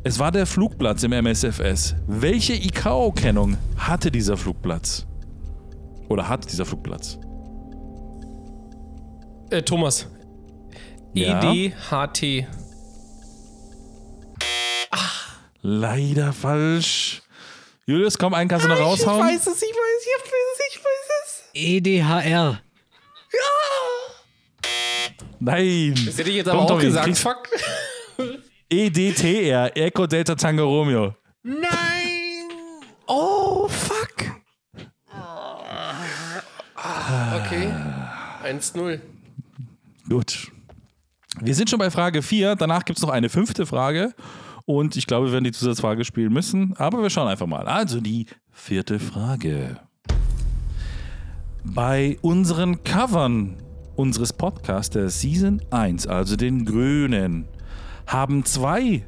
[0.03, 1.95] Es war der Flugplatz im MSFS.
[2.07, 5.05] Welche ICAO-Kennung hatte dieser Flugplatz?
[6.09, 7.19] Oder hat dieser Flugplatz?
[9.49, 10.07] Äh, Thomas.
[11.13, 11.51] Ja?
[11.51, 12.47] EDHT.
[15.61, 17.21] Leider falsch.
[17.85, 19.27] Julius, komm, einen kannst du noch raushauen.
[19.27, 21.43] es, ich weiß es, ich weiß es, ich weiß es.
[21.53, 22.61] EDHR.
[25.39, 25.93] Nein.
[26.05, 27.17] Das hätte ich jetzt Komm, aber auch Tommy, gesagt.
[27.17, 27.49] Fuck.
[28.69, 31.15] EDTR, Echo Delta Tango Romeo.
[31.43, 31.61] Nein!
[33.05, 34.13] Oh, fuck.
[36.75, 37.71] Okay.
[38.43, 38.99] 1-0.
[40.09, 40.51] Gut.
[41.39, 42.55] Wir sind schon bei Frage 4.
[42.55, 44.13] Danach gibt es noch eine fünfte Frage.
[44.65, 46.75] Und ich glaube, wir werden die Zusatzfrage spielen müssen.
[46.77, 47.67] Aber wir schauen einfach mal.
[47.67, 49.79] Also die vierte Frage.
[51.63, 53.57] Bei unseren Covern
[53.97, 57.47] unseres Podcasts der Season 1, also den grünen,
[58.05, 59.03] haben zwei,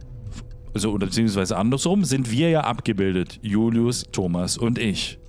[0.73, 3.39] also oder beziehungsweise andersrum, sind wir ja abgebildet.
[3.41, 5.19] Julius, Thomas und ich.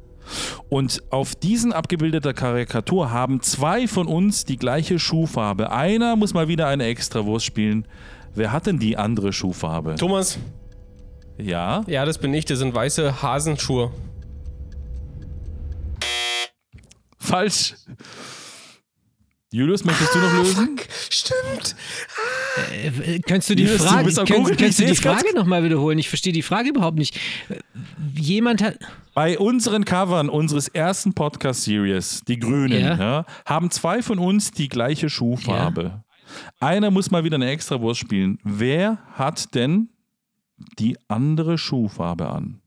[0.69, 5.73] Und auf diesen abgebildeter Karikatur haben zwei von uns die gleiche Schuhfarbe.
[5.73, 7.87] Einer muss mal wieder eine Extrawurst spielen.
[8.35, 9.97] Wer hat denn die andere Schuhfarbe?
[9.97, 10.39] Thomas.
[11.37, 11.83] Ja?
[11.87, 12.45] Ja, das bin ich.
[12.45, 13.91] Das sind weiße Hasenschuhe.
[17.19, 17.75] Falsch.
[19.53, 20.79] Julius, möchtest du noch lösen?
[21.11, 21.75] Stimmt.
[22.73, 24.97] Äh, könntest du die Julius, du Frage, Googeln, könntest ich du die.
[25.01, 25.99] Frage nochmal wiederholen?
[25.99, 27.19] Ich verstehe die Frage überhaupt nicht.
[28.15, 28.79] Jemand hat.
[29.13, 32.97] Bei unseren Covern unseres ersten Podcast-Series, die Grünen, Ja.
[32.97, 36.05] ja, haben zwei von uns die gleiche Schuhfarbe.
[36.61, 38.39] Einer muss mal wieder eine Extrawurst spielen.
[38.45, 39.89] Wer hat denn
[40.79, 42.63] die andere Schuhfarbe an?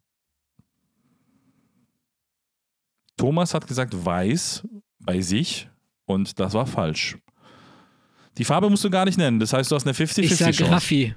[3.16, 4.68] Thomas hat gesagt weiß
[5.00, 5.70] bei sich.
[6.06, 7.18] Und das war falsch.
[8.38, 9.40] Die Farbe musst du gar nicht nennen.
[9.40, 10.72] Das heißt, du hast eine 50-50 Ich sag Chance.
[10.72, 11.16] Raffi.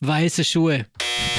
[0.00, 0.86] Weiße Schuhe.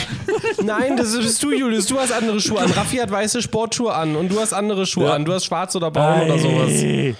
[0.64, 1.86] Nein, das bist du, Julius.
[1.88, 2.70] Du hast andere Schuhe an.
[2.72, 5.14] Raffi hat weiße Sportschuhe an und du hast andere Schuhe Ja.
[5.14, 5.26] an.
[5.26, 7.16] Du hast schwarz oder braun oder sowas.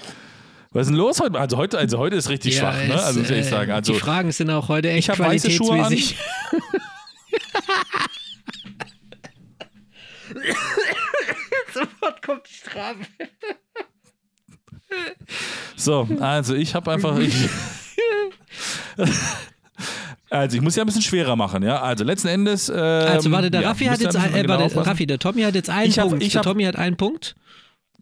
[0.70, 1.38] Was ist denn los heute?
[1.38, 2.94] Also heute, also heute ist richtig schwach, ne?
[3.02, 3.72] Also muss ich äh, sagen.
[3.72, 5.94] Also die Fragen sind auch heute echt Ich hab weiße Schuhe an.
[11.74, 13.06] Sofort kommt die Strafe.
[15.76, 17.18] So, also ich habe einfach.
[17.18, 17.34] Ich,
[20.30, 21.80] also ich muss ja ein bisschen schwerer machen, ja.
[21.82, 22.68] Also letzten Endes.
[22.68, 24.66] Ähm, Also warte, der ja, Raffi hat jetzt ein äh, genau.
[24.66, 26.22] Raffi, der Tommy hat jetzt einen Ich hab- Punkt.
[26.24, 27.34] ich der hab- Tommy hat einen Punkt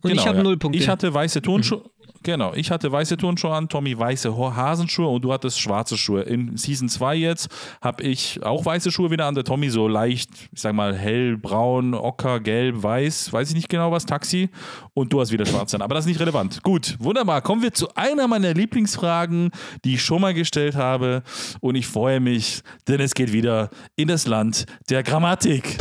[0.02, 0.42] und Genau, ich habe ja.
[0.44, 0.78] null Punkte.
[0.78, 1.84] Ich hatte weiße Turnschuhe.
[2.22, 6.20] Genau, ich hatte weiße Turnschuhe an, Tommy weiße Hasenschuhe und du hattest schwarze Schuhe.
[6.22, 7.48] In Season 2 jetzt
[7.80, 11.94] habe ich auch weiße Schuhe wieder an, der Tommy so leicht, ich sag mal, hellbraun,
[11.94, 14.50] ocker, gelb, weiß, weiß ich nicht genau was, Taxi.
[14.92, 16.62] Und du hast wieder schwarze an, aber das ist nicht relevant.
[16.62, 17.40] Gut, wunderbar.
[17.40, 19.50] Kommen wir zu einer meiner Lieblingsfragen,
[19.86, 21.22] die ich schon mal gestellt habe
[21.60, 25.78] und ich freue mich, denn es geht wieder in das Land der Grammatik.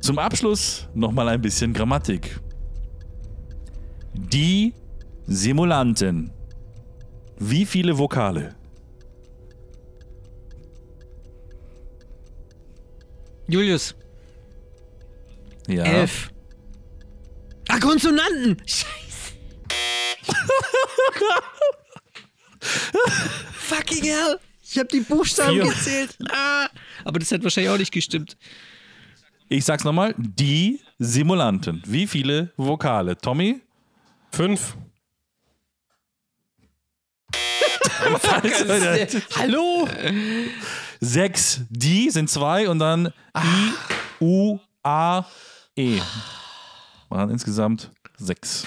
[0.00, 2.38] Zum Abschluss nochmal ein bisschen Grammatik.
[4.14, 4.74] Die
[5.26, 6.30] Simulanten.
[7.38, 8.54] Wie viele Vokale?
[13.48, 13.94] Julius,
[15.68, 15.84] Ja.
[15.84, 16.30] elf.
[17.68, 18.56] Ah, Konsonanten!
[18.66, 19.32] Scheiße.
[23.52, 24.38] Fucking hell!
[24.64, 25.64] Ich habe die Buchstaben Vier.
[25.64, 26.16] gezählt.
[26.30, 26.68] Ah.
[27.04, 28.36] Aber das hat wahrscheinlich auch nicht gestimmt.
[29.48, 30.14] Ich sag's nochmal.
[30.16, 31.82] Die Simulanten.
[31.86, 33.16] Wie viele Vokale?
[33.18, 33.60] Tommy?
[34.34, 34.76] Fünf.
[39.36, 39.86] Hallo?
[41.00, 41.60] Sechs.
[41.68, 43.72] Die sind zwei und dann I,
[44.20, 45.24] U, A,
[45.76, 45.98] E.
[47.10, 48.66] Waren insgesamt sechs.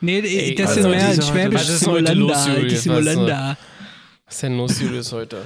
[0.00, 2.56] Nee, Ey, das also sind mehr Schwäbisch Was ist heute los, Simulander.
[2.56, 2.82] Die Julius?
[2.82, 3.56] Simulander.
[4.24, 5.44] Was ist denn los, Julius, heute?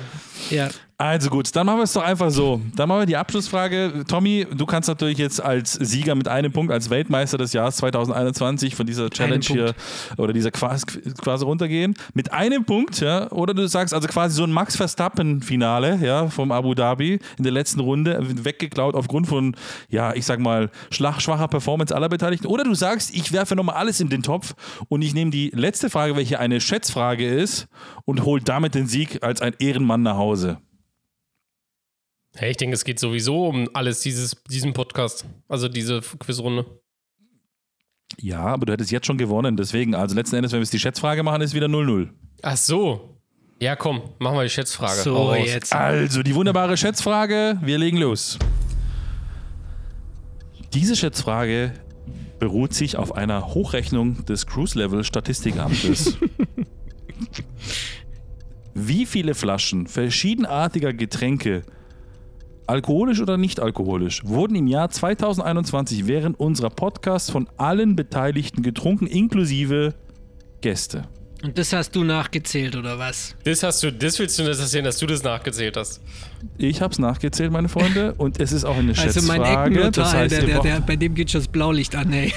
[0.49, 0.71] Ja.
[1.01, 2.61] Also gut, dann machen wir es doch einfach so.
[2.77, 4.05] Dann machen wir die Abschlussfrage.
[4.07, 8.75] Tommy, du kannst natürlich jetzt als Sieger mit einem Punkt, als Weltmeister des Jahres 2021
[8.75, 9.75] von dieser Challenge hier
[10.19, 10.85] oder dieser quasi,
[11.23, 11.95] quasi runtergehen.
[12.13, 13.33] Mit einem Punkt, ja.
[13.33, 17.53] Oder du sagst also quasi so ein Max Verstappen-Finale, ja, vom Abu Dhabi in der
[17.53, 19.57] letzten Runde, weggeklaut aufgrund von,
[19.89, 22.47] ja, ich sag mal, schwacher Performance aller Beteiligten.
[22.47, 24.55] Oder du sagst, ich werfe nochmal alles in den Topf
[24.91, 27.69] und ich nehme die letzte Frage, welche eine Schätzfrage ist,
[28.05, 30.59] und hol damit den Sieg als ein Ehrenmann nach Hause.
[32.37, 35.27] Hey, ich denke, es geht sowieso um alles dieses, diesen Podcast.
[35.49, 36.65] Also diese Quizrunde.
[38.19, 39.57] Ja, aber du hättest jetzt schon gewonnen.
[39.57, 42.09] Deswegen, also letzten Endes, wenn wir es die Schätzfrage machen, ist wieder 0-0.
[42.43, 43.21] Ach so.
[43.61, 45.03] Ja, komm, machen wir die Schätzfrage.
[45.03, 45.75] So, jetzt.
[45.75, 47.59] Also, die wunderbare Schätzfrage.
[47.63, 48.39] Wir legen los.
[50.73, 51.75] Diese Schätzfrage
[52.39, 56.17] beruht sich auf einer Hochrechnung des Cruise-Level-Statistikamtes.
[58.75, 61.65] Wie viele Flaschen verschiedenartiger Getränke,
[62.71, 69.07] alkoholisch oder nicht alkoholisch, wurden im Jahr 2021 während unserer Podcasts von allen Beteiligten getrunken,
[69.07, 69.95] inklusive
[70.61, 71.05] Gäste?
[71.43, 73.35] Und das hast du nachgezählt, oder was?
[73.45, 76.01] Das hast du, das willst du nicht erzählen, dass du das nachgezählt hast.
[76.59, 79.71] Ich habe es nachgezählt, meine Freunde, und es ist auch eine Also mein Schätzfrage.
[79.71, 82.33] Eckennotar, das heißt, der, der, der, bei dem geht schon das Blaulicht an, ey.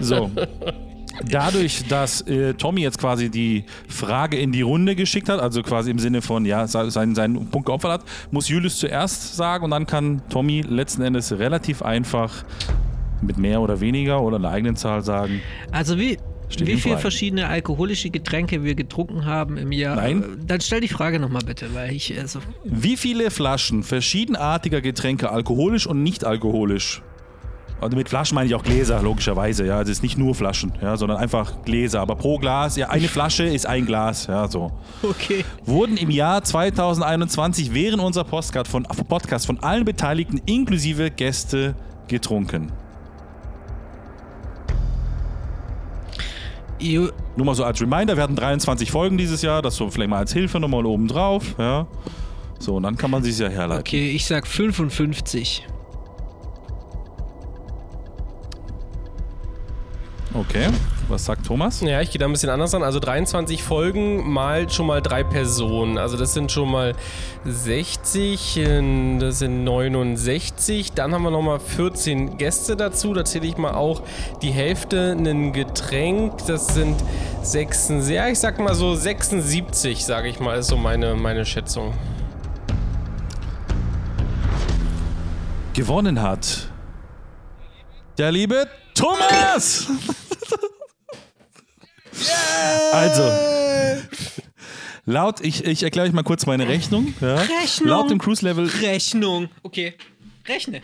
[0.00, 0.30] So.
[1.24, 5.90] Dadurch, dass äh, Tommy jetzt quasi die Frage in die Runde geschickt hat, also quasi
[5.90, 9.70] im Sinne von, ja, se- seinen, seinen Punkt geopfert hat, muss Julius zuerst sagen und
[9.70, 12.44] dann kann Tommy letzten Endes relativ einfach
[13.20, 15.40] mit mehr oder weniger oder einer eigenen Zahl sagen.
[15.72, 19.96] Also wie, Steht wie viele verschiedene alkoholische Getränke wir getrunken haben im Jahr?
[19.96, 20.22] Nein.
[20.22, 25.30] Äh, Dann stell die Frage nochmal bitte, weil ich, also, Wie viele Flaschen verschiedenartiger Getränke,
[25.30, 27.02] alkoholisch und nicht alkoholisch?
[27.80, 29.78] Also mit Flaschen meine ich auch Gläser, logischerweise, ja.
[29.78, 32.00] Also es ist nicht nur Flaschen, ja, sondern einfach Gläser.
[32.00, 34.72] Aber pro Glas, ja, eine Flasche ist ein Glas, ja, so.
[35.02, 35.44] okay.
[35.64, 41.76] wurden im Jahr 2021 während unserer Podcast von, Podcast von allen Beteiligten inklusive Gäste
[42.08, 42.72] getrunken.
[46.80, 50.10] Ju Nur mal so als Reminder, wir hatten 23 Folgen dieses Jahr, das so vielleicht
[50.10, 51.86] mal als Hilfe nochmal oben drauf, ja.
[52.58, 53.82] So, und dann kann man sich ja herleiten.
[53.82, 55.64] okay, ich sag 55.
[60.34, 60.68] Okay,
[61.08, 61.80] was sagt Thomas?
[61.80, 62.82] Ja, ich gehe da ein bisschen anders an.
[62.82, 65.96] Also 23 Folgen mal schon mal drei Personen.
[65.96, 66.94] Also das sind schon mal
[67.46, 70.92] 60, äh, das sind 69.
[70.92, 73.14] Dann haben wir nochmal 14 Gäste dazu.
[73.14, 74.02] Da zähle ich mal auch
[74.42, 76.46] die Hälfte ein Getränk.
[76.46, 76.96] Das sind
[77.42, 81.94] 6, ja, ich sag mal so 76, sage ich mal, ist so meine, meine Schätzung.
[85.72, 86.68] Gewonnen hat
[88.18, 88.66] der liebe
[88.98, 89.86] Thomas!
[92.92, 93.30] Also,
[95.06, 97.14] laut, ich, ich erkläre euch mal kurz meine Rechnung.
[97.20, 97.36] Ja.
[97.36, 97.88] Rechnung.
[97.88, 99.50] Laut dem Cruise Level Rechnung.
[99.62, 99.94] Okay.
[100.48, 100.80] Rechne.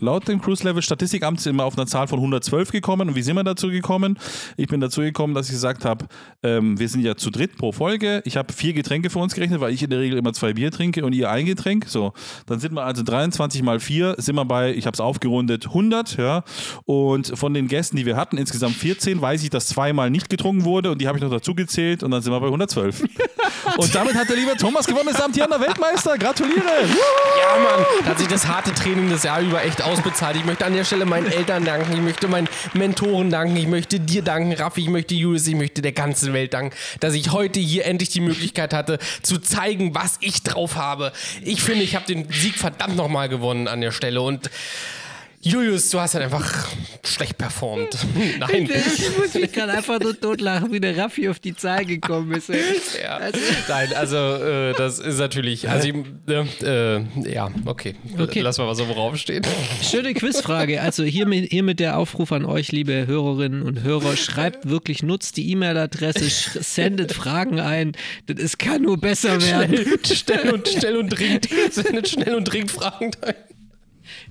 [0.00, 3.08] laut dem Cruise Level Statistikamt sind wir auf eine Zahl von 112 gekommen.
[3.08, 4.18] Und wie sind wir dazu gekommen?
[4.56, 6.06] Ich bin dazu gekommen, dass ich gesagt habe,
[6.42, 8.22] ähm, wir sind ja zu dritt pro Folge.
[8.24, 10.70] Ich habe vier Getränke für uns gerechnet, weil ich in der Regel immer zwei Bier
[10.70, 11.86] trinke und ihr ein Getränk.
[11.88, 12.12] So,
[12.46, 16.16] dann sind wir also 23 mal 4, sind wir bei, ich habe es aufgerundet, 100.
[16.16, 16.44] Ja.
[16.84, 20.64] Und von den Gästen, die wir hatten, insgesamt 14, weiß ich, dass zweimal nicht getrunken
[20.64, 23.02] wurde und die habe ich noch dazu gezählt und dann sind wir bei 112.
[23.76, 26.16] und damit hat der liebe Thomas gewonnen, ist amtierender Weltmeister.
[26.18, 26.62] Gratuliere!
[26.62, 30.36] Ja, Mann, hat sich das harte Training das Jahr über echt ausbezahlt.
[30.36, 34.00] Ich möchte an der Stelle meinen Eltern danken, ich möchte meinen Mentoren danken, ich möchte
[34.00, 37.60] dir danken, Raffi, ich möchte Julius, ich möchte der ganzen Welt danken, dass ich heute
[37.60, 41.12] hier endlich die Möglichkeit hatte, zu zeigen, was ich drauf habe.
[41.42, 44.50] Ich finde, ich habe den Sieg verdammt nochmal gewonnen an der Stelle und
[45.44, 46.68] Julius, du hast halt einfach
[47.04, 47.98] schlecht performt.
[48.38, 48.70] Nein.
[48.70, 52.48] Ich muss mich gerade einfach nur totlachen, wie der Raffi auf die Zahl gekommen ist.
[52.48, 53.18] Ja.
[53.68, 55.88] Nein, also äh, das ist natürlich, also
[56.28, 57.96] äh, äh, ja, okay.
[58.16, 58.40] Okay.
[58.40, 59.48] Lass mal was so worauf steht.
[59.82, 60.80] Schöne Quizfrage.
[60.80, 64.16] Also hiermit, hiermit der Aufruf an euch, liebe Hörerinnen und Hörer.
[64.16, 67.92] Schreibt wirklich, nutzt die E-Mail-Adresse, sendet Fragen ein.
[68.26, 69.76] Das es kann nur besser werden.
[69.76, 73.34] Schnell, schnell und schnell und dringend, sendet schnell und dringend Fragen ein.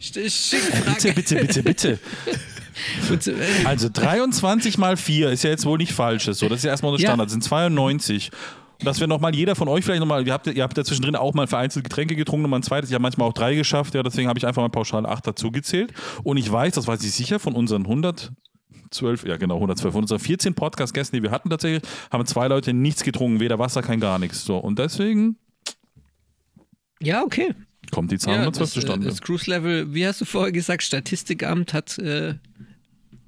[0.01, 1.99] Bitte, bitte, bitte, bitte.
[3.09, 3.33] Und äh,
[3.65, 6.39] Also 23 mal 4 ist ja jetzt wohl nicht falsches.
[6.39, 7.09] So, das ist ja erstmal unser Ja.
[7.09, 8.31] Standard, das sind 92.
[8.79, 11.15] Und dass wir nochmal, jeder von euch vielleicht nochmal, ihr habt, ihr habt ja zwischendrin
[11.15, 14.01] auch mal vereinzelt Getränke getrunken, nochmal ein zweites, ich habe manchmal auch drei geschafft, ja,
[14.01, 15.93] deswegen habe ich einfach mal pauschal 8 dazu gezählt.
[16.23, 20.19] Und ich weiß, das weiß ich sicher, von unseren 112, ja genau, 112, von unseren
[20.19, 24.17] 14 Podcast-Gästen, die wir hatten tatsächlich, haben zwei Leute nichts getrunken, weder Wasser, kein gar
[24.17, 24.45] nichts.
[24.45, 25.37] So, und deswegen
[26.99, 27.53] Ja, okay.
[27.91, 29.07] Kommt die Zahl Ja, 112 das, äh, zustande.
[29.07, 32.35] das Cruise Level, wie hast du vorher gesagt, Statistikamt hat, äh,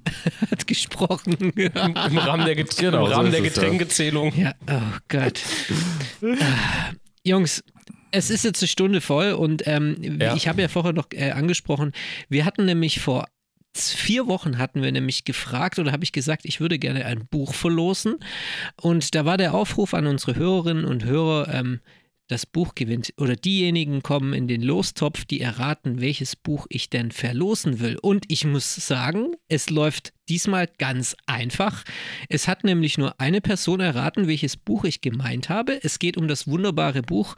[0.52, 1.34] hat gesprochen.
[1.56, 3.42] Im Rahmen der, Get Genau, im so Rahmen ist der.
[3.42, 4.34] Getränkezählung.
[4.36, 5.42] Ja, oh Gott.
[6.22, 6.92] Ah,
[7.24, 7.64] Jungs,
[8.12, 10.36] es ist jetzt eine Stunde voll und ähm, Ja.
[10.36, 11.94] ich habe ja vorher noch äh, angesprochen,
[12.30, 13.28] wir hatten nämlich vor
[13.76, 17.56] vier Wochen hatten wir nämlich gefragt oder habe ich gesagt, ich würde gerne ein Buch
[17.56, 18.18] verlosen
[18.80, 21.80] und da war der Aufruf an unsere Hörerinnen und Hörer, ähm,
[22.28, 27.12] das Buch gewinnt oder diejenigen kommen in den Lostopf, die erraten, welches Buch ich denn
[27.12, 27.98] verlosen will.
[28.02, 31.84] Und ich muss sagen, es läuft diesmal ganz einfach.
[32.30, 35.84] Es hat nämlich nur eine Person erraten, welches Buch ich gemeint habe.
[35.84, 37.36] Es geht um das wunderbare Buch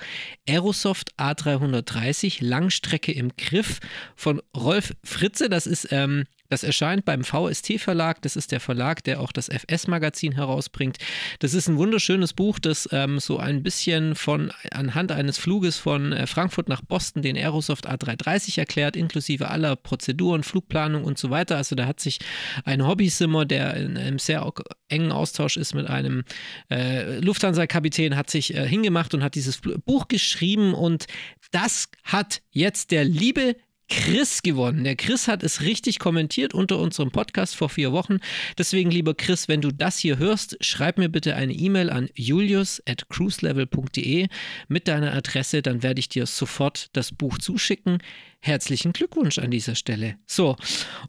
[0.47, 3.79] Aerosoft A330 Langstrecke im Griff
[4.15, 5.49] von Rolf Fritze.
[5.49, 8.21] Das ist ähm, das erscheint beim VST Verlag.
[8.21, 10.97] Das ist der Verlag, der auch das FS-Magazin herausbringt.
[11.39, 16.11] Das ist ein wunderschönes Buch, das ähm, so ein bisschen von anhand eines Fluges von
[16.13, 21.57] äh, Frankfurt nach Boston den Aerosoft A330 erklärt, inklusive aller Prozeduren, Flugplanung und so weiter.
[21.57, 22.19] Also da hat sich
[22.63, 24.51] ein Hobbysimmer, der in einem sehr
[24.87, 26.23] engen Austausch ist mit einem
[26.69, 31.05] äh, Lufthansa-Kapitän, hat sich äh, hingemacht und hat dieses Buch geschrieben und
[31.51, 33.55] das hat jetzt der liebe
[33.87, 34.83] Chris gewonnen.
[34.83, 38.17] Der Chris hat es richtig kommentiert unter unserem Podcast vor vier Wochen.
[38.57, 44.27] Deswegen, lieber Chris, wenn du das hier hörst, schreib mir bitte eine E-Mail an julius.cruiselevel.de
[44.67, 47.99] mit deiner Adresse, dann werde ich dir sofort das Buch zuschicken.
[48.39, 50.15] Herzlichen Glückwunsch an dieser Stelle.
[50.25, 50.55] So,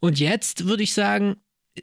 [0.00, 1.36] und jetzt würde ich sagen,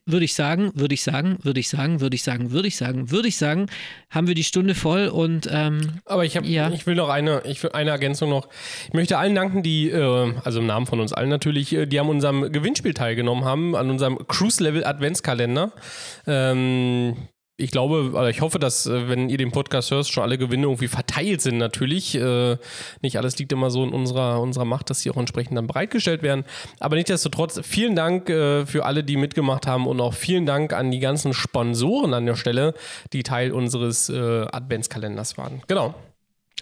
[0.05, 3.11] würde ich sagen, würde ich sagen, würde ich sagen, würde ich sagen, würde ich sagen,
[3.11, 3.67] würde ich sagen,
[4.09, 6.69] haben wir die Stunde voll und ähm, Aber ich, hab, Ja.
[6.71, 8.47] ich will noch eine, ich will eine Ergänzung noch.
[8.87, 11.99] Ich möchte allen danken, die, äh, also im Namen von uns allen natürlich, äh, die
[11.99, 15.71] an unserem Gewinnspiel teilgenommen haben, an unserem Cruise Level Adventskalender.
[16.27, 17.15] Ähm,
[17.55, 20.63] ich glaube, oder ich hoffe, dass, äh, wenn ihr den Podcast hört, schon alle Gewinne
[20.63, 22.15] irgendwie verteilt sind natürlich.
[22.15, 22.57] Äh,
[23.01, 26.23] nicht alles liegt immer so in unserer, unserer Macht, dass sie auch entsprechend dann bereitgestellt
[26.23, 26.45] werden.
[26.79, 30.89] Aber nichtsdestotrotz, vielen Dank äh, für alle, die mitgemacht haben und auch vielen Dank an
[30.89, 32.73] die ganzen Sponsoren an der Stelle,
[33.13, 35.61] die Teil unseres äh, Adventskalenders waren.
[35.67, 35.93] Genau.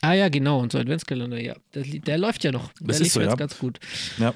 [0.02, 1.54] Ah ja, genau, unser Adventskalender, ja.
[1.74, 2.74] Der, der läuft ja noch.
[2.74, 3.36] Der Das ist lief so, jetzt ja.
[3.36, 3.80] ganz gut.
[4.18, 4.34] Ja.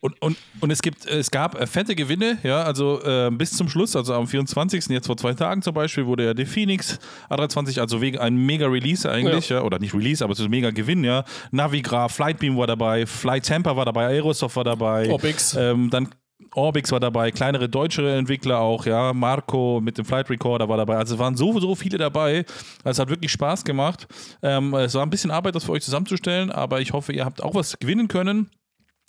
[0.00, 3.68] Und, und, und es gibt, es gab äh, fette Gewinne, ja, also äh, bis zum
[3.68, 4.86] Schluss, also am 24.
[4.88, 6.98] jetzt vor zwei Tagen zum Beispiel, wurde ja der Phoenix
[7.30, 9.62] A320, also wegen ein mega Release eigentlich, ja.
[9.62, 11.24] oder nicht Release, aber es ist ein mega Gewinn, ja.
[11.50, 15.10] Navigra, Flightbeam war dabei, Flight Tamper war dabei, Aerosoft war dabei.
[15.10, 15.54] Orbix.
[15.54, 16.08] Ähm, dann
[16.54, 20.96] Orbix war dabei, kleinere deutsche Entwickler auch, ja, Marco mit dem Flight Recorder war dabei.
[20.96, 22.44] Also es waren so, so viele dabei.
[22.82, 24.06] Also es hat wirklich Spaß gemacht.
[24.42, 27.42] Ähm, es war ein bisschen Arbeit, das für euch zusammenzustellen, aber ich hoffe, ihr habt
[27.42, 28.50] auch was gewinnen können.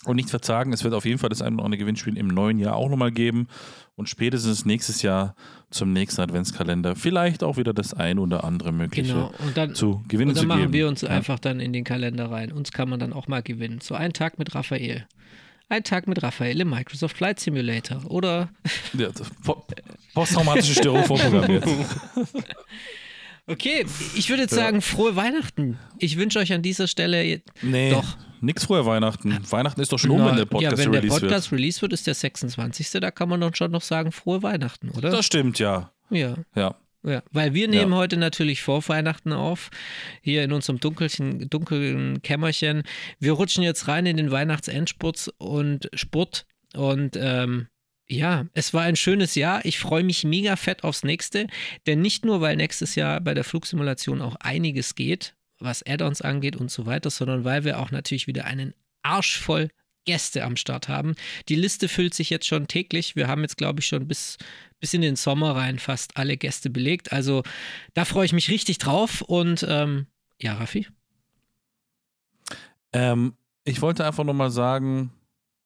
[0.06, 2.58] Und nicht verzagen, es wird auf jeden Fall das ein oder andere Gewinnspiel im neuen
[2.58, 3.48] Jahr auch nochmal geben.
[3.96, 5.34] Und spätestens nächstes Jahr
[5.70, 9.32] zum nächsten Adventskalender vielleicht auch wieder das ein oder andere mögliche Genau.
[9.44, 10.72] Und dann, zu gewinnen und dann zu machen geben.
[10.74, 11.08] wir uns Ja.
[11.08, 12.52] einfach dann in den Kalender rein.
[12.52, 13.80] Uns kann man dann auch mal gewinnen.
[13.82, 15.06] So einen Tag mit Raphael.
[15.68, 18.02] Ein Tag mit Raphael im Microsoft Flight Simulator.
[18.08, 18.50] Oder
[18.96, 19.08] Ja,
[19.42, 19.66] po-
[20.14, 21.64] posttraumatische Störung vorprogrammiert.
[23.48, 23.86] Okay,
[24.16, 25.78] ich würde jetzt sagen, frohe Weihnachten.
[25.98, 27.42] Ich wünsche euch an dieser Stelle.
[27.62, 28.16] Nee, Doch.
[28.46, 29.36] Nix früher Weihnachten.
[29.50, 31.92] Weihnachten ist doch schon um, wenn der Podcast ja, wenn der released Podcast released wird,
[31.92, 32.90] ist der 26.
[32.92, 35.02] Da kann man doch schon noch sagen, frohe Weihnachten, oder?
[35.04, 35.14] wird.
[35.14, 35.92] Das stimmt, ja.
[36.10, 36.36] ja.
[36.54, 36.76] Ja.
[37.04, 37.98] Ja, weil wir nehmen Ja.
[37.98, 39.70] heute natürlich vor Weihnachten auf,
[40.22, 42.82] hier in unserem dunkelchen, dunklen Kämmerchen.
[43.20, 47.68] Wir rutschen jetzt rein in den Weihnachtsendspurt und Sport und ähm,
[48.08, 49.64] ja, es war ein schönes Jahr.
[49.64, 51.46] Ich freue mich mega fett aufs nächste,
[51.86, 56.56] denn nicht nur, weil nächstes Jahr bei der Flugsimulation auch einiges geht, was Add-ons angeht
[56.56, 59.68] und so weiter, sondern weil wir auch natürlich wieder einen Arsch voll
[60.06, 61.14] Gäste am Start haben.
[61.48, 63.16] Die Liste füllt sich jetzt schon täglich.
[63.16, 64.38] Wir haben jetzt, glaube ich, schon bis,
[64.80, 67.12] bis in den Sommer rein fast alle Gäste belegt.
[67.12, 67.42] Also
[67.94, 69.20] da freue ich mich richtig drauf.
[69.20, 70.06] Und ähm,
[70.40, 70.86] ja, Raffi?
[72.92, 73.34] Ähm,
[73.64, 75.10] ich wollte einfach nochmal sagen,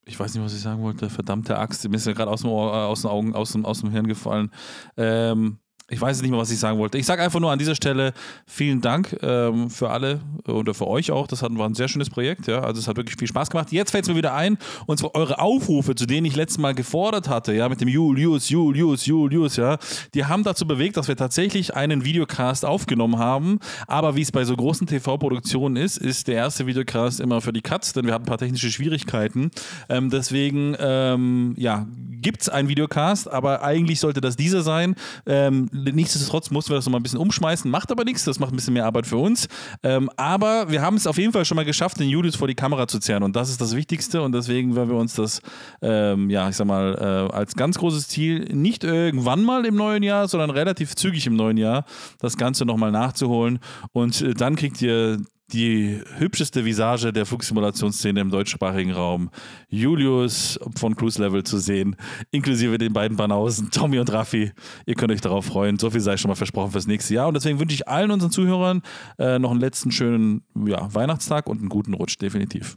[0.06, 2.48] ich weiß nicht, was ich sagen wollte, verdammte Axt, mir ist ja gerade aus, äh,
[2.48, 4.50] aus den Augen, aus dem, aus dem Hirn gefallen.
[4.96, 5.58] Ähm,
[5.90, 6.98] ich weiß nicht mehr, was ich sagen wollte.
[6.98, 8.12] Ich sage einfach nur an dieser Stelle
[8.46, 11.26] vielen Dank ähm, für alle oder für euch auch.
[11.26, 12.46] Das hat, war ein sehr schönes Projekt.
[12.46, 12.60] Ja?
[12.60, 13.72] Also es hat wirklich viel Spaß gemacht.
[13.72, 14.56] Jetzt fällt es mir wieder ein,
[14.86, 18.48] und zwar eure Aufrufe, zu denen ich letztes Mal gefordert hatte, ja, mit dem Julius,
[18.48, 19.78] Julius, Julius, ja,
[20.14, 23.58] die haben dazu bewegt, dass wir tatsächlich einen Videocast aufgenommen haben.
[23.88, 27.62] Aber wie es bei so großen TV-Produktionen ist, ist der erste Videocast immer für die
[27.62, 29.50] Cuts, denn wir hatten ein paar technische Schwierigkeiten.
[29.88, 31.86] Ähm, deswegen, ähm, ja,
[32.22, 34.94] gibt es einen Videocast, aber eigentlich sollte das dieser sein.
[35.26, 38.56] Ähm, nichtsdestotrotz mussten wir das nochmal ein bisschen umschmeißen, macht aber nichts, das macht ein
[38.56, 39.48] bisschen mehr Arbeit für uns.
[39.82, 42.54] Ähm, aber wir haben es auf jeden Fall schon mal geschafft, den Julius vor die
[42.54, 45.40] Kamera zu zerren und das ist das Wichtigste und deswegen werden wir uns das,
[45.82, 50.02] ähm, ja, ich sag mal, äh, als ganz großes Ziel nicht irgendwann mal im neuen
[50.02, 51.84] Jahr, sondern relativ zügig im neuen Jahr
[52.18, 53.58] das Ganze nochmal nachzuholen
[53.92, 55.18] und äh, dann kriegt ihr
[55.52, 59.30] die hübscheste Visage der Flugsimulationsszene im deutschsprachigen Raum,
[59.68, 61.96] Julius von Cruise Level zu sehen,
[62.30, 64.52] inklusive den beiden Banausen, Tommy und Raffi.
[64.86, 65.78] Ihr könnt euch darauf freuen.
[65.78, 67.28] So viel sei schon mal versprochen fürs nächste Jahr.
[67.28, 68.82] Und deswegen wünsche ich allen unseren Zuhörern
[69.18, 72.76] äh, noch einen letzten schönen ja, Weihnachtstag und einen guten Rutsch, definitiv.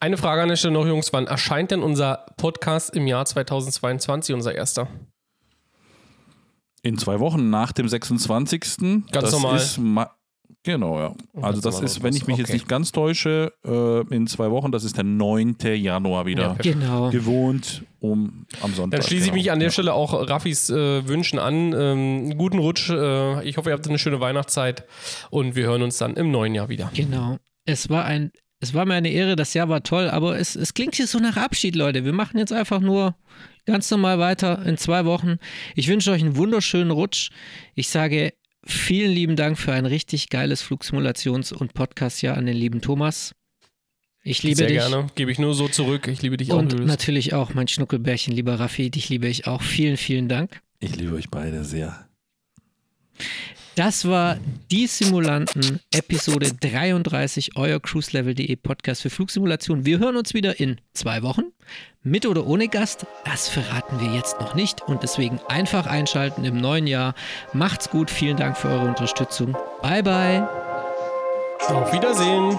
[0.00, 1.12] Eine Frage an der Stelle noch, Jungs.
[1.12, 4.88] Wann erscheint denn unser Podcast im Jahr 2022, unser erster?
[6.82, 8.60] In zwei Wochen nach dem 26.
[9.10, 10.10] Ganz das normal.
[10.64, 11.14] Genau, ja.
[11.42, 12.54] Also das ist, wenn ich mich jetzt okay.
[12.54, 15.56] nicht ganz täusche, äh, in zwei Wochen, das ist der 9.
[15.74, 16.42] Januar wieder.
[16.42, 16.72] Ja.
[16.72, 17.10] Genau.
[17.10, 19.00] gewohnt um am Sonntag.
[19.00, 19.54] Dann schließe ich mich genau.
[19.54, 19.72] an der Ja.
[19.72, 21.74] Stelle auch Raffis äh, Wünschen an.
[21.76, 22.88] Ähm, guten Rutsch.
[22.88, 24.84] Äh, ich hoffe, ihr habt eine schöne Weihnachtszeit
[25.28, 26.90] und wir hören uns dann im neuen Jahr wieder.
[26.94, 27.38] Genau.
[27.66, 30.72] Es war ein, es war mir eine Ehre, das Jahr war toll, aber es, es
[30.72, 32.06] klingt hier so nach Abschied, Leute.
[32.06, 33.14] Wir machen jetzt einfach nur
[33.66, 35.36] ganz normal weiter in zwei Wochen.
[35.74, 37.30] Ich wünsche euch einen wunderschönen Rutsch.
[37.74, 38.32] Ich sage
[38.66, 43.34] vielen lieben Dank für ein richtig geiles Flugsimulations- und Podcastjahr an den lieben Thomas.
[44.22, 44.78] Ich liebe Sehr dich.
[44.78, 45.06] gerne.
[45.14, 46.08] Gebe ich nur so zurück.
[46.08, 49.60] Ich liebe dich auch, Und natürlich auch mein Schnuckelbärchen, lieber Raffi, dich liebe ich auch.
[49.60, 50.60] Vielen, vielen Dank.
[50.80, 52.08] Ich liebe euch beide sehr.
[53.76, 54.36] Das war
[54.70, 59.84] die Simulanten Episode 33, euer cruiselevel.de Podcast für Flugsimulation.
[59.84, 61.46] Wir hören uns wieder in zwei Wochen.
[62.04, 66.58] Mit oder ohne Gast, das verraten wir jetzt noch nicht und deswegen einfach einschalten im
[66.60, 67.14] neuen Jahr.
[67.52, 69.56] Macht's gut, vielen Dank für eure Unterstützung.
[69.82, 70.48] Bye bye.
[71.66, 72.56] Auf Wiedersehen.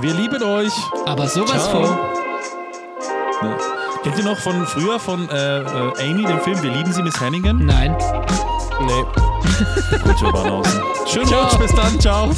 [0.00, 0.72] Wir lieben euch.
[1.06, 1.86] Aber sowas Ciao.
[1.86, 3.48] von.
[3.48, 3.58] Ja.
[4.02, 7.18] Kennt ihr noch von früher von äh, äh, Amy, dem Film Wir lieben sie, Miss
[7.18, 7.64] Hannigan?
[7.64, 7.96] Nein.
[8.80, 9.04] Nee.
[10.04, 10.82] Gut, wir waren außen.
[11.06, 11.32] Schönen.
[11.32, 12.30] Rutsch, bis dann, ciao.